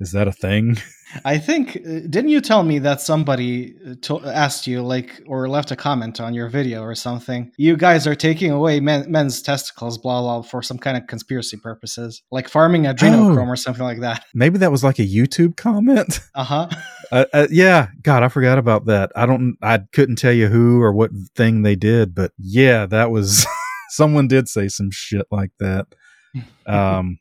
is 0.00 0.12
that 0.12 0.28
a 0.28 0.32
thing? 0.32 0.78
I 1.24 1.38
think 1.38 1.76
uh, 1.76 2.00
didn't 2.08 2.28
you 2.28 2.40
tell 2.40 2.62
me 2.62 2.78
that 2.80 3.00
somebody 3.00 3.74
uh, 3.86 3.94
to- 4.02 4.24
asked 4.24 4.66
you 4.66 4.82
like 4.82 5.22
or 5.26 5.48
left 5.48 5.70
a 5.70 5.76
comment 5.76 6.20
on 6.20 6.34
your 6.34 6.48
video 6.48 6.82
or 6.82 6.94
something? 6.94 7.52
You 7.56 7.76
guys 7.76 8.06
are 8.06 8.14
taking 8.14 8.50
away 8.50 8.80
men- 8.80 9.10
men's 9.10 9.42
testicles, 9.42 9.98
blah 9.98 10.20
blah, 10.22 10.42
for 10.42 10.62
some 10.62 10.78
kind 10.78 10.96
of 10.96 11.06
conspiracy 11.06 11.56
purposes, 11.56 12.22
like 12.30 12.48
farming 12.48 12.84
adrenochrome 12.84 13.48
or 13.48 13.56
something 13.56 13.84
like 13.84 14.00
that. 14.00 14.24
Maybe 14.34 14.58
that 14.58 14.72
was 14.72 14.82
like 14.82 14.98
a 14.98 15.06
YouTube 15.06 15.56
comment. 15.56 16.20
Uh 16.34 16.42
huh. 16.42 16.68
Uh, 17.12 17.24
uh, 17.32 17.46
yeah, 17.50 17.88
God, 18.02 18.24
I 18.24 18.28
forgot 18.28 18.58
about 18.58 18.86
that. 18.86 19.12
I 19.14 19.24
don't, 19.24 19.56
I 19.62 19.78
couldn't 19.92 20.16
tell 20.16 20.32
you 20.32 20.48
who 20.48 20.80
or 20.82 20.92
what 20.92 21.10
thing 21.36 21.62
they 21.62 21.76
did, 21.76 22.12
but 22.12 22.32
yeah, 22.38 22.86
that 22.86 23.12
was 23.12 23.46
someone 23.90 24.26
did 24.26 24.48
say 24.48 24.66
some 24.66 24.90
shit 24.90 25.26
like 25.30 25.50
that. 25.60 25.86
Um, 26.66 27.18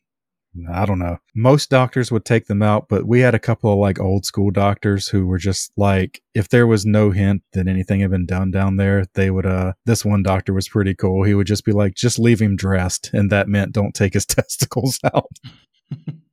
I 0.72 0.86
don't 0.86 1.00
know. 1.00 1.18
Most 1.36 1.70
doctors 1.70 2.12
would 2.12 2.26
take 2.26 2.48
them 2.48 2.62
out, 2.62 2.88
but 2.88 3.08
we 3.08 3.22
had 3.22 3.36
a 3.36 3.39
couple 3.39 3.72
of 3.72 3.80
like 3.80 4.00
old 4.00 4.26
school 4.26 4.52
doctors 4.52 5.08
who 5.08 5.26
were 5.26 5.38
just 5.38 5.72
like, 5.78 6.22
if 6.34 6.50
there 6.50 6.68
was 6.68 6.86
no 6.86 7.12
hint 7.12 7.42
that 7.54 7.68
anything 7.68 8.02
had 8.02 8.12
been 8.12 8.26
done 8.26 8.52
down 8.52 8.78
there, 8.78 9.06
they 9.16 9.32
would, 9.32 9.46
uh, 9.46 9.74
this 9.86 10.06
one 10.06 10.24
doctor 10.24 10.54
was 10.54 10.70
pretty 10.70 10.94
cool. 10.94 11.24
He 11.24 11.34
would 11.34 11.48
just 11.48 11.66
be 11.66 11.72
like, 11.72 11.96
just 11.96 12.20
leave 12.20 12.42
him 12.42 12.56
dressed. 12.56 13.10
And 13.13 13.32
that 13.32 13.48
meant 13.48 13.72
don't 13.72 13.94
take 13.94 14.13
his 14.13 14.26
testicles 14.28 15.00
out. 15.04 15.30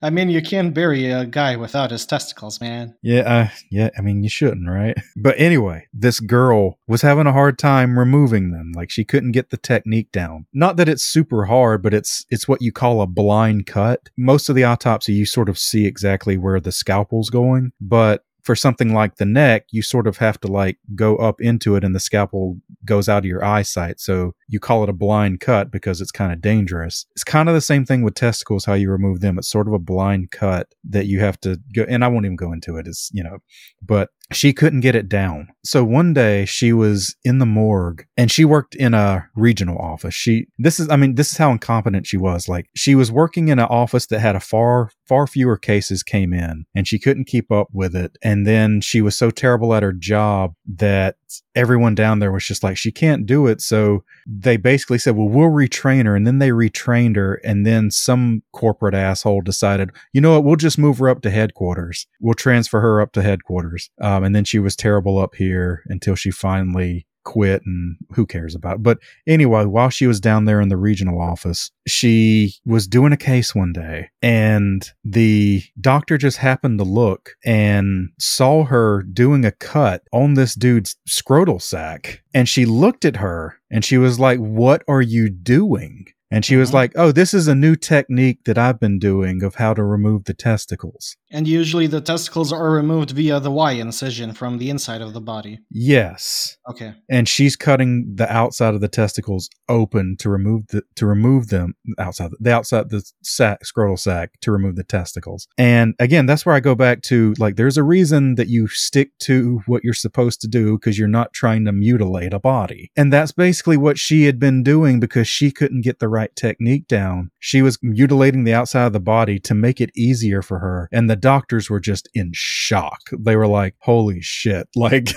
I 0.03 0.11
mean, 0.11 0.31
you 0.31 0.41
can't 0.41 0.73
bury 0.73 1.11
a 1.11 1.27
guy 1.27 1.57
without 1.57 1.91
his 1.91 2.07
testicles, 2.07 2.61
man. 2.61 2.97
Yeah, 3.03 3.21
uh, 3.21 3.49
yeah. 3.71 3.91
I 3.99 4.01
mean, 4.01 4.23
you 4.23 4.31
shouldn't, 4.31 4.69
right? 4.69 4.97
But 5.23 5.35
anyway, 5.39 5.87
this 5.93 6.19
girl 6.19 6.79
was 6.87 7.03
having 7.03 7.27
a 7.27 7.33
hard 7.33 7.59
time 7.59 7.99
removing 7.99 8.53
them. 8.53 8.73
Like 8.75 8.91
she 8.91 9.05
couldn't 9.05 9.33
get 9.33 9.51
the 9.51 9.59
technique 9.59 10.11
down. 10.13 10.47
Not 10.55 10.77
that 10.77 10.89
it's 10.89 11.05
super 11.05 11.45
hard, 11.45 11.83
but 11.83 11.93
it's 11.93 12.25
it's 12.31 12.49
what 12.49 12.63
you 12.63 12.73
call 12.73 13.03
a 13.03 13.07
blind 13.07 13.67
cut. 13.67 14.09
Most 14.17 14.49
of 14.49 14.55
the 14.55 14.65
autopsy, 14.65 15.13
you 15.13 15.27
sort 15.27 15.51
of 15.51 15.59
see 15.59 15.85
exactly 15.85 16.39
where 16.39 16.59
the 16.59 16.73
scalpel's 16.73 17.29
going, 17.29 17.73
but 17.83 18.25
for 18.43 18.55
something 18.55 18.93
like 18.95 19.17
the 19.17 19.27
neck, 19.27 19.67
you 19.71 19.83
sort 19.83 20.07
of 20.07 20.19
have 20.19 20.41
to 20.41 20.49
like 20.49 20.79
go 20.95 21.17
up 21.17 21.41
into 21.41 21.77
it 21.77 21.85
and 21.85 21.95
the 21.95 22.01
scalpel 22.01 22.59
goes 22.85 23.09
out 23.09 23.19
of 23.19 23.25
your 23.27 23.45
eyesight. 23.45 24.01
So 24.01 24.35
you 24.49 24.61
call 24.61 24.83
it 24.83 24.89
a 24.89 24.95
blind 24.95 25.41
cut 25.41 25.71
because 25.71 26.01
it's 26.01 26.13
kind 26.13 26.33
of 26.33 26.41
dangerous. 26.41 27.07
It's 27.13 27.25
kind 27.25 27.49
of 27.49 27.55
the 27.55 27.61
same 27.61 27.85
thing 27.85 28.03
with 28.03 28.15
testicles, 28.15 28.65
how 28.65 28.75
you 28.75 28.91
remove 28.91 29.21
them. 29.21 29.39
It's 29.39 29.49
sort 29.49 29.69
of 29.69 29.75
a 29.75 29.79
blind 29.79 30.31
cut 30.31 30.75
that 30.89 31.07
you 31.07 31.21
have 31.21 31.41
to 31.41 31.59
go, 31.75 31.85
and 31.89 32.05
I 32.05 32.09
won't 32.09 32.27
even 32.27 32.37
go 32.37 32.53
into 32.53 32.77
it. 32.77 32.87
It's, 32.87 33.11
you 33.13 33.23
know, 33.23 33.39
but 33.83 34.11
she 34.33 34.53
couldn't 34.53 34.81
get 34.81 34.95
it 34.95 35.09
down. 35.09 35.49
So 35.65 35.85
one 35.85 36.15
day 36.15 36.45
she 36.45 36.73
was 36.73 37.17
in 37.25 37.39
the 37.39 37.47
morgue 37.47 38.07
and 38.17 38.31
she 38.31 38.45
worked 38.45 38.75
in 38.75 38.95
a 38.95 39.29
regional 39.35 39.79
office. 39.79 40.15
She, 40.15 40.47
this 40.59 40.81
is, 40.81 40.89
I 40.89 40.97
mean, 40.97 41.17
this 41.17 41.33
is 41.33 41.39
how 41.39 41.51
incompetent 41.51 42.07
she 42.07 42.17
was. 42.17 42.49
Like 42.49 42.67
she 42.75 42.95
was 42.95 43.13
working 43.13 43.49
in 43.49 43.59
an 43.59 43.67
office 43.67 44.07
that 44.07 44.21
had 44.21 44.37
a 44.37 44.41
far, 44.41 44.91
far 45.07 45.27
fewer 45.27 45.57
cases 45.57 46.03
came 46.03 46.33
in 46.33 46.65
and 46.75 46.87
she 46.87 46.99
couldn't 46.99 47.27
keep 47.27 47.51
up 47.51 47.69
with 47.73 47.95
it. 47.97 48.17
And 48.23 48.47
then 48.47 48.81
she 48.81 49.03
was 49.03 49.17
so 49.17 49.31
terrible 49.31 49.75
at 49.75 49.83
her 49.83 49.93
job 49.93 50.55
that 50.77 51.17
everyone 51.55 51.95
down 51.95 52.19
there 52.19 52.33
was 52.33 52.47
just 52.47 52.63
like, 52.63 52.77
she 52.77 52.93
can't 52.93 53.27
do 53.27 53.47
it. 53.47 53.61
So 53.61 54.05
they 54.27 54.57
basically 54.57 54.99
said, 54.99 55.17
well, 55.17 55.29
we'll 55.29 55.49
retrain 55.49 56.07
her. 56.07 56.17
And 56.17 56.27
then 56.27 56.39
they 56.39 56.51
retrained 56.51 57.17
her. 57.17 57.35
And 57.45 57.67
then 57.67 57.91
some 57.91 58.43
corporate 58.53 58.95
asshole 58.95 59.43
decided, 59.43 59.91
you 60.13 60.21
know 60.21 60.33
what, 60.33 60.45
we'll 60.45 60.57
just 60.57 60.79
move 60.79 60.99
her 60.99 61.09
up 61.09 61.23
to 61.23 61.31
headquarters. 61.31 62.07
We'll 62.21 62.35
transfer 62.35 62.81
her 62.81 63.01
up 63.01 63.13
to 63.13 63.23
headquarters. 63.23 63.91
Um, 64.01 64.20
and 64.25 64.35
then 64.35 64.45
she 64.45 64.59
was 64.59 64.77
terrible 64.77 65.19
up 65.19 65.35
here 65.35 65.83
until 65.87 66.15
she 66.15 66.31
finally 66.31 67.07
quit 67.23 67.61
and 67.67 67.97
who 68.13 68.25
cares 68.25 68.55
about 68.55 68.77
it. 68.77 68.83
But 68.83 68.99
anyway, 69.27 69.67
while 69.67 69.91
she 69.91 70.07
was 70.07 70.21
down 70.21 70.47
there 70.47 70.59
in 70.61 70.71
the 70.71 70.79
regional 70.79 71.21
office, 71.21 71.71
she 71.87 72.55
was 72.65 72.87
doing 72.87 73.13
a 73.13 73.17
case 73.19 73.55
one 73.55 73.75
day 73.75 74.09
and 74.23 74.89
the 75.05 75.63
doctor 75.79 76.17
just 76.17 76.39
happened 76.39 76.79
to 76.79 76.85
look 76.85 77.35
and 77.45 78.09
saw 78.19 78.65
her 78.65 79.03
doing 79.03 79.45
a 79.45 79.53
cut 79.53 80.03
on 80.15 80.33
this 80.35 80.55
dude's 80.55 80.97
scrotal 81.09 81.61
sac. 81.61 82.23
And 82.33 82.49
she 82.49 82.65
looked 82.65 83.05
at 83.05 83.17
her 83.17 83.59
and 83.71 83.85
she 83.85 83.99
was 83.99 84.19
like, 84.19 84.39
What 84.39 84.83
are 84.89 85.03
you 85.03 85.29
doing? 85.29 86.07
And 86.31 86.43
she 86.45 86.57
was 86.57 86.71
Mhm. 86.71 86.75
like, 86.75 86.93
Oh, 86.97 87.13
this 87.13 87.35
is 87.35 87.49
a 87.49 87.55
new 87.55 87.77
technique 87.77 88.45
that 88.47 88.57
I've 88.57 88.81
been 88.81 88.99
doing 88.99 89.43
of 89.43 89.57
how 89.57 89.75
to 89.75 89.83
remove 89.85 90.25
the 90.25 90.35
testicles. 90.35 91.17
And 91.31 91.47
usually 91.47 91.87
the 91.87 92.01
testicles 92.01 92.53
are 92.53 92.71
removed 92.71 93.11
via 93.11 93.41
the 93.41 93.51
Y 93.51 93.73
incision 93.73 94.33
from 94.33 94.59
the 94.59 94.71
inside 94.71 95.01
of 95.01 95.13
the 95.13 95.21
body. 95.21 95.61
Yes. 95.71 96.57
Okay. 96.69 96.95
and 97.09 97.29
she's 97.29 97.57
cutting 97.57 98.13
the 98.15 98.31
outside 98.33 98.75
of 98.75 98.81
the 98.81 98.89
testicles 98.89 99.49
open 99.69 100.17
to 100.19 100.31
remove 100.31 100.69
the 100.69 100.83
to 100.95 101.05
remove 101.07 101.49
them 101.49 101.75
outside 101.99 102.31
the 102.39 102.53
outside 102.53 102.91
the 102.91 103.03
sac 103.23 103.61
scrotal 103.65 103.99
sac 103.99 104.39
to 104.41 104.53
remove 104.53 104.77
the 104.77 104.85
testicles. 104.85 105.49
And 105.59 105.95
again, 105.99 106.27
that's 106.27 106.47
where 106.47 106.55
I 106.55 106.61
go 106.61 106.75
back 106.75 107.03
to 107.03 107.35
like 107.39 107.57
there's 107.57 107.77
a 107.77 107.83
reason 107.83 108.37
that 108.37 108.49
you 108.49 108.69
stick 108.69 109.11
to 109.21 109.63
what 109.67 109.83
you're 109.83 109.95
supposed 109.95 110.41
to 110.43 110.49
do 110.49 110.79
because 110.79 110.99
you're 110.99 111.09
not 111.09 111.33
trying 111.33 111.65
to 111.65 111.73
mutilate 111.73 112.33
a 112.33 112.39
body. 112.39 112.91
And 112.97 113.13
that's 113.13 113.33
basically 113.33 113.77
what 113.77 113.99
she 113.99 114.25
had 114.25 114.39
been 114.39 114.63
doing 114.63 115.01
because 115.01 115.27
she 115.27 115.51
couldn't 115.51 115.83
get 115.83 115.99
the 115.99 116.09
right 116.09 116.35
technique 116.37 116.87
down. 116.87 117.31
She 117.39 117.63
was 117.63 117.79
mutilating 117.83 118.45
the 118.45 118.55
outside 118.55 118.87
of 118.87 118.93
the 118.93 119.01
body 119.01 119.39
to 119.41 119.55
make 119.55 119.81
it 119.81 119.91
easier 119.97 120.43
for 120.43 120.61
her. 120.61 120.89
And 120.93 121.11
the 121.11 121.17
doctors 121.21 121.71
were 121.71 121.81
just 121.81 122.09
in 122.15 122.31
shock. 122.35 123.01
They 123.19 123.37
were 123.37 123.47
like, 123.47 123.75
"Holy 123.81 124.21
shit." 124.21 124.69
Like 124.77 125.11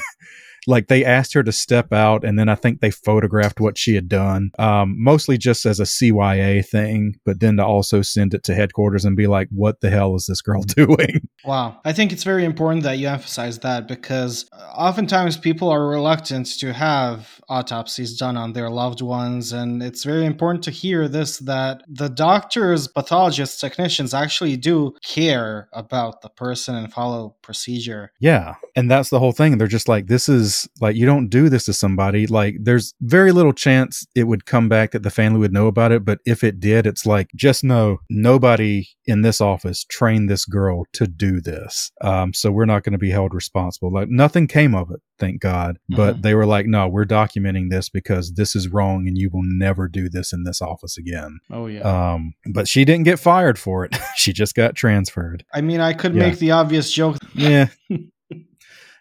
like 0.67 0.87
they 0.87 1.03
asked 1.05 1.33
her 1.33 1.43
to 1.43 1.51
step 1.51 1.91
out 1.93 2.23
and 2.23 2.37
then 2.37 2.49
i 2.49 2.55
think 2.55 2.79
they 2.79 2.91
photographed 2.91 3.59
what 3.59 3.77
she 3.77 3.95
had 3.95 4.07
done 4.07 4.51
um, 4.59 4.95
mostly 4.97 5.37
just 5.37 5.65
as 5.65 5.79
a 5.79 5.83
cya 5.83 6.65
thing 6.65 7.15
but 7.25 7.39
then 7.39 7.57
to 7.57 7.65
also 7.65 8.01
send 8.01 8.33
it 8.33 8.43
to 8.43 8.55
headquarters 8.55 9.05
and 9.05 9.15
be 9.15 9.27
like 9.27 9.47
what 9.51 9.81
the 9.81 9.89
hell 9.89 10.15
is 10.15 10.25
this 10.25 10.41
girl 10.41 10.61
doing 10.63 11.27
Wow. 11.45 11.81
I 11.83 11.91
think 11.91 12.13
it's 12.13 12.23
very 12.23 12.45
important 12.45 12.83
that 12.83 12.99
you 12.99 13.07
emphasize 13.07 13.59
that 13.59 13.87
because 13.87 14.49
oftentimes 14.73 15.35
people 15.35 15.69
are 15.69 15.87
reluctant 15.87 16.47
to 16.59 16.71
have 16.71 17.41
autopsies 17.49 18.17
done 18.17 18.37
on 18.37 18.53
their 18.53 18.69
loved 18.69 19.01
ones. 19.01 19.51
And 19.51 19.83
it's 19.83 20.03
very 20.05 20.25
important 20.25 20.63
to 20.65 20.71
hear 20.71 21.07
this 21.07 21.39
that 21.39 21.83
the 21.87 22.09
doctors, 22.09 22.87
pathologists, 22.87 23.59
technicians 23.59 24.13
actually 24.13 24.55
do 24.55 24.93
care 25.03 25.67
about 25.73 26.21
the 26.21 26.29
person 26.29 26.75
and 26.75 26.91
follow 26.91 27.35
procedure. 27.41 28.11
yeah 28.19 28.55
and 28.75 28.89
that's 28.89 29.09
the 29.09 29.19
whole 29.19 29.31
thing 29.31 29.57
they're 29.57 29.67
just 29.67 29.87
like 29.87 30.07
this 30.07 30.27
is 30.29 30.52
like 30.81 30.95
you 30.95 31.05
don't 31.05 31.27
do 31.29 31.49
this 31.49 31.65
to 31.65 31.73
somebody 31.73 32.25
like 32.27 32.55
there's 32.61 32.93
very 33.01 33.31
little 33.31 33.53
chance 33.53 34.05
it 34.15 34.25
would 34.25 34.45
come 34.45 34.67
back 34.69 34.91
that 34.91 35.03
the 35.03 35.09
family 35.09 35.39
would 35.39 35.53
know 35.53 35.67
about 35.67 35.91
it 35.91 36.03
but 36.05 36.19
if 36.25 36.43
it 36.43 36.59
did 36.59 36.85
it's 36.85 37.05
like 37.05 37.29
just 37.35 37.63
know 37.63 37.97
nobody 38.09 38.85
in 39.05 39.21
this 39.21 39.41
office 39.41 39.83
trained 39.85 40.29
this 40.29 40.45
girl 40.45 40.83
to 40.93 41.05
do 41.07 41.41
this 41.41 41.91
um, 42.01 42.33
so 42.33 42.51
we're 42.51 42.65
not 42.65 42.83
going 42.83 42.93
to 42.93 42.97
be 42.99 43.11
held 43.11 43.33
responsible 43.33 43.91
like 43.91 44.07
nothing 44.09 44.47
came 44.47 44.73
of 44.75 44.89
it 44.91 45.01
thank 45.19 45.39
god 45.41 45.77
but 45.89 46.17
Mhm. 46.17 46.21
they 46.23 46.35
were 46.35 46.45
like 46.45 46.65
no 46.65 46.87
we're 46.87 47.05
documenting 47.05 47.69
this 47.69 47.89
because 47.89 48.33
this 48.33 48.55
is 48.55 48.67
wrong 48.69 49.07
and 49.07 49.17
you 49.17 49.29
will 49.31 49.43
never 49.43 49.87
do 49.87 50.09
this 50.09 50.33
in 50.33 50.43
this 50.43 50.61
office 50.61 50.97
again 50.97 51.39
Oh, 51.51 51.67
yeah. 51.67 51.81
um, 52.13 52.33
but 52.53 52.67
she 52.67 52.83
didn't 52.85 53.03
get 53.05 53.19
fired 53.19 53.59
for 53.59 53.85
it 53.85 53.95
she 54.15 54.33
just 54.33 54.55
got 54.55 54.75
transferred 54.75 55.43
I 55.53 55.61
mean, 55.61 55.79
I 55.79 55.93
could 55.93 56.13
yeah. 56.15 56.27
make 56.29 56.39
the 56.39 56.51
obvious 56.51 56.91
joke. 56.91 57.17
yeah 57.35 57.67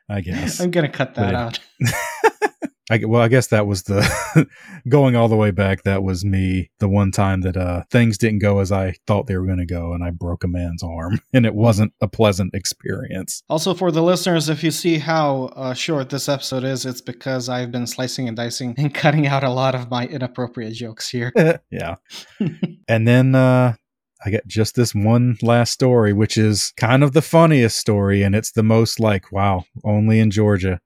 i 0.08 0.20
guess 0.20 0.60
I'm 0.60 0.70
going 0.70 0.90
to 0.90 0.92
cut 0.92 1.14
that 1.14 1.32
But- 1.32 1.34
out. 1.34 1.58
I, 2.90 3.00
well, 3.06 3.22
I 3.22 3.28
guess 3.28 3.46
that 3.46 3.66
was 3.66 3.84
the 3.84 4.46
going 4.88 5.16
all 5.16 5.28
the 5.28 5.36
way 5.36 5.50
back. 5.50 5.84
That 5.84 6.02
was 6.02 6.24
me 6.24 6.70
the 6.78 6.88
one 6.88 7.10
time 7.10 7.40
that 7.42 7.56
uh, 7.56 7.84
things 7.90 8.18
didn't 8.18 8.40
go 8.40 8.58
as 8.58 8.70
I 8.72 8.94
thought 9.06 9.28
they 9.28 9.36
were 9.36 9.46
going 9.46 9.60
to 9.60 9.64
go, 9.64 9.94
and 9.94 10.02
I 10.04 10.10
broke 10.10 10.42
a 10.44 10.48
man's 10.48 10.82
arm, 10.82 11.20
and 11.32 11.46
it 11.46 11.54
wasn't 11.54 11.94
a 12.02 12.08
pleasant 12.08 12.54
experience. 12.54 13.44
Also, 13.48 13.72
for 13.72 13.92
the 13.92 14.02
listeners, 14.02 14.48
if 14.48 14.62
you 14.64 14.70
see 14.72 14.98
how 14.98 15.44
uh, 15.56 15.72
short 15.74 16.10
this 16.10 16.28
episode 16.28 16.64
is, 16.64 16.84
it's 16.84 17.00
because 17.00 17.48
I've 17.48 17.70
been 17.70 17.86
slicing 17.86 18.26
and 18.28 18.36
dicing 18.36 18.74
and 18.76 18.92
cutting 18.92 19.26
out 19.28 19.44
a 19.44 19.50
lot 19.50 19.74
of 19.76 19.88
my 19.88 20.06
inappropriate 20.06 20.74
jokes 20.74 21.08
here. 21.08 21.32
yeah, 21.70 21.94
and 22.88 23.06
then 23.08 23.34
uh, 23.34 23.74
I 24.24 24.30
get 24.30 24.46
just 24.46 24.74
this 24.76 24.94
one 24.94 25.36
last 25.42 25.72
story, 25.72 26.12
which 26.12 26.36
is 26.36 26.72
kind 26.76 27.02
of 27.02 27.12
the 27.12 27.22
funniest 27.22 27.78
story, 27.78 28.22
and 28.22 28.34
it's 28.34 28.52
the 28.52 28.62
most 28.62 29.00
like, 29.00 29.32
wow, 29.32 29.64
only 29.84 30.20
in 30.20 30.30
Georgia. 30.30 30.80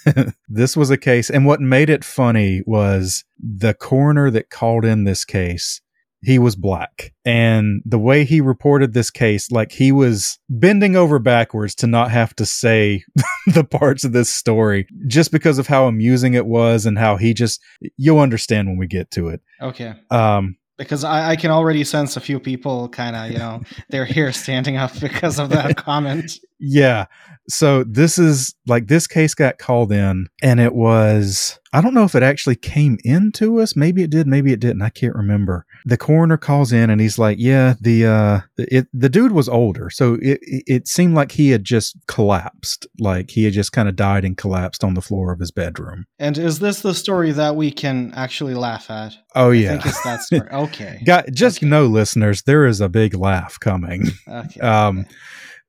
this 0.48 0.76
was 0.76 0.90
a 0.90 0.96
case, 0.96 1.30
and 1.30 1.46
what 1.46 1.60
made 1.60 1.90
it 1.90 2.04
funny 2.04 2.62
was 2.66 3.24
the 3.38 3.74
coroner 3.74 4.30
that 4.30 4.50
called 4.50 4.84
in 4.84 5.04
this 5.04 5.24
case. 5.24 5.80
He 6.20 6.36
was 6.40 6.56
black. 6.56 7.14
And 7.24 7.80
the 7.84 7.98
way 7.98 8.24
he 8.24 8.40
reported 8.40 8.92
this 8.92 9.08
case, 9.08 9.52
like 9.52 9.70
he 9.70 9.92
was 9.92 10.40
bending 10.50 10.96
over 10.96 11.20
backwards 11.20 11.76
to 11.76 11.86
not 11.86 12.10
have 12.10 12.34
to 12.36 12.46
say 12.46 13.04
the 13.46 13.62
parts 13.62 14.02
of 14.02 14.10
this 14.10 14.28
story 14.28 14.88
just 15.06 15.30
because 15.30 15.58
of 15.58 15.68
how 15.68 15.86
amusing 15.86 16.34
it 16.34 16.46
was 16.46 16.86
and 16.86 16.98
how 16.98 17.18
he 17.18 17.34
just, 17.34 17.60
you'll 17.96 18.18
understand 18.18 18.66
when 18.66 18.78
we 18.78 18.88
get 18.88 19.12
to 19.12 19.28
it. 19.28 19.40
Okay. 19.62 19.94
Um, 20.10 20.56
Because 20.78 21.04
I, 21.04 21.30
I 21.30 21.36
can 21.36 21.50
already 21.50 21.84
sense 21.84 22.16
a 22.16 22.20
few 22.20 22.38
people 22.38 22.88
kind 22.88 23.16
of, 23.16 23.30
you 23.30 23.38
know, 23.38 23.60
they're 23.90 24.04
here 24.04 24.32
standing 24.32 24.76
up 24.76 24.98
because 25.00 25.38
of 25.38 25.50
that 25.50 25.76
comment. 25.84 26.38
Yeah. 26.60 27.06
So 27.48 27.84
this 27.84 28.18
is 28.18 28.54
like 28.66 28.86
this 28.86 29.06
case 29.06 29.34
got 29.34 29.58
called 29.58 29.92
in 29.92 30.28
and 30.42 30.60
it 30.60 30.74
was 30.74 31.58
I 31.72 31.80
don't 31.80 31.94
know 31.94 32.04
if 32.04 32.14
it 32.14 32.22
actually 32.22 32.56
came 32.56 32.98
into 33.04 33.60
us. 33.60 33.76
Maybe 33.76 34.02
it 34.02 34.10
did, 34.10 34.26
maybe 34.26 34.52
it 34.52 34.60
didn't. 34.60 34.82
I 34.82 34.88
can't 34.88 35.14
remember. 35.14 35.66
The 35.84 35.96
coroner 35.98 36.36
calls 36.38 36.72
in 36.72 36.88
and 36.90 37.00
he's 37.00 37.18
like, 37.18 37.36
"Yeah, 37.38 37.74
the 37.80 38.06
uh 38.06 38.40
it 38.56 38.86
the 38.92 39.08
dude 39.08 39.32
was 39.32 39.48
older. 39.48 39.90
So 39.90 40.18
it 40.22 40.38
it 40.42 40.88
seemed 40.88 41.14
like 41.14 41.32
he 41.32 41.50
had 41.50 41.64
just 41.64 41.96
collapsed. 42.06 42.86
Like 42.98 43.30
he 43.30 43.44
had 43.44 43.52
just 43.52 43.72
kind 43.72 43.88
of 43.88 43.96
died 43.96 44.24
and 44.24 44.36
collapsed 44.36 44.82
on 44.82 44.94
the 44.94 45.02
floor 45.02 45.32
of 45.32 45.40
his 45.40 45.50
bedroom." 45.50 46.06
And 46.18 46.38
is 46.38 46.58
this 46.58 46.80
the 46.80 46.94
story 46.94 47.32
that 47.32 47.54
we 47.56 47.70
can 47.70 48.12
actually 48.14 48.54
laugh 48.54 48.90
at? 48.90 49.14
Oh 49.34 49.50
I 49.50 49.54
yeah. 49.54 49.68
think 49.72 49.86
it's 49.86 50.02
that 50.04 50.22
story. 50.22 50.48
Okay. 50.52 51.02
Got 51.04 51.30
just 51.32 51.58
Okay. 51.58 51.66
know 51.66 51.86
listeners, 51.86 52.42
there 52.42 52.66
is 52.66 52.80
a 52.80 52.88
big 52.88 53.14
laugh 53.14 53.58
coming. 53.60 54.06
Okay. 54.26 54.60
Um, 54.66 55.06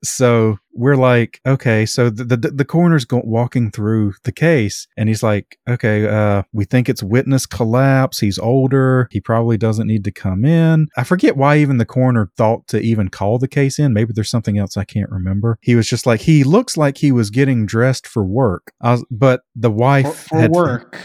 so 0.03 0.57
we're 0.73 0.95
like, 0.95 1.41
okay, 1.45 1.85
so 1.85 2.09
the 2.09 2.23
the, 2.23 2.37
the 2.37 2.65
coroner's 2.65 3.05
go- 3.05 3.21
walking 3.23 3.71
through 3.71 4.13
the 4.23 4.31
case, 4.31 4.87
and 4.95 5.09
he's 5.09 5.23
like, 5.23 5.57
okay, 5.69 6.07
uh, 6.07 6.43
we 6.53 6.65
think 6.65 6.87
it's 6.87 7.03
witness 7.03 7.45
collapse. 7.45 8.19
He's 8.19 8.39
older. 8.39 9.07
He 9.11 9.19
probably 9.19 9.57
doesn't 9.57 9.87
need 9.87 10.03
to 10.05 10.11
come 10.11 10.45
in. 10.45 10.87
I 10.97 11.03
forget 11.03 11.35
why 11.37 11.57
even 11.57 11.77
the 11.77 11.85
coroner 11.85 12.31
thought 12.37 12.67
to 12.67 12.79
even 12.79 13.09
call 13.09 13.39
the 13.39 13.47
case 13.47 13.79
in. 13.79 13.93
Maybe 13.93 14.13
there's 14.13 14.29
something 14.29 14.57
else 14.57 14.77
I 14.77 14.85
can't 14.85 15.09
remember. 15.09 15.57
He 15.61 15.75
was 15.75 15.87
just 15.87 16.05
like, 16.05 16.21
he 16.21 16.43
looks 16.43 16.77
like 16.77 16.97
he 16.97 17.11
was 17.11 17.29
getting 17.29 17.65
dressed 17.65 18.07
for 18.07 18.23
work. 18.23 18.71
I 18.81 18.91
was, 18.91 19.05
but 19.11 19.41
the 19.55 19.71
wife 19.71 20.13
for, 20.13 20.27
for 20.29 20.37
had- 20.37 20.51
work. 20.51 20.97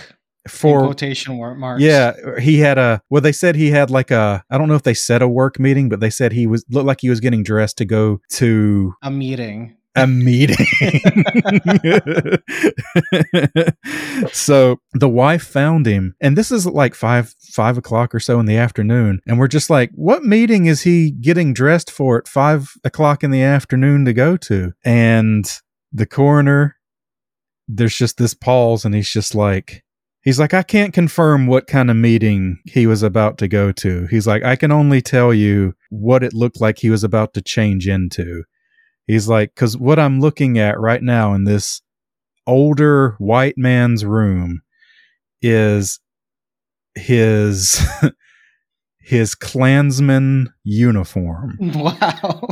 In 0.45 0.51
for 0.51 0.81
quotation 0.85 1.37
war- 1.37 1.55
marks. 1.55 1.83
yeah, 1.83 2.13
he 2.41 2.59
had 2.59 2.79
a. 2.79 3.01
Well, 3.11 3.23
they 3.23 3.33
said 3.33 3.57
he 3.57 3.71
had 3.71 3.91
like 3.91 4.11
a. 4.11 4.45
I 4.51 4.59
don't 4.59 4.69
know 4.69 4.75
if 4.75 4.83
they 4.83 4.95
said 4.95 5.23
a 5.23 5.29
work 5.29 5.59
meeting, 5.59 5.89
but 5.89 6.01
they 6.01 6.11
said 6.11 6.33
he 6.33 6.47
was 6.47 6.65
looked 6.71 6.87
like 6.87 7.01
he 7.01 7.11
was 7.11 7.21
getting 7.21 7.43
dressed 7.43 7.79
to 7.79 7.85
go 7.85 8.21
to 8.31 8.95
A 9.03 9.11
meeting. 9.11 9.77
a 9.97 10.07
meeting. 10.07 10.57
so 14.33 14.81
the 14.93 15.09
wife 15.09 15.43
found 15.45 15.87
him, 15.87 16.15
and 16.21 16.37
this 16.37 16.51
is 16.51 16.67
like 16.67 16.95
five 16.95 17.35
five 17.41 17.79
o'clock 17.79 18.15
or 18.15 18.21
so 18.21 18.41
in 18.41 18.47
the 18.47 18.57
afternoon, 18.57 19.21
and 19.27 19.39
we're 19.39 19.49
just 19.49 19.71
like, 19.71 19.91
"What 19.95 20.25
meeting 20.25 20.67
is 20.67 20.83
he 20.83 21.11
getting 21.11 21.55
dressed 21.55 21.91
for 21.91 22.19
at 22.19 22.29
five 22.29 22.73
o'clock 22.85 23.23
in 23.25 23.31
the 23.31 23.43
afternoon 23.43 24.05
to 24.05 24.13
go 24.13 24.37
to?" 24.39 24.73
And 24.85 25.45
the 25.93 26.07
coroner, 26.07 26.77
there's 27.69 27.97
just 27.97 28.19
this 28.19 28.35
pause, 28.35 28.85
and 28.85 28.95
he's 28.95 29.11
just 29.11 29.35
like. 29.35 29.83
He's 30.25 30.41
like, 30.41 30.55
I 30.55 30.63
can't 30.63 30.95
confirm 30.95 31.47
what 31.47 31.67
kind 31.67 31.91
of 31.91 31.97
meeting 31.97 32.59
he 32.65 32.87
was 32.87 33.03
about 33.03 33.37
to 33.39 33.49
go 33.49 33.73
to. 33.73 34.07
He's 34.07 34.27
like, 34.27 34.43
I 34.43 34.57
can 34.57 34.73
only 34.73 35.03
tell 35.03 35.35
you 35.35 35.75
what 35.91 36.23
it 36.23 36.33
looked 36.33 36.63
like 36.63 36.79
he 36.79 36.89
was 36.89 37.05
about 37.05 37.35
to 37.35 37.43
change 37.43 37.87
into. 37.87 38.45
He's 39.07 39.29
like, 39.29 39.55
because 39.55 39.77
what 39.77 39.99
I'm 39.99 40.21
looking 40.21 40.59
at 40.59 40.81
right 40.81 41.03
now 41.03 41.35
in 41.35 41.45
this 41.45 41.83
older 42.47 43.17
white 43.19 43.59
man's 43.59 44.03
room 44.03 44.63
is 45.43 46.01
his 46.95 47.87
his 49.05 49.35
Klansman 49.35 50.53
uniform. 50.65 51.59
Wow. 51.75 52.49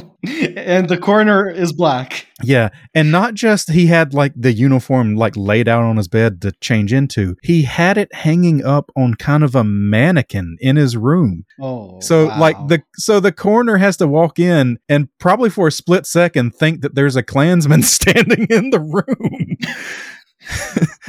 and 0.57 0.89
the 0.89 0.99
coroner 0.99 1.49
is 1.49 1.73
black. 1.73 2.27
Yeah, 2.43 2.69
and 2.95 3.11
not 3.11 3.35
just 3.35 3.71
he 3.71 3.87
had 3.87 4.13
like 4.15 4.33
the 4.37 4.53
uniform 4.53 5.17
like 5.17 5.37
laid 5.37 5.69
out 5.69 5.83
on 5.83 5.97
his 5.97 6.09
bed 6.09 6.43
to 6.43 6.53
change 6.61 6.93
into. 6.93 7.37
He 7.43 7.63
had 7.63 7.97
it 7.97 8.15
hanging 8.15 8.65
up 8.65 8.91
on 8.97 9.15
kind 9.15 9.43
of 9.43 9.55
a 9.55 9.65
mannequin 9.65 10.59
in 10.61 10.77
his 10.77 10.97
room. 10.97 11.45
Oh. 11.61 11.99
So 12.01 12.27
wow. 12.27 12.41
like 12.41 12.57
the 12.69 12.83
so 12.97 13.21
the 13.21 13.33
coroner 13.33 13.79
has 13.79 13.97
to 13.99 14.07
walk 14.07 14.39
in 14.39 14.79
and 14.89 15.09
probably 15.19 15.51
for 15.51 15.69
a 15.69 15.73
split 15.73 16.07
second 16.07 16.55
think 16.55 16.83
that 16.83 16.95
there's 16.95 17.17
a 17.17 17.23
Klansman 17.23 17.83
standing 17.83 18.47
in 18.51 18.71
the 18.71 18.81
room. 18.81 19.57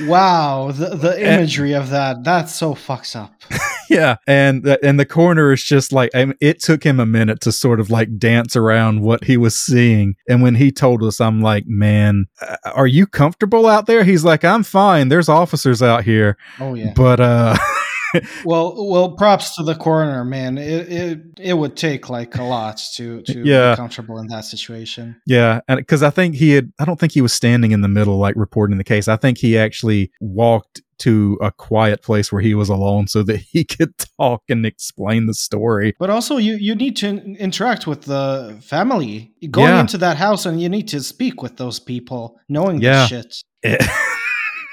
Wow, 0.08 0.72
the 0.72 0.96
the 0.96 1.22
imagery 1.22 1.74
of 1.74 1.90
that, 1.92 2.24
that's 2.24 2.54
so 2.54 2.74
fucked 2.74 3.16
up. 3.16 3.32
yeah, 3.90 4.16
and 4.26 4.64
the- 4.64 4.84
and 4.84 5.00
the 5.00 5.06
coroner 5.06 5.52
is 5.54 5.64
just 5.64 5.94
like 5.94 6.10
I 6.16 6.26
mean, 6.26 6.36
it 6.42 6.60
took 6.62 6.84
him 6.84 7.00
a 7.00 7.06
minute 7.06 7.42
to 7.42 7.52
sort 7.52 7.80
of 7.80 7.90
like 7.92 8.18
dance 8.18 8.56
around 8.56 9.02
what 9.02 9.24
he 9.26 9.38
was 9.38 9.56
seeing, 9.56 10.16
and 10.28 10.42
when 10.42 10.56
he 10.56 10.72
told 10.72 11.04
us, 11.04 11.22
I'm 11.22 11.42
like, 11.42 11.66
man, 11.68 12.26
uh, 12.42 12.56
are 12.74 12.88
you 12.88 13.06
comfortable 13.06 13.68
out 13.68 13.86
there? 13.86 14.04
He's 14.04 14.26
like, 14.26 14.44
I'm 14.44 14.64
fine. 14.64 15.10
There's 15.10 15.30
officers 15.30 15.84
out 15.84 16.04
here, 16.04 16.38
Oh 16.60 16.74
yeah. 16.74 16.94
but 16.96 17.20
uh, 17.20 17.56
Well, 18.46 18.88
well, 18.90 19.12
props 19.16 19.56
to 19.56 19.64
the 19.64 19.76
coroner, 19.76 20.24
man. 20.26 20.58
It 20.58 20.92
it, 20.92 21.20
it 21.40 21.54
would 21.54 21.76
take 21.76 22.10
like 22.10 22.36
a 22.38 22.44
lot 22.44 22.82
to 22.96 23.22
to 23.24 23.42
Yeah. 23.44 23.72
be 23.74 23.78
comfortable 23.78 24.18
in 24.20 24.28
that 24.28 24.46
situation. 24.46 25.16
yeah, 25.26 25.62
and 25.68 25.78
because 25.80 26.04
I 26.04 26.10
think 26.10 26.36
he 26.36 26.52
had, 26.52 26.72
I 26.80 26.86
don't 26.86 27.00
think 27.00 27.14
he 27.14 27.22
was 27.22 27.34
standing 27.34 27.72
in 27.72 27.82
the 27.82 27.88
middle 27.88 28.18
like 28.18 28.36
reporting 28.36 28.78
the 28.78 28.84
case. 28.84 29.08
I 29.08 29.16
think 29.18 29.38
he 29.38 29.58
actually 29.58 30.12
walked 30.20 30.82
to 31.00 31.38
a 31.42 31.52
quiet 31.52 32.02
place 32.04 32.32
where 32.32 32.42
he 32.42 32.54
was 32.54 32.70
alone 32.70 33.08
so 33.08 33.24
that 33.24 33.38
he 33.38 33.64
could 33.76 33.94
talk 34.20 34.44
and 34.50 34.66
explain 34.66 35.26
the 35.26 35.34
story. 35.34 35.96
But 36.00 36.10
also, 36.10 36.38
you 36.38 36.56
you 36.56 36.76
need 36.76 36.96
to 36.98 37.08
interact 37.40 37.88
with 37.88 38.02
the 38.04 38.58
family. 38.62 39.32
Going 39.52 39.70
Yeah. 39.70 39.82
into 39.82 39.98
that 39.98 40.18
house, 40.18 40.46
and 40.46 40.62
you 40.62 40.70
need 40.70 40.88
to 40.90 41.02
speak 41.02 41.42
with 41.42 41.58
those 41.58 41.80
people, 41.80 42.40
knowing 42.48 42.82
Yeah. 42.82 43.04
the 43.04 43.08
shit. 43.08 43.36
Eh, 43.64 43.78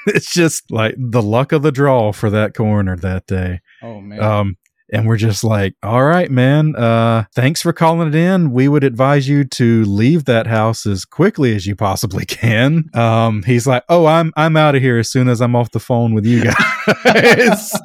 It- 0.07 0.15
it's 0.17 0.33
just 0.33 0.71
like 0.71 0.95
the 0.99 1.23
luck 1.23 1.53
of 1.53 1.63
the 1.63 1.73
draw 1.73 2.13
for 2.13 2.31
that 2.31 2.55
coroner 2.55 2.97
that 2.97 3.27
day. 3.27 3.61
Oh 3.83 4.01
man. 4.01 4.23
Um, 4.23 4.57
and 4.93 5.07
we're 5.07 5.17
just 5.17 5.45
like, 5.45 5.75
all 5.83 6.05
right, 6.05 6.31
man. 6.31 6.75
Uh, 6.77 7.25
thanks 7.35 7.63
for 7.63 7.73
calling 7.73 8.09
it 8.09 8.15
in. 8.15 8.53
We 8.53 8.69
would 8.69 8.85
advise 8.85 9.29
you 9.29 9.45
to 9.45 9.85
leave 9.85 10.25
that 10.25 10.47
house 10.47 10.87
as 10.87 11.05
quickly 11.05 11.55
as 11.55 11.67
you 11.67 11.77
possibly 11.77 12.25
can. 12.27 12.91
Um, 12.95 13.43
he's 13.45 13.67
like, 13.67 13.85
oh, 13.89 14.07
I'm 14.07 14.33
I'm 14.37 14.57
out 14.57 14.75
of 14.75 14.83
here 14.83 14.99
as 14.99 15.11
soon 15.11 15.29
as 15.29 15.41
I'm 15.41 15.55
off 15.55 15.71
the 15.71 15.81
phone 15.81 16.15
with 16.15 16.27
you 16.27 16.45
guys. 17.05 17.71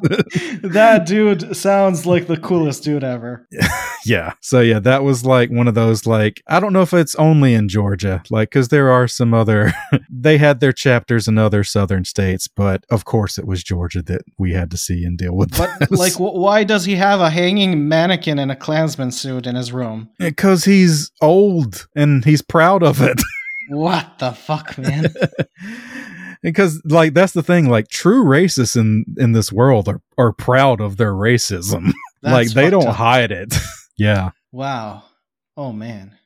that 0.62 1.04
dude 1.06 1.56
sounds 1.56 2.06
like 2.06 2.26
the 2.26 2.36
coolest 2.36 2.82
dude 2.84 3.04
ever. 3.04 3.46
yeah. 4.04 4.34
So 4.40 4.60
yeah, 4.60 4.80
that 4.80 5.02
was 5.02 5.24
like 5.24 5.50
one 5.50 5.68
of 5.68 5.74
those 5.74 6.06
like 6.06 6.42
I 6.46 6.60
don't 6.60 6.72
know 6.72 6.82
if 6.82 6.92
it's 6.92 7.14
only 7.16 7.54
in 7.54 7.68
Georgia, 7.68 8.22
like 8.30 8.50
because 8.50 8.68
there 8.68 8.90
are 8.90 9.08
some 9.08 9.32
other. 9.32 9.72
they 10.10 10.38
had 10.38 10.60
their 10.60 10.72
chapters 10.72 11.28
in 11.28 11.38
other 11.38 11.62
southern 11.64 12.04
states, 12.04 12.48
but 12.48 12.84
of 12.90 13.04
course 13.04 13.38
it 13.38 13.46
was 13.46 13.62
Georgia 13.62 14.02
that 14.02 14.22
we 14.38 14.52
had 14.52 14.70
to 14.70 14.76
see 14.76 15.04
and 15.04 15.18
deal 15.18 15.34
with. 15.36 15.56
But 15.56 15.90
like, 15.90 16.14
why 16.14 16.64
does 16.64 16.84
he 16.84 16.95
have 16.96 17.20
a 17.20 17.30
hanging 17.30 17.88
mannequin 17.88 18.38
in 18.38 18.50
a 18.50 18.56
Klansman 18.56 19.10
suit 19.12 19.46
in 19.46 19.54
his 19.54 19.72
room? 19.72 20.08
because 20.18 20.64
he's 20.64 21.10
old 21.22 21.86
and 21.94 22.24
he's 22.24 22.42
proud 22.42 22.82
of 22.82 23.00
it. 23.00 23.20
What 23.68 24.20
the 24.20 24.30
fuck, 24.30 24.78
man? 24.78 25.06
because 26.42 26.80
like 26.84 27.14
that's 27.14 27.32
the 27.32 27.42
thing 27.42 27.68
like 27.68 27.88
true 27.88 28.24
racists 28.24 28.76
in 28.76 29.04
in 29.18 29.32
this 29.32 29.50
world 29.52 29.88
are 29.88 30.00
are 30.16 30.32
proud 30.32 30.80
of 30.80 30.96
their 30.98 31.12
racism 31.12 31.92
like 32.22 32.48
they 32.50 32.70
don't 32.70 32.86
up. 32.86 32.94
hide 32.94 33.32
it 33.32 33.52
yeah 33.98 34.30
Wow. 34.52 35.02
Oh 35.56 35.72
man. 35.72 36.16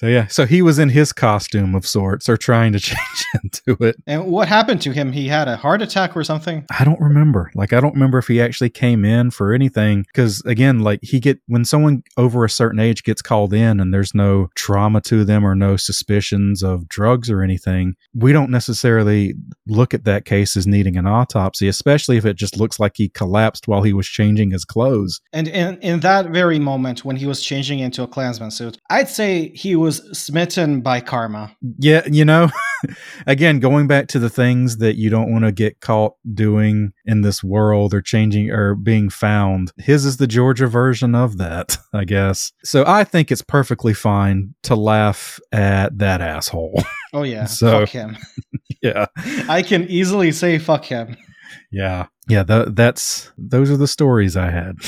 So 0.00 0.06
yeah. 0.06 0.28
So 0.28 0.46
he 0.46 0.62
was 0.62 0.78
in 0.78 0.88
his 0.88 1.12
costume 1.12 1.74
of 1.74 1.86
sorts 1.86 2.26
or 2.26 2.38
trying 2.38 2.72
to 2.72 2.80
change 2.80 3.26
into 3.44 3.84
it. 3.84 3.96
And 4.06 4.24
what 4.32 4.48
happened 4.48 4.80
to 4.82 4.92
him? 4.92 5.12
He 5.12 5.28
had 5.28 5.46
a 5.46 5.56
heart 5.56 5.82
attack 5.82 6.16
or 6.16 6.24
something? 6.24 6.64
i 6.70 6.84
don't 6.84 7.00
remember. 7.00 7.50
Like 7.54 7.74
i 7.74 7.80
don't 7.80 7.92
remember 7.92 8.16
if 8.16 8.26
he 8.26 8.40
actually 8.40 8.70
came 8.70 9.04
in 9.04 9.30
for 9.30 9.52
anything. 9.52 10.04
Because 10.06 10.40
again 10.46 10.80
like 10.80 11.00
he 11.02 11.20
get 11.20 11.40
when 11.48 11.66
someone 11.66 12.02
over 12.16 12.46
a 12.46 12.50
certain 12.50 12.80
age 12.80 13.04
gets 13.04 13.20
called 13.20 13.52
in 13.52 13.78
and 13.78 13.92
there's 13.92 14.14
no 14.14 14.48
trauma 14.54 15.02
to 15.02 15.22
them 15.24 15.44
or 15.44 15.54
no 15.54 15.76
suspicions 15.76 16.62
of 16.62 16.88
drugs 16.88 17.28
or 17.28 17.42
anything 17.42 17.94
we 18.14 18.32
don't 18.32 18.50
necessarily 18.50 19.34
look 19.66 19.92
at 19.92 20.04
that 20.04 20.24
case 20.24 20.56
as 20.56 20.66
needing 20.66 20.96
an 20.96 21.06
autopsy 21.06 21.68
especially 21.68 22.16
if 22.16 22.24
it 22.24 22.36
just 22.36 22.58
looks 22.58 22.80
like 22.80 22.92
he 22.96 23.08
collapsed 23.10 23.68
while 23.68 23.82
he 23.82 23.92
was 23.92 24.06
changing 24.06 24.50
his 24.50 24.64
clothes. 24.64 25.20
And 25.32 25.48
in, 25.48 25.78
in 25.78 26.00
that 26.00 26.30
very 26.30 26.58
moment 26.58 27.04
when 27.04 27.16
he 27.16 27.26
was 27.26 27.42
changing 27.42 27.80
into 27.80 28.02
a 28.02 28.06
Klansman 28.06 28.50
suit, 28.50 28.78
I'd 28.88 29.08
say 29.08 29.48
he 29.54 29.76
was 29.76 29.89
smitten 30.12 30.80
by 30.80 31.00
karma. 31.00 31.54
Yeah, 31.78 32.02
you 32.10 32.24
know, 32.24 32.50
again, 33.26 33.58
going 33.60 33.86
back 33.86 34.08
to 34.08 34.18
the 34.18 34.30
things 34.30 34.78
that 34.78 34.96
you 34.96 35.10
don't 35.10 35.30
want 35.32 35.44
to 35.44 35.52
get 35.52 35.80
caught 35.80 36.14
doing 36.34 36.92
in 37.04 37.22
this 37.22 37.42
world 37.44 37.92
or 37.94 38.00
changing 38.00 38.50
or 38.50 38.74
being 38.74 39.08
found. 39.10 39.72
His 39.78 40.04
is 40.04 40.16
the 40.18 40.26
Georgia 40.26 40.66
version 40.66 41.14
of 41.14 41.38
that, 41.38 41.76
I 41.92 42.04
guess. 42.04 42.52
So 42.64 42.84
I 42.86 43.04
think 43.04 43.30
it's 43.30 43.42
perfectly 43.42 43.94
fine 43.94 44.54
to 44.64 44.74
laugh 44.74 45.38
at 45.52 45.98
that 45.98 46.20
asshole. 46.20 46.82
Oh 47.12 47.22
yeah, 47.22 47.44
So- 47.46 47.80
fuck 47.80 47.88
him. 47.90 48.16
yeah. 48.82 49.06
I 49.48 49.62
can 49.62 49.84
easily 49.84 50.32
say 50.32 50.58
fuck 50.58 50.84
him. 50.84 51.16
Yeah. 51.70 52.06
Yeah, 52.28 52.44
th- 52.44 52.68
that's 52.72 53.30
those 53.36 53.70
are 53.70 53.76
the 53.76 53.88
stories 53.88 54.36
I 54.36 54.50
had. 54.50 54.76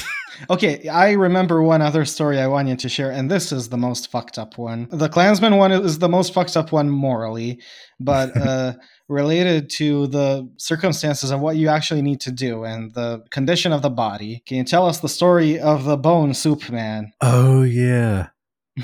Okay, 0.50 0.88
I 0.88 1.12
remember 1.12 1.62
one 1.62 1.82
other 1.82 2.04
story 2.04 2.40
I 2.40 2.46
wanted 2.46 2.78
to 2.80 2.88
share, 2.88 3.10
and 3.10 3.30
this 3.30 3.52
is 3.52 3.68
the 3.68 3.76
most 3.76 4.10
fucked 4.10 4.38
up 4.38 4.58
one. 4.58 4.88
The 4.90 5.08
Klansman 5.08 5.56
one 5.56 5.70
is 5.70 5.98
the 5.98 6.08
most 6.08 6.34
fucked 6.34 6.56
up 6.56 6.72
one 6.72 6.90
morally, 6.90 7.60
but 8.00 8.36
uh, 8.36 8.72
related 9.08 9.70
to 9.70 10.06
the 10.08 10.50
circumstances 10.56 11.30
of 11.30 11.40
what 11.40 11.56
you 11.56 11.68
actually 11.68 12.02
need 12.02 12.20
to 12.22 12.32
do 12.32 12.64
and 12.64 12.92
the 12.94 13.22
condition 13.30 13.72
of 13.72 13.82
the 13.82 13.90
body. 13.90 14.42
Can 14.46 14.56
you 14.56 14.64
tell 14.64 14.86
us 14.86 15.00
the 15.00 15.08
story 15.08 15.60
of 15.60 15.84
the 15.84 15.96
bone 15.96 16.34
soup 16.34 16.70
man? 16.70 17.12
Oh 17.20 17.62
yeah. 17.62 18.28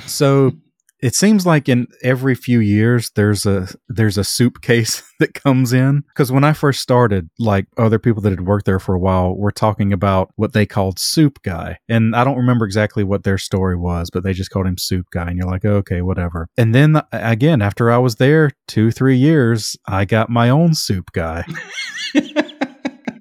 So 0.07 0.53
it 1.01 1.15
seems 1.15 1.47
like 1.47 1.69
in 1.69 1.87
every 2.03 2.35
few 2.35 2.59
years 2.61 3.11
there's 3.15 3.47
a 3.47 3.69
there's 3.89 4.19
a 4.19 4.25
soup 4.25 4.61
case 4.61 5.03
that 5.21 5.35
comes 5.35 5.73
in 5.73 6.03
because 6.09 6.33
when 6.33 6.45
I 6.45 6.53
first 6.53 6.81
started, 6.81 7.31
like 7.39 7.67
other 7.77 7.99
people 7.99 8.23
that 8.23 8.31
had 8.31 8.47
worked 8.47 8.67
there 8.67 8.81
for 8.81 8.95
a 8.95 8.99
while 8.99 9.37
were 9.37 9.53
talking 9.53 9.93
about 9.93 10.31
what 10.37 10.53
they 10.53 10.67
called 10.67 10.99
soup 10.99 11.43
guy, 11.43 11.79
and 11.89 12.15
I 12.15 12.25
don't 12.25 12.37
remember 12.37 12.65
exactly 12.65 13.05
what 13.05 13.25
their 13.25 13.39
story 13.39 13.77
was, 13.77 14.11
but 14.11 14.25
they 14.25 14.33
just 14.33 14.51
called 14.51 14.67
him 14.67 14.79
soup 14.79 15.07
guy, 15.13 15.29
and 15.29 15.39
you're 15.39 15.51
like, 15.51 15.65
okay, 15.65 16.03
whatever. 16.03 16.49
And 16.57 16.75
then 16.75 16.97
uh, 16.97 17.03
again, 17.13 17.63
after 17.63 17.91
I 17.91 17.99
was 17.99 18.17
there 18.17 18.51
two 18.67 18.91
three 18.91 19.17
years, 19.17 19.77
I 19.87 20.05
got 20.05 20.31
my 20.31 20.51
own 20.51 20.75
soup 20.75 21.13
guy. 21.13 21.45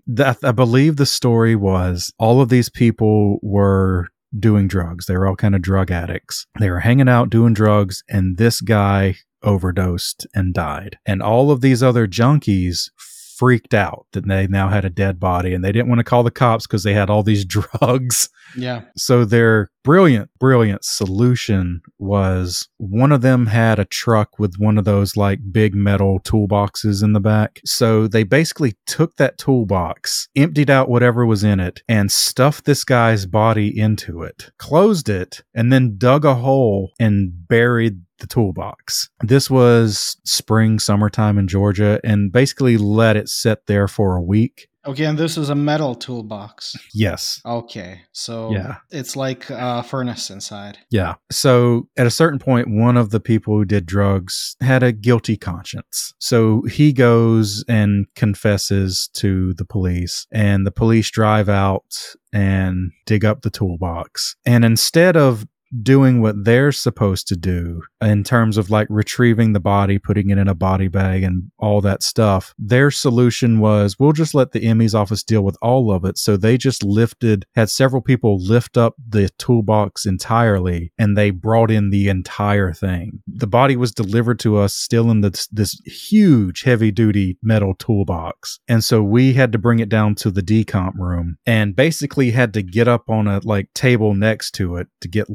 that 0.08 0.38
I 0.42 0.52
believe 0.52 0.96
the 0.96 1.06
story 1.06 1.56
was 1.56 2.14
all 2.18 2.42
of 2.42 2.50
these 2.50 2.70
people 2.70 3.40
were 3.42 4.08
doing 4.38 4.68
drugs. 4.68 5.06
They 5.06 5.16
were 5.16 5.28
all 5.28 5.36
kind 5.36 5.56
of 5.56 5.62
drug 5.62 5.92
addicts. 5.92 6.46
They 6.60 6.70
were 6.70 6.82
hanging 6.82 7.10
out 7.10 7.30
doing 7.30 7.54
drugs, 7.54 8.04
and 8.10 8.38
this 8.38 8.62
guy 8.62 9.16
overdosed 9.44 10.28
and 10.34 10.54
died. 10.54 10.98
And 11.06 11.22
all 11.22 11.52
of 11.52 11.62
these 11.62 11.84
other 11.84 12.08
junkies 12.08 12.90
freaked 13.38 13.74
out 13.74 14.08
that 14.14 14.28
they 14.28 14.48
now 14.48 14.68
had 14.68 14.84
a 14.84 14.90
dead 14.90 15.20
body 15.20 15.54
and 15.54 15.64
they 15.64 15.72
didn't 15.72 15.90
want 15.90 16.00
to 16.00 16.04
call 16.04 16.24
the 16.24 16.32
cops 16.32 16.66
because 16.66 16.84
they 16.84 16.94
had 16.94 17.10
all 17.10 17.24
these 17.24 17.46
drugs. 17.58 18.30
yeah. 18.56 18.82
So 18.96 19.26
their 19.26 19.70
brilliant, 19.84 20.30
brilliant 20.40 20.84
solution 20.84 21.82
was 22.00 22.68
one 22.78 23.12
of 23.12 23.22
them 23.22 23.46
had 23.46 23.80
a 23.80 23.86
truck 23.86 24.40
with 24.40 24.56
one 24.58 24.78
of 24.78 24.86
those 24.86 25.16
like 25.16 25.40
big 25.52 25.74
metal 25.76 26.20
toolboxes 26.22 27.04
in 27.04 27.14
the 27.14 27.20
back. 27.20 27.62
So 27.64 28.08
they 28.08 28.24
basically 28.24 28.76
took 28.86 29.16
that 29.16 29.38
toolbox, 29.38 30.28
emptied 30.36 30.70
out 30.70 30.90
whatever 30.90 31.26
was 31.26 31.44
in 31.44 31.60
it, 31.60 31.84
and 31.88 32.12
stuffed 32.12 32.66
this 32.66 32.84
guy's 32.84 33.26
body 33.26 33.80
into 33.80 34.24
it, 34.24 34.52
closed 34.58 35.10
it, 35.10 35.44
and 35.54 35.72
then 35.72 35.98
dug 35.98 36.26
a 36.26 36.36
hole 36.36 36.92
and 37.00 37.32
buried 37.48 38.02
the 38.20 38.28
toolbox. 38.28 39.10
This 39.22 39.50
was 39.50 40.18
spring, 40.26 40.80
summertime 40.80 41.38
in 41.38 41.48
Georgia, 41.48 42.00
and 42.04 42.32
basically 42.32 42.78
let 42.78 43.16
it 43.18 43.30
sit 43.30 43.66
there 43.68 43.88
for 43.88 44.16
a 44.16 44.22
week. 44.22 44.68
Okay, 44.86 45.04
and 45.04 45.18
this 45.18 45.38
is 45.38 45.50
a 45.50 45.56
metal 45.56 45.96
toolbox. 45.96 46.74
Yes. 46.94 47.42
Okay, 47.46 48.04
so 48.14 48.54
Yeah. 48.54 48.78
it's 48.90 49.18
like 49.18 49.50
a 49.50 49.84
furnace 49.84 50.30
inside. 50.30 50.78
Yeah. 50.90 51.16
So 51.30 51.90
at 51.98 52.08
a 52.08 52.12
certain 52.12 52.40
point, 52.40 52.70
one 52.70 52.96
of 52.96 53.10
the 53.10 53.20
people 53.20 53.54
who 53.58 53.66
did 53.66 53.86
drugs 53.86 54.56
had 54.62 54.84
a 54.84 54.94
guilty 54.94 55.36
conscience. 55.36 56.14
So 56.20 56.62
he 56.72 56.94
goes 56.94 57.66
and 57.68 58.06
confesses 58.16 59.10
to 59.16 59.54
the 59.56 59.66
police, 59.66 60.26
and 60.32 60.66
the 60.66 60.72
police 60.72 61.12
drive 61.12 61.50
out 61.50 62.16
and 62.32 62.92
dig 63.06 63.26
up 63.26 63.42
the 63.42 63.50
toolbox. 63.50 64.38
And 64.46 64.64
instead 64.64 65.18
of 65.18 65.46
doing 65.82 66.22
what 66.22 66.44
they're 66.46 66.72
supposed 66.72 67.28
to 67.28 67.36
do 67.36 67.82
in 68.02 68.24
terms 68.24 68.58
of 68.58 68.70
like 68.70 68.88
retrieving 68.90 69.54
the 69.54 69.60
body, 69.60 70.00
putting 70.00 70.30
it 70.30 70.38
in 70.38 70.48
a 70.48 70.56
body 70.56 70.88
bag, 70.88 71.24
and 71.24 71.52
all 71.58 71.82
that 71.82 72.04
stuff. 72.04 72.54
Their 72.58 72.92
solution 72.92 73.60
was 73.60 73.98
we'll 74.00 74.14
just 74.14 74.36
let 74.36 74.52
the 74.52 74.74
ME's 74.74 74.96
office 74.96 75.24
deal 75.24 75.44
with 75.44 75.58
all 75.62 75.92
of 75.92 76.06
it. 76.06 76.18
So 76.18 76.38
they 76.38 76.58
just 76.58 76.84
lifted, 76.84 77.46
had 77.56 77.70
several 77.70 78.02
people 78.02 78.38
lift 78.40 78.78
up 78.78 78.96
the 79.08 79.30
toolbox 79.38 80.06
entirely, 80.06 80.92
and 80.98 81.18
they 81.18 81.32
brought 81.32 81.72
in 81.72 81.90
the 81.90 82.10
entire 82.10 82.74
thing. 82.74 83.22
The 83.28 83.48
body 83.48 83.76
was 83.76 83.92
delivered 83.92 84.40
to 84.40 84.58
us 84.58 84.74
still 84.74 85.12
in 85.12 85.22
this, 85.22 85.48
this 85.48 85.80
huge, 85.86 86.64
heavy 86.64 86.92
duty 86.92 87.38
metal 87.42 87.76
toolbox. 87.76 88.60
And 88.68 88.84
so 88.84 89.04
we 89.04 89.34
had 89.34 89.52
to 89.52 89.58
bring 89.58 89.80
it 89.80 89.90
down 89.90 90.16
to 90.16 90.32
the 90.32 90.42
decomp 90.42 90.94
room 90.96 91.38
and 91.46 91.76
basically 91.76 92.32
had 92.32 92.54
to 92.54 92.62
get 92.62 92.88
up 92.88 93.10
on 93.10 93.28
a 93.28 93.40
like 93.44 93.74
table 93.74 94.14
next 94.14 94.52
to 94.52 94.78
it 94.78 94.88
to 95.02 95.08
get 95.08 95.30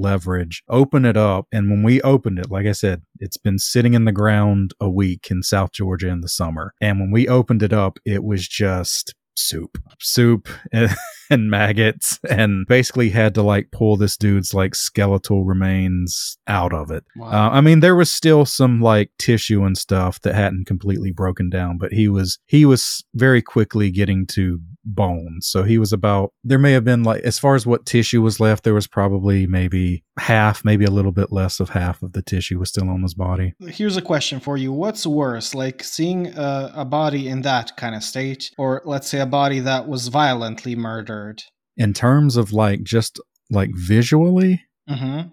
open 0.68 1.05
it 1.05 1.16
up. 1.16 1.47
And 1.53 1.70
when 1.70 1.83
we 1.83 2.01
opened 2.03 2.39
it, 2.39 2.51
like 2.51 2.66
I 2.66 2.73
said, 2.73 3.03
it's 3.18 3.37
been 3.37 3.59
sitting 3.59 3.95
in 3.95 4.05
the 4.05 4.12
ground 4.12 4.75
a 4.81 4.89
week 4.89 5.29
in 5.31 5.43
South 5.43 5.73
Georgia 5.73 6.09
in 6.09 6.20
the 6.20 6.29
summer. 6.29 6.75
And 6.81 7.01
when 7.01 7.11
we 7.11 7.29
opened 7.29 7.62
it 7.62 7.73
up, 7.73 7.99
it 8.05 8.25
was 8.25 8.47
just 8.47 9.14
soup, 9.35 9.79
soup 9.99 10.49
and, 11.33 11.51
maggots, 11.51 12.20
and 12.28 12.66
basically 12.66 13.11
had 13.11 13.35
to 13.35 13.43
like 13.43 13.70
pull 13.72 13.97
this 13.97 14.16
dude's 14.16 14.55
like 14.55 14.74
skeletal 14.74 15.45
remains 15.45 16.37
out 16.47 16.72
of 16.72 16.91
it. 16.91 17.05
Wow. 17.16 17.28
Uh, 17.28 17.51
I 17.51 17.61
mean, 17.61 17.80
there 17.80 17.97
was 17.97 18.11
still 18.11 18.45
some 18.45 18.80
like 18.80 19.11
tissue 19.18 19.64
and 19.64 19.76
stuff 19.76 20.20
that 20.20 20.35
hadn't 20.35 20.66
completely 20.66 21.11
broken 21.11 21.51
down, 21.51 21.78
but 21.78 21.93
he 21.93 22.09
was 22.09 22.39
he 22.47 22.64
was 22.64 23.05
very 23.14 23.43
quickly 23.43 23.91
getting 23.91 24.26
to 24.28 24.61
bones. 24.85 25.47
So 25.47 25.62
he 25.62 25.78
was 25.78 25.93
about 25.93 26.33
there 26.45 26.59
may 26.59 26.72
have 26.72 26.85
been 26.85 27.03
like 27.03 27.22
as 27.22 27.39
far 27.39 27.55
as 27.55 27.66
what 27.66 27.87
tissue 27.87 28.22
was 28.22 28.41
left, 28.41 28.64
there 28.64 28.74
was 28.74 28.87
probably 28.87 29.47
maybe 29.47 30.05
half, 30.18 30.64
maybe 30.64 30.85
a 30.85 30.91
little 30.91 31.12
bit 31.12 31.33
less 31.33 31.61
of 31.61 31.70
half 31.70 32.03
of 32.03 32.12
the 32.12 32.22
tissue 32.22 32.59
was 32.59 32.68
still 32.68 32.89
on 32.89 33.03
his 33.03 33.14
body. 33.14 33.55
Here's 33.66 33.97
a 33.97 34.03
question 34.03 34.41
for 34.41 34.57
you: 34.57 34.72
What's 34.72 35.07
worse, 35.07 35.55
like 35.55 35.83
seeing 35.83 36.28
a, 36.37 36.72
a 36.76 36.85
body 36.85 37.28
in 37.28 37.43
that 37.43 37.76
kind 37.76 37.95
of 37.95 38.03
state, 38.03 38.51
or 38.59 38.83
let's 38.85 39.09
say 39.09 39.20
a 39.20 39.26
body 39.26 39.61
that 39.61 39.89
was 39.89 40.09
violently 40.09 40.76
murdered? 40.76 41.22
In 41.77 41.93
terms 41.93 42.37
of 42.37 42.53
like 42.53 42.83
just 42.83 43.20
like 43.51 43.70
visually. 43.75 44.62
Mm-hmm 44.89 45.29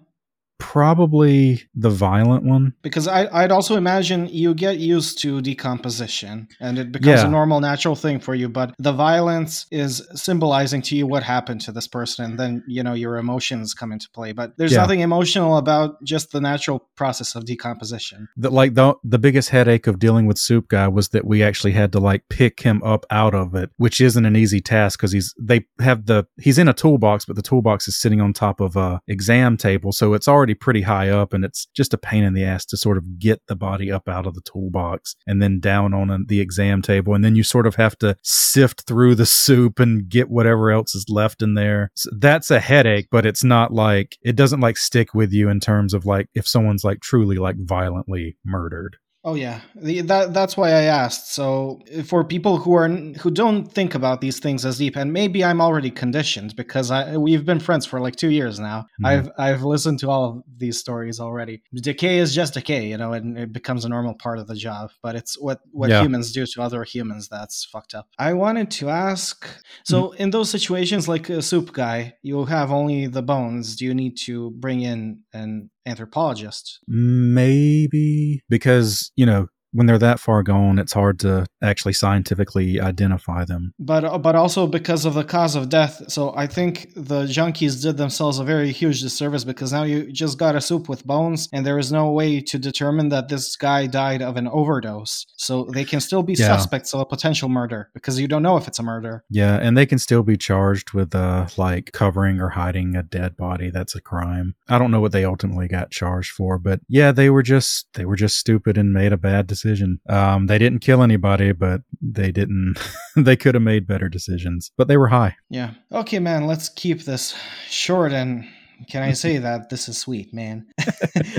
probably 0.60 1.62
the 1.74 1.90
violent 1.90 2.44
one 2.44 2.74
because 2.82 3.08
I, 3.08 3.42
would 3.42 3.50
also 3.50 3.76
imagine 3.76 4.28
you 4.28 4.54
get 4.54 4.78
used 4.78 5.18
to 5.22 5.40
decomposition 5.40 6.48
and 6.60 6.78
it 6.78 6.92
becomes 6.92 7.22
yeah. 7.22 7.26
a 7.26 7.30
normal 7.30 7.60
natural 7.60 7.96
thing 7.96 8.20
for 8.20 8.34
you 8.34 8.48
but 8.48 8.74
the 8.78 8.92
violence 8.92 9.66
is 9.70 10.06
symbolizing 10.14 10.82
to 10.82 10.96
you 10.96 11.06
what 11.06 11.22
happened 11.22 11.62
to 11.62 11.72
this 11.72 11.88
person 11.88 12.26
and 12.26 12.38
then 12.38 12.62
you 12.68 12.82
know 12.82 12.92
your 12.92 13.16
emotions 13.16 13.72
come 13.72 13.90
into 13.90 14.08
play 14.10 14.32
but 14.32 14.56
there's 14.58 14.72
yeah. 14.72 14.78
nothing 14.78 15.00
emotional 15.00 15.56
about 15.56 16.02
just 16.04 16.30
the 16.30 16.40
natural 16.40 16.86
process 16.94 17.34
of 17.34 17.46
decomposition 17.46 18.28
the, 18.36 18.50
like 18.50 18.74
the, 18.74 18.94
the 19.02 19.18
biggest 19.18 19.48
headache 19.48 19.86
of 19.86 19.98
dealing 19.98 20.26
with 20.26 20.36
soup 20.36 20.68
guy 20.68 20.86
was 20.86 21.08
that 21.08 21.24
we 21.24 21.42
actually 21.42 21.72
had 21.72 21.90
to 21.90 21.98
like 21.98 22.22
pick 22.28 22.60
him 22.60 22.82
up 22.82 23.06
out 23.10 23.34
of 23.34 23.54
it 23.54 23.70
which 23.78 23.98
isn't 23.98 24.26
an 24.26 24.36
easy 24.36 24.60
task 24.60 24.98
because 24.98 25.12
he's 25.12 25.34
they 25.40 25.64
have 25.80 26.04
the 26.04 26.26
he's 26.38 26.58
in 26.58 26.68
a 26.68 26.74
toolbox 26.74 27.24
but 27.24 27.34
the 27.34 27.42
toolbox 27.42 27.88
is 27.88 27.96
sitting 27.96 28.20
on 28.20 28.34
top 28.34 28.60
of 28.60 28.76
a 28.76 29.00
exam 29.08 29.56
table 29.56 29.90
so 29.90 30.12
it's 30.12 30.28
already 30.28 30.49
already 30.50 30.58
pretty 30.58 30.82
high 30.82 31.08
up 31.08 31.32
and 31.32 31.44
it's 31.44 31.66
just 31.74 31.94
a 31.94 31.98
pain 31.98 32.24
in 32.24 32.34
the 32.34 32.44
ass 32.44 32.64
to 32.66 32.76
sort 32.76 32.98
of 32.98 33.18
get 33.18 33.40
the 33.46 33.56
body 33.56 33.90
up 33.90 34.08
out 34.08 34.26
of 34.26 34.34
the 34.34 34.42
toolbox 34.42 35.14
and 35.26 35.40
then 35.42 35.60
down 35.60 35.94
on 35.94 36.10
a, 36.10 36.18
the 36.26 36.40
exam 36.40 36.82
table. 36.82 37.14
And 37.14 37.24
then 37.24 37.36
you 37.36 37.42
sort 37.42 37.66
of 37.66 37.76
have 37.76 37.96
to 37.98 38.16
sift 38.22 38.86
through 38.86 39.14
the 39.14 39.26
soup 39.26 39.78
and 39.78 40.08
get 40.08 40.30
whatever 40.30 40.70
else 40.70 40.94
is 40.94 41.06
left 41.08 41.42
in 41.42 41.54
there. 41.54 41.90
So 41.94 42.10
that's 42.18 42.50
a 42.50 42.60
headache, 42.60 43.08
but 43.10 43.26
it's 43.26 43.44
not 43.44 43.72
like, 43.72 44.16
it 44.22 44.36
doesn't 44.36 44.60
like 44.60 44.76
stick 44.76 45.14
with 45.14 45.32
you 45.32 45.48
in 45.48 45.60
terms 45.60 45.94
of 45.94 46.04
like 46.04 46.28
if 46.34 46.46
someone's 46.46 46.84
like 46.84 47.00
truly 47.00 47.36
like 47.36 47.56
violently 47.58 48.36
murdered. 48.44 48.96
Oh 49.22 49.34
yeah, 49.34 49.60
the, 49.74 50.00
that 50.02 50.32
that's 50.32 50.56
why 50.56 50.70
I 50.70 50.84
asked. 50.84 51.34
So 51.34 51.80
for 52.06 52.24
people 52.24 52.56
who 52.56 52.72
are 52.72 52.88
who 52.88 53.30
don't 53.30 53.70
think 53.70 53.94
about 53.94 54.22
these 54.22 54.38
things 54.38 54.64
as 54.64 54.78
deep, 54.78 54.96
and 54.96 55.12
maybe 55.12 55.44
I'm 55.44 55.60
already 55.60 55.90
conditioned 55.90 56.56
because 56.56 56.90
I 56.90 57.18
we've 57.18 57.44
been 57.44 57.60
friends 57.60 57.84
for 57.84 58.00
like 58.00 58.16
two 58.16 58.30
years 58.30 58.58
now. 58.58 58.86
Mm-hmm. 59.02 59.06
I've 59.06 59.30
I've 59.36 59.62
listened 59.62 59.98
to 60.00 60.10
all 60.10 60.24
of 60.24 60.42
these 60.56 60.78
stories 60.78 61.20
already. 61.20 61.62
Decay 61.74 62.16
is 62.16 62.34
just 62.34 62.54
decay, 62.54 62.86
you 62.86 62.96
know, 62.96 63.12
and 63.12 63.36
it 63.36 63.52
becomes 63.52 63.84
a 63.84 63.90
normal 63.90 64.14
part 64.14 64.38
of 64.38 64.46
the 64.46 64.54
job. 64.54 64.90
But 65.02 65.16
it's 65.16 65.38
what 65.38 65.60
what 65.70 65.90
yeah. 65.90 66.02
humans 66.02 66.32
do 66.32 66.46
to 66.46 66.62
other 66.62 66.82
humans 66.84 67.28
that's 67.28 67.66
fucked 67.66 67.94
up. 67.94 68.08
I 68.18 68.32
wanted 68.32 68.70
to 68.72 68.88
ask. 68.88 69.46
So 69.84 70.04
mm-hmm. 70.04 70.22
in 70.22 70.30
those 70.30 70.48
situations, 70.48 71.08
like 71.08 71.28
a 71.28 71.42
soup 71.42 71.74
guy, 71.74 72.14
you 72.22 72.46
have 72.46 72.72
only 72.72 73.06
the 73.06 73.22
bones. 73.22 73.76
Do 73.76 73.84
you 73.84 73.92
need 73.92 74.16
to 74.24 74.50
bring 74.52 74.80
in 74.80 75.20
an 75.34 75.68
anthropologist. 75.90 76.80
Maybe 76.86 78.42
because, 78.48 79.10
you 79.16 79.26
know, 79.26 79.48
when 79.72 79.86
they're 79.86 79.98
that 79.98 80.20
far 80.20 80.42
gone, 80.42 80.78
it's 80.78 80.92
hard 80.92 81.18
to 81.20 81.46
actually 81.62 81.92
scientifically 81.92 82.80
identify 82.80 83.44
them. 83.44 83.72
But 83.78 84.04
uh, 84.04 84.18
but 84.18 84.34
also 84.34 84.66
because 84.66 85.04
of 85.04 85.14
the 85.14 85.24
cause 85.24 85.54
of 85.54 85.68
death. 85.68 86.02
So 86.08 86.34
I 86.36 86.46
think 86.46 86.92
the 86.96 87.24
junkies 87.24 87.82
did 87.82 87.96
themselves 87.96 88.38
a 88.38 88.44
very 88.44 88.72
huge 88.72 89.00
disservice 89.00 89.44
because 89.44 89.72
now 89.72 89.84
you 89.84 90.10
just 90.12 90.38
got 90.38 90.56
a 90.56 90.60
soup 90.60 90.88
with 90.88 91.06
bones, 91.06 91.48
and 91.52 91.64
there 91.64 91.78
is 91.78 91.92
no 91.92 92.10
way 92.10 92.40
to 92.40 92.58
determine 92.58 93.10
that 93.10 93.28
this 93.28 93.56
guy 93.56 93.86
died 93.86 94.22
of 94.22 94.36
an 94.36 94.48
overdose. 94.48 95.26
So 95.36 95.64
they 95.64 95.84
can 95.84 96.00
still 96.00 96.22
be 96.22 96.34
yeah. 96.34 96.46
suspects 96.46 96.92
of 96.92 97.00
a 97.00 97.06
potential 97.06 97.48
murder 97.48 97.90
because 97.94 98.18
you 98.18 98.28
don't 98.28 98.42
know 98.42 98.56
if 98.56 98.66
it's 98.66 98.78
a 98.78 98.82
murder. 98.82 99.24
Yeah, 99.30 99.56
and 99.56 99.76
they 99.76 99.86
can 99.86 99.98
still 99.98 100.22
be 100.22 100.36
charged 100.36 100.92
with 100.92 101.14
uh 101.14 101.46
like 101.56 101.92
covering 101.92 102.40
or 102.40 102.50
hiding 102.50 102.96
a 102.96 103.02
dead 103.02 103.36
body. 103.36 103.70
That's 103.70 103.94
a 103.94 104.00
crime. 104.00 104.54
I 104.68 104.78
don't 104.78 104.90
know 104.90 105.00
what 105.00 105.12
they 105.12 105.24
ultimately 105.24 105.68
got 105.68 105.90
charged 105.90 106.32
for, 106.32 106.58
but 106.58 106.80
yeah, 106.88 107.12
they 107.12 107.30
were 107.30 107.42
just 107.42 107.86
they 107.94 108.04
were 108.04 108.16
just 108.16 108.36
stupid 108.36 108.76
and 108.76 108.92
made 108.92 109.12
a 109.12 109.16
bad 109.16 109.46
decision 109.46 109.59
decision. 109.60 110.00
Um, 110.08 110.46
they 110.46 110.58
didn't 110.58 110.80
kill 110.80 111.02
anybody, 111.02 111.52
but 111.52 111.82
they 112.00 112.30
didn't. 112.32 112.76
they 113.16 113.36
could 113.36 113.54
have 113.54 113.62
made 113.62 113.86
better 113.86 114.08
decisions, 114.08 114.70
but 114.76 114.88
they 114.88 114.96
were 114.96 115.08
high. 115.08 115.36
Yeah. 115.48 115.74
Okay, 115.92 116.18
man. 116.18 116.46
Let's 116.46 116.68
keep 116.68 117.02
this 117.02 117.34
short 117.68 118.12
and. 118.12 118.44
Can 118.88 119.02
I 119.02 119.12
say 119.12 119.36
that 119.38 119.68
this 119.68 119.88
is 119.88 119.98
sweet, 119.98 120.32
man? 120.32 120.66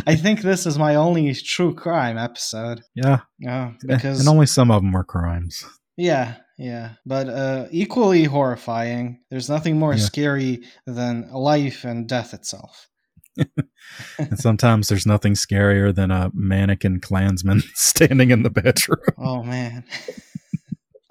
I 0.06 0.16
think 0.16 0.42
this 0.42 0.68
is 0.68 0.78
my 0.78 0.94
only 0.96 1.34
true 1.34 1.74
crime 1.74 2.18
episode. 2.18 2.82
Yeah. 2.94 3.22
Yeah. 3.40 3.72
Because 3.86 4.20
and 4.20 4.30
only 4.30 4.46
some 4.46 4.70
of 4.70 4.84
them 4.84 4.92
were 4.92 5.04
crimes. 5.04 5.66
Yeah, 5.98 6.36
yeah, 6.58 6.94
but 7.06 7.28
uh, 7.28 7.66
equally 7.70 8.24
horrifying. 8.24 9.20
There's 9.30 9.50
nothing 9.50 9.78
more 9.78 9.94
yeah. 9.94 10.00
scary 10.00 10.64
than 10.88 11.32
life 11.32 11.84
and 11.84 12.08
death 12.08 12.34
itself 12.34 12.88
and 13.38 13.48
sometimes 14.40 14.88
there's 14.88 15.06
nothing 15.06 15.34
scarier 15.34 15.94
than 15.94 16.12
a 16.12 16.32
mannequin 16.34 17.00
Klansman 17.00 17.62
standing 17.74 18.32
in 18.32 18.44
the 18.44 18.50
bedroom. 18.50 19.00
Oh 19.18 19.44
man. 19.44 19.84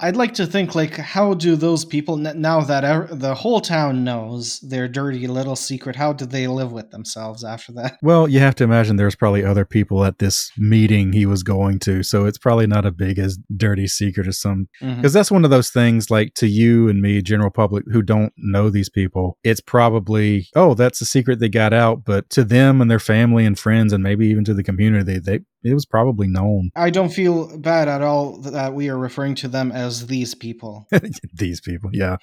I'd 0.03 0.17
like 0.17 0.35
to 0.35 0.47
think 0.47 0.75
like 0.75 0.97
how 0.97 1.35
do 1.35 1.57
those 1.57 1.85
people 1.85 2.17
now 2.17 2.63
that 2.63 3.21
the 3.21 3.35
whole 3.35 3.61
town 3.61 4.03
knows 4.03 4.61
their 4.61 4.89
dirty 4.89 5.27
little 5.27 5.57
secret 5.57 5.97
how 5.97 6.13
do 6.13 6.25
they 6.25 6.47
live 6.47 6.73
with 6.73 6.91
themselves 6.91 7.45
after 7.45 7.73
that 7.73 7.99
well 8.03 8.27
you 8.27 8.39
have 8.41 8.55
to 8.57 8.65
imagine 8.65 8.97
there's 8.97 9.15
probably 9.15 9.45
other 9.45 9.65
people 9.65 10.05
at 10.05 10.19
this 10.19 10.51
meeting 10.57 11.13
he 11.13 11.27
was 11.27 11.43
going 11.43 11.79
to 11.81 12.03
so 12.03 12.25
it's 12.25 12.39
probably 12.39 12.67
not 12.67 12.87
a 12.87 12.91
big 12.91 13.19
as 13.19 13.39
dirty 13.57 13.87
secret 13.87 14.27
as 14.27 14.41
some 14.41 14.69
because 14.81 14.97
mm-hmm. 14.97 15.09
that's 15.09 15.31
one 15.31 15.45
of 15.45 15.51
those 15.51 15.71
things 15.71 16.11
like 16.11 16.33
to 16.35 16.47
you 16.47 16.89
and 16.89 17.03
me 17.03 17.21
general 17.21 17.51
public 17.51 17.85
who 17.93 18.03
don't 18.03 18.33
know 18.39 18.71
these 18.71 18.89
people 18.89 19.37
it's 19.45 19.61
probably 19.61 20.49
oh 20.57 20.75
that's 20.75 21.01
a 21.01 21.07
secret 21.07 21.39
they 21.39 21.49
got 21.49 21.73
out 21.73 22.05
but 22.05 22.29
to 22.31 22.43
them 22.43 22.81
and 22.81 22.91
their 22.91 22.99
family 22.99 23.45
and 23.45 23.59
friends 23.59 23.93
and 23.93 24.03
maybe 24.03 24.27
even 24.27 24.45
to 24.45 24.55
the 24.55 24.65
community 24.65 25.19
they 25.19 25.41
it 25.63 25.75
was 25.75 25.87
probably 25.87 26.27
known. 26.27 26.71
I 26.75 26.91
don't 26.91 27.11
feel 27.11 27.57
bad 27.59 27.89
at 27.89 28.03
all 28.03 28.39
that 28.39 28.75
we 28.75 28.89
are 28.89 28.99
referring 28.99 29.35
to 29.37 29.49
them 29.49 29.73
as 29.73 30.07
these 30.07 30.35
people. 30.35 30.87
these 31.33 31.61
people, 31.61 31.91
yeah. 31.93 32.17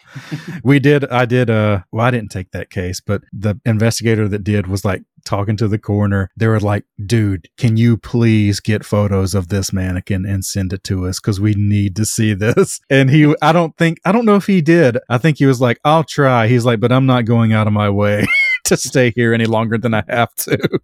we 0.64 0.80
did. 0.80 1.06
I 1.06 1.26
did. 1.26 1.50
Uh, 1.50 1.82
well, 1.92 2.06
I 2.06 2.12
didn't 2.12 2.32
take 2.32 2.52
that 2.52 2.70
case, 2.70 3.00
but 3.00 3.22
the 3.32 3.60
investigator 3.66 4.28
that 4.28 4.44
did 4.44 4.68
was 4.68 4.84
like 4.84 5.04
talking 5.26 5.58
to 5.58 5.68
the 5.68 5.78
coroner. 5.78 6.30
They 6.38 6.48
were 6.48 6.60
like, 6.60 6.86
"Dude, 7.06 7.50
can 7.58 7.78
you 7.78 7.98
please 7.98 8.60
get 8.60 8.86
photos 8.86 9.36
of 9.36 9.50
this 9.50 9.74
mannequin 9.74 10.26
and 10.26 10.44
send 10.44 10.74
it 10.74 10.84
to 10.86 11.08
us 11.08 11.20
because 11.20 11.40
we 11.40 11.54
need 11.54 11.96
to 11.98 12.06
see 12.06 12.34
this." 12.34 12.80
And 12.90 13.10
he, 13.10 13.36
I 13.42 13.52
don't 13.52 13.76
think, 13.78 14.00
I 14.06 14.12
don't 14.12 14.26
know 14.26 14.38
if 14.38 14.48
he 14.48 14.62
did. 14.62 14.98
I 15.10 15.18
think 15.18 15.38
he 15.38 15.46
was 15.46 15.60
like, 15.60 15.80
"I'll 15.84 16.04
try." 16.04 16.48
He's 16.48 16.66
like, 16.66 16.80
"But 16.80 16.92
I'm 16.92 17.06
not 17.06 17.26
going 17.26 17.54
out 17.54 17.68
of 17.68 17.74
my 17.74 17.90
way." 17.90 18.26
to 18.70 18.78
stay 18.78 19.12
here 19.12 19.34
any 19.34 19.46
longer 19.46 19.78
than 19.78 19.94
I 19.94 20.04
have 20.08 20.34
to. 20.36 20.80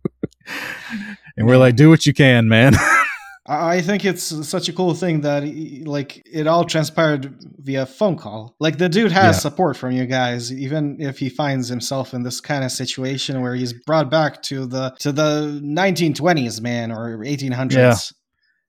and 1.37 1.47
we're 1.47 1.57
like, 1.57 1.75
do 1.75 1.89
what 1.89 2.05
you 2.05 2.13
can, 2.13 2.47
man. 2.47 2.73
I 3.45 3.81
think 3.81 4.05
it's 4.05 4.23
such 4.47 4.69
a 4.69 4.73
cool 4.73 4.93
thing 4.93 5.21
that 5.21 5.43
like 5.85 6.25
it 6.31 6.47
all 6.47 6.63
transpired 6.63 7.35
via 7.57 7.85
phone 7.85 8.15
call. 8.15 8.55
Like 8.61 8.77
the 8.77 8.87
dude 8.87 9.11
has 9.11 9.35
yeah. 9.35 9.39
support 9.39 9.75
from 9.75 9.91
you 9.91 10.05
guys, 10.05 10.53
even 10.53 10.95
if 11.01 11.19
he 11.19 11.27
finds 11.27 11.67
himself 11.67 12.13
in 12.13 12.23
this 12.23 12.39
kind 12.39 12.63
of 12.63 12.71
situation 12.71 13.41
where 13.41 13.53
he's 13.53 13.73
brought 13.73 14.09
back 14.09 14.41
to 14.43 14.65
the 14.65 14.95
to 14.99 15.11
the 15.11 15.59
1920s, 15.61 16.61
man, 16.61 16.89
or 16.89 17.17
1800s. 17.17 18.13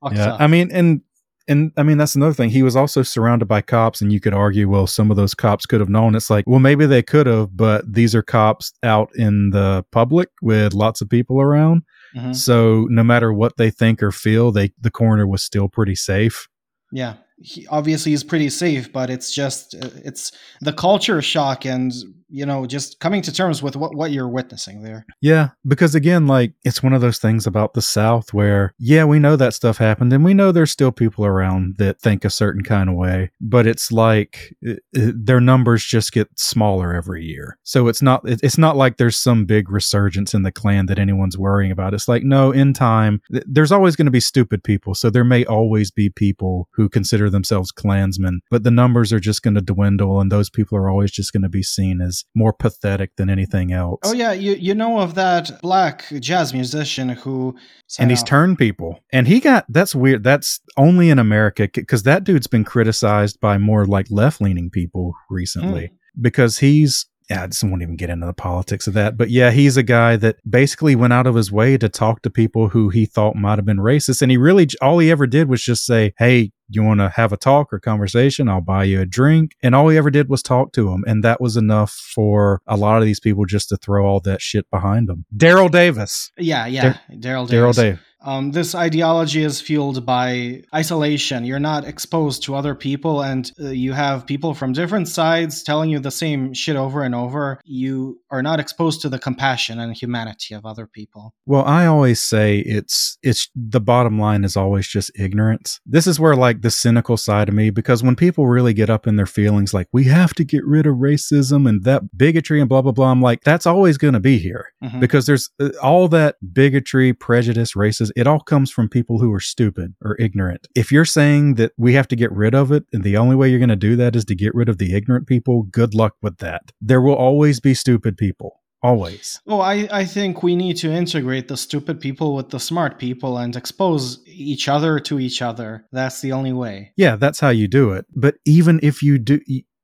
Yeah, 0.03 0.11
yeah. 0.13 0.37
I 0.41 0.49
mean, 0.49 0.73
and 0.73 1.03
And 1.47 1.73
I 1.77 1.83
mean, 1.83 1.99
that's 1.99 2.15
another 2.15 2.33
thing. 2.33 2.51
He 2.51 2.63
was 2.63 2.75
also 2.75 3.03
surrounded 3.03 3.47
by 3.47 3.61
cops, 3.61 4.01
and 4.01 4.13
you 4.13 4.19
could 4.21 4.33
argue, 4.33 4.69
well, 4.69 4.87
some 4.87 5.11
of 5.11 5.17
those 5.17 5.35
cops 5.35 5.67
could 5.67 5.81
have 5.81 5.91
known. 5.91 6.15
It's 6.15 6.31
like, 6.31 6.47
well, 6.47 6.61
maybe 6.61 6.87
they 6.87 7.03
could 7.03 7.27
have, 7.27 7.55
but 7.55 7.93
these 7.93 8.15
are 8.15 8.23
cops 8.23 8.73
out 8.83 9.11
in 9.15 9.51
the 9.51 9.85
public 9.91 10.31
with 10.41 10.73
lots 10.73 11.03
of 11.03 11.09
people 11.11 11.41
around. 11.41 11.83
Mhm. 12.17 12.35
So 12.35 12.87
no 12.89 13.05
matter 13.05 13.33
what 13.33 13.57
they 13.59 13.71
think 13.71 14.03
or 14.03 14.11
feel, 14.11 14.53
they 14.53 14.73
the 14.81 14.91
coroner 14.91 15.27
was 15.27 15.43
still 15.43 15.69
pretty 15.69 15.97
safe. 15.97 16.49
Yeah, 16.93 17.15
he 17.39 17.67
obviously 17.67 18.13
is 18.13 18.25
pretty 18.25 18.49
safe, 18.49 18.93
but 18.93 19.11
it's 19.11 19.35
just 19.35 19.75
uh, 19.75 19.91
it's 20.05 20.33
the 20.61 20.73
culture 20.73 21.21
shock 21.21 21.67
and 21.67 21.93
you 22.35 22.45
know 22.45 22.67
just 22.67 22.99
coming 22.99 23.23
to 23.23 23.33
terms 23.33 23.63
with 23.63 23.77
what 23.77 23.95
what 23.95 24.11
you're 24.11 24.29
witnessing 24.29 24.83
there. 24.83 25.07
Yeah, 25.21 25.51
because 25.67 25.95
again, 25.95 26.27
like 26.27 26.53
it's 26.65 26.83
one 26.83 26.93
of 26.93 27.01
those 27.01 27.19
things 27.19 27.47
about 27.47 27.75
the 27.75 27.83
South 27.83 28.35
where, 28.35 28.75
yeah, 28.79 29.05
we 29.05 29.19
know 29.21 29.37
that 29.37 29.55
stuff 29.55 29.79
happened, 29.79 30.13
and 30.13 30.25
we 30.25 30.35
know 30.35 30.51
there's 30.51 30.73
still 30.73 30.91
people 30.93 31.25
around 31.25 31.77
that 31.79 32.01
think 32.01 32.25
a 32.25 32.31
certain 32.31 32.63
kind 32.65 32.91
of 32.91 32.97
way, 32.97 33.31
but 33.41 33.67
it's 33.69 33.93
like 33.93 34.55
uh, 34.67 34.73
uh, 34.97 35.13
their 35.15 35.41
numbers 35.41 35.85
just 35.85 36.13
get 36.13 36.29
smaller 36.37 36.93
every 36.93 37.25
year. 37.25 37.57
So 37.63 37.87
it's 37.89 38.03
not 38.03 38.29
it- 38.29 38.41
it's 38.43 38.59
not 38.59 38.77
like 38.77 38.97
there's 38.97 39.17
some 39.17 39.45
big 39.45 39.71
resurgence 39.71 40.35
in 40.35 40.43
the 40.43 40.53
Klan 40.53 40.87
that 40.87 40.99
anyone's 40.99 41.39
worrying 41.39 41.71
about. 41.71 41.95
It's 41.95 42.09
like 42.09 42.25
no, 42.25 42.51
in 42.51 42.73
time, 42.73 43.21
th- 43.31 43.45
there's 43.47 43.73
always 43.73 43.95
going 43.95 44.07
to 44.07 44.11
be 44.11 44.21
stupid 44.21 44.65
people, 44.65 44.95
so 44.95 45.09
there 45.09 45.25
may 45.25 45.45
always 45.45 45.93
be 45.93 46.11
people 46.11 46.69
who 46.73 46.89
consider 46.89 47.31
themselves 47.31 47.71
Klansmen, 47.71 48.41
but 48.51 48.65
the 48.65 48.71
numbers 48.73 49.13
are 49.13 49.21
just 49.21 49.43
going 49.43 49.55
to 49.55 49.61
dwindle, 49.61 50.21
and 50.21 50.33
those 50.33 50.51
people 50.51 50.77
are 50.77 50.91
always 50.91 51.13
just 51.13 51.33
going 51.33 51.43
to 51.43 51.49
be 51.49 51.63
seen 51.63 52.01
as 52.01 52.24
more 52.35 52.53
pathetic 52.53 53.15
than 53.17 53.31
anything 53.31 53.73
else. 53.73 54.01
Oh 54.05 54.13
yeah, 54.13 54.33
you 54.33 54.55
you 54.55 54.75
know 54.75 54.99
of 55.01 55.15
that 55.15 55.61
black 55.63 56.05
jazz 56.21 56.53
musician 56.53 57.11
who 57.11 57.55
and 57.99 58.11
he's 58.11 58.21
somehow- 58.21 58.29
turned 58.31 58.59
people. 58.59 59.01
And 59.13 59.29
he 59.29 59.41
got 59.41 59.65
that's 59.69 59.95
weird 59.95 60.25
that's 60.25 60.61
only 60.77 61.11
in 61.11 61.19
america 61.19 61.69
because 61.73 62.03
that 62.03 62.25
dude's 62.25 62.47
been 62.49 62.65
criticized 62.65 63.39
by 63.41 63.59
more 63.59 63.87
like 63.87 64.07
left-leaning 64.11 64.71
people 64.71 65.15
recently. 65.31 65.87
Hmm. 65.89 65.95
Because 66.23 66.59
he's 66.59 67.07
I 67.31 67.47
just 67.47 67.65
won't 67.65 67.83
even 67.83 67.97
get 67.97 68.11
into 68.11 68.27
the 68.27 68.35
politics 68.35 68.87
of 68.87 68.95
that. 68.95 69.17
But 69.17 69.31
yeah, 69.31 69.51
he's 69.51 69.77
a 69.77 69.83
guy 69.83 70.17
that 70.17 70.37
basically 70.49 70.95
went 70.95 71.13
out 71.13 71.27
of 71.27 71.35
his 71.35 71.51
way 71.51 71.79
to 71.79 71.89
talk 71.89 72.23
to 72.23 72.31
people 72.31 72.69
who 72.69 72.91
he 72.91 73.07
thought 73.07 73.35
might 73.37 73.59
have 73.59 73.65
been 73.65 73.79
racist. 73.79 74.21
And 74.21 74.31
he 74.31 74.37
really, 74.37 74.69
all 74.83 74.99
he 74.99 75.11
ever 75.11 75.27
did 75.27 75.49
was 75.49 75.63
just 75.63 75.87
say, 75.87 76.13
Hey, 76.19 76.53
you 76.69 76.83
want 76.83 77.01
to 77.01 77.09
have 77.11 77.33
a 77.33 77.37
talk 77.37 77.73
or 77.73 77.79
conversation? 77.79 78.49
I'll 78.49 78.61
buy 78.61 78.85
you 78.85 79.01
a 79.01 79.07
drink. 79.07 79.57
And 79.63 79.75
all 79.75 79.89
he 79.89 79.97
ever 79.97 80.11
did 80.11 80.29
was 80.29 80.43
talk 80.43 80.73
to 80.73 80.91
him. 80.91 81.05
And 81.07 81.25
that 81.25 81.41
was 81.41 81.57
enough 81.57 81.93
for 81.93 82.61
a 82.67 82.77
lot 82.77 82.99
of 82.99 83.05
these 83.05 83.21
people 83.21 83.45
just 83.47 83.69
to 83.71 83.77
throw 83.77 84.07
all 84.07 84.21
that 84.21 84.43
shit 84.43 84.69
behind 84.71 85.09
them. 85.09 85.25
Daryl 85.35 85.71
Davis. 85.71 86.31
Yeah, 86.39 86.67
yeah, 86.67 86.99
Daryl 87.11 87.49
Daryl 87.49 87.49
Davis. 87.49 87.77
Davis. 87.77 88.01
Um, 88.25 88.53
this 88.53 88.75
ideology 88.75 89.43
is 89.43 89.61
fueled 89.61 90.05
by 90.07 90.63
isolation. 90.75 91.45
You're 91.45 91.59
not 91.59 91.85
exposed 91.87 92.43
to 92.45 92.55
other 92.55 92.75
people, 92.75 93.23
and 93.23 93.51
uh, 93.61 93.69
you 93.69 93.93
have 93.93 94.27
people 94.27 94.55
from 94.55 94.73
different 94.73 95.09
sides 95.09 95.63
telling 95.63 95.91
you 95.91 95.99
the 95.99 96.11
same 96.11 96.55
shit 96.55 96.77
over 96.77 97.03
and 97.03 97.15
over. 97.15 97.61
You 97.65 98.21
are 98.31 98.43
not 98.43 98.61
exposed 98.61 99.03
to 99.03 99.09
the 99.09 99.19
compassion 99.19 99.79
and 99.79 99.95
humanity 99.95 100.55
of 100.55 100.65
other 100.65 100.87
people. 100.87 101.35
Well, 101.47 101.65
I 101.65 101.87
always 101.87 102.23
say 102.23 102.59
it's 102.61 103.19
it's 103.23 103.49
the 103.55 103.81
bottom 103.81 104.19
line 104.19 104.43
is 104.45 104.57
always 104.57 104.89
just 104.89 105.11
ignorance. 105.19 105.81
This 105.85 106.07
is 106.07 106.19
where 106.19 106.35
like 106.35 106.63
the 106.63 106.71
cynical 106.71 107.17
side 107.17 107.49
of 107.49 107.55
me 107.55 107.71
because 107.71 108.03
when 108.03 108.17
people 108.17 108.47
really 108.47 108.73
get 108.73 108.89
up 108.91 109.07
in 109.07 109.17
their 109.17 109.27
feelings 109.27 109.75
like 109.75 109.89
we 109.93 110.05
have 110.05 110.33
to 110.35 110.45
get 110.45 110.65
rid 110.65 110.87
of 110.87 110.97
racism 110.97 111.69
and 111.69 111.85
that 111.85 112.17
bigotry 112.17 112.61
and 112.61 112.69
blah 112.69 112.83
blah 112.83 112.93
blah, 112.93 113.11
I'm 113.11 113.21
like 113.21 113.43
that's 113.45 113.67
always 113.67 113.99
going 113.99 114.15
to 114.15 114.21
be 114.21 114.39
here 114.39 114.73
Mhm. 114.83 115.01
because 115.01 115.27
there's 115.27 115.51
uh, 115.61 115.69
all 115.83 116.09
that 116.09 116.37
bigotry, 116.53 117.13
prejudice, 117.13 117.75
racism, 117.75 118.11
it 118.17 118.27
all 118.27 118.41
comes 118.41 118.71
from 118.71 118.89
people 118.89 119.19
who 119.19 119.33
are 119.33 119.41
stupid 119.41 119.95
or 120.03 120.17
ignorant. 120.21 120.67
If 120.75 120.93
you're 120.93 121.05
saying 121.05 121.55
that 121.55 121.73
we 121.77 121.95
have 121.95 122.09
to 122.09 122.17
get 122.17 122.33
rid 122.33 122.55
of 122.55 122.73
it 122.73 122.85
and 122.93 123.03
the 123.03 123.17
only 123.17 123.37
way 123.37 123.49
you're 123.49 123.59
going 123.59 123.69
to 123.69 123.77
do 123.77 123.97
that 123.97 124.17
is 124.17 124.25
to 124.27 124.35
get 124.35 124.55
rid 124.55 124.69
of 124.69 124.79
the 124.79 124.95
ignorant 124.95 125.27
people, 125.27 125.65
good 125.65 125.95
luck 125.95 126.15
with 126.23 126.39
that. 126.39 126.73
There 126.81 127.01
will 127.01 127.15
always 127.15 127.61
be 127.61 127.75
stupid 127.75 128.17
people. 128.17 128.61
Always. 128.83 129.41
Oh, 129.47 129.61
I, 129.61 129.89
I 129.91 130.05
think 130.05 130.43
we 130.43 130.55
need 130.55 130.77
to 130.79 130.93
integrate 130.93 131.49
the 131.49 131.57
stupid 131.57 132.03
people 132.03 132.35
with 132.35 132.51
the 132.51 132.61
smart 132.61 132.99
people 132.99 133.39
and 133.39 133.57
expose 133.57 134.23
each 134.27 134.69
other 134.69 135.01
to 135.01 135.19
each 135.19 135.41
other. 135.41 135.87
That's 135.91 136.21
the 136.21 136.33
only 136.33 136.53
way. 136.53 136.93
Yeah, 136.95 137.17
that's 137.17 137.41
how 137.41 137.49
you 137.49 137.67
do 137.67 137.93
it. 137.93 138.05
But 138.15 138.35
even 138.45 138.81
if 138.83 139.03
you 139.03 139.19
do 139.19 139.41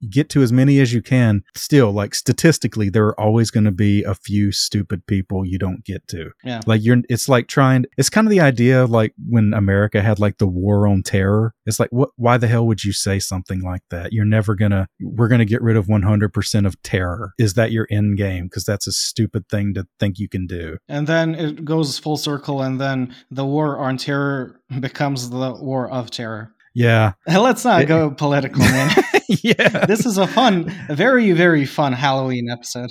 get 0.08 0.28
to 0.30 0.42
as 0.42 0.52
many 0.52 0.80
as 0.80 0.92
you 0.92 1.02
can, 1.02 1.42
still, 1.54 1.92
like 1.92 2.14
statistically, 2.14 2.88
there 2.88 3.06
are 3.06 3.20
always 3.20 3.50
going 3.50 3.64
to 3.64 3.72
be 3.72 4.02
a 4.02 4.14
few 4.14 4.52
stupid 4.52 5.06
people 5.06 5.44
you 5.44 5.58
don't 5.58 5.84
get 5.84 6.06
to. 6.08 6.30
Yeah. 6.44 6.60
Like 6.66 6.82
you're, 6.84 6.98
it's 7.08 7.28
like 7.28 7.48
trying, 7.48 7.86
it's 7.96 8.10
kind 8.10 8.26
of 8.26 8.30
the 8.30 8.40
idea 8.40 8.82
of 8.82 8.90
like 8.90 9.14
when 9.28 9.52
America 9.54 10.02
had 10.02 10.18
like 10.18 10.38
the 10.38 10.46
war 10.46 10.86
on 10.86 11.02
terror. 11.02 11.54
It's 11.66 11.80
like, 11.80 11.90
what, 11.90 12.10
why 12.16 12.36
the 12.36 12.48
hell 12.48 12.66
would 12.66 12.84
you 12.84 12.92
say 12.92 13.18
something 13.18 13.60
like 13.60 13.82
that? 13.90 14.12
You're 14.12 14.24
never 14.24 14.54
gonna, 14.54 14.88
we're 15.00 15.28
gonna 15.28 15.44
get 15.44 15.62
rid 15.62 15.76
of 15.76 15.86
100% 15.86 16.66
of 16.66 16.82
terror. 16.82 17.32
Is 17.38 17.54
that 17.54 17.72
your 17.72 17.86
end 17.90 18.16
game? 18.16 18.44
Because 18.44 18.64
that's 18.64 18.86
a 18.86 18.92
stupid 18.92 19.48
thing 19.48 19.74
to 19.74 19.86
think 19.98 20.18
you 20.18 20.28
can 20.28 20.46
do. 20.46 20.78
And 20.88 21.06
then 21.06 21.34
it 21.34 21.64
goes 21.64 21.98
full 21.98 22.16
circle, 22.16 22.62
and 22.62 22.80
then 22.80 23.14
the 23.30 23.44
war 23.44 23.78
on 23.78 23.96
terror 23.96 24.60
becomes 24.80 25.30
the 25.30 25.52
war 25.52 25.90
of 25.90 26.10
terror. 26.10 26.52
Yeah. 26.74 27.12
Let's 27.26 27.64
not 27.64 27.86
go 27.86 28.10
political, 28.10 28.60
man. 28.60 28.90
yeah. 29.28 29.86
this 29.86 30.06
is 30.06 30.18
a 30.18 30.26
fun, 30.26 30.72
a 30.88 30.94
very, 30.94 31.32
very 31.32 31.64
fun 31.64 31.92
Halloween 31.92 32.48
episode. 32.50 32.90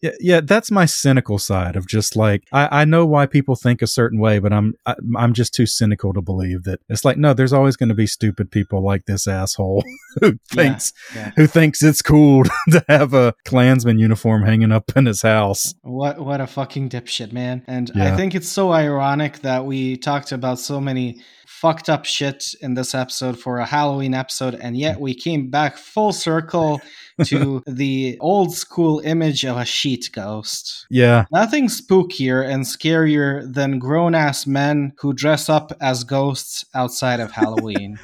Yeah, 0.00 0.12
yeah, 0.20 0.40
that's 0.40 0.70
my 0.70 0.86
cynical 0.86 1.40
side 1.40 1.74
of 1.74 1.88
just 1.88 2.14
like 2.14 2.44
I, 2.52 2.82
I 2.82 2.84
know 2.84 3.04
why 3.04 3.26
people 3.26 3.56
think 3.56 3.82
a 3.82 3.88
certain 3.88 4.20
way, 4.20 4.38
but 4.38 4.52
I'm 4.52 4.74
I, 4.86 4.94
I'm 5.16 5.32
just 5.32 5.52
too 5.52 5.66
cynical 5.66 6.12
to 6.14 6.22
believe 6.22 6.62
that 6.64 6.78
it's 6.88 7.04
like 7.04 7.16
no, 7.16 7.34
there's 7.34 7.52
always 7.52 7.74
going 7.74 7.88
to 7.88 7.96
be 7.96 8.06
stupid 8.06 8.52
people 8.52 8.80
like 8.80 9.06
this 9.06 9.26
asshole 9.26 9.82
who 10.20 10.38
thinks 10.52 10.92
yeah. 11.16 11.32
who 11.34 11.48
thinks 11.48 11.82
it's 11.82 12.00
cool 12.00 12.44
to 12.70 12.84
have 12.88 13.12
a 13.12 13.34
Klansman 13.44 13.98
uniform 13.98 14.44
hanging 14.44 14.70
up 14.70 14.92
in 14.94 15.06
his 15.06 15.22
house. 15.22 15.74
What 15.82 16.20
what 16.20 16.40
a 16.40 16.46
fucking 16.46 16.90
dipshit, 16.90 17.32
man. 17.32 17.64
And 17.66 17.90
I 17.96 18.16
think 18.16 18.36
it's 18.36 18.48
so 18.48 18.70
ironic 18.70 19.40
that 19.40 19.64
we 19.64 19.96
talked 19.96 20.30
about 20.30 20.60
so 20.60 20.80
many 20.80 21.24
fucked 21.60 21.88
up 21.88 22.04
shit 22.04 22.54
in 22.60 22.74
this 22.74 22.94
episode 22.94 23.38
for 23.38 23.58
a 23.58 23.66
Halloween 23.66 24.14
episode, 24.14 24.54
and 24.54 24.76
yet 24.76 25.00
we 25.00 25.14
came 25.14 25.50
back 25.50 25.76
full 25.76 26.12
circle 26.12 26.80
to 27.24 27.62
the 27.66 28.16
old 28.20 28.54
school 28.54 29.00
image 29.00 29.44
of 29.44 29.56
a 29.56 29.64
sheet 29.64 30.10
ghost. 30.12 30.86
Yeah, 30.88 31.24
Nothing 31.32 31.66
spookier 31.66 32.48
and 32.48 32.64
scarier 32.64 33.52
than 33.52 33.78
grown 33.78 34.14
ass 34.14 34.46
men 34.46 34.92
who 34.98 35.12
dress 35.12 35.48
up 35.48 35.72
as 35.80 36.04
ghosts 36.04 36.64
outside 36.74 37.20
of 37.20 37.32
Halloween. 37.32 37.98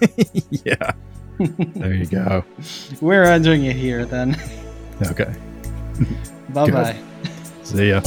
yeah. 0.50 0.92
There 1.38 1.94
you 1.94 2.06
go. 2.06 2.44
We're 3.00 3.24
ending 3.24 3.64
it 3.64 3.76
here 3.76 4.04
then. 4.04 4.36
Okay. 5.02 5.34
Bye 6.50 6.70
bye. 6.70 6.98
See 7.62 7.88
ya. 7.88 8.02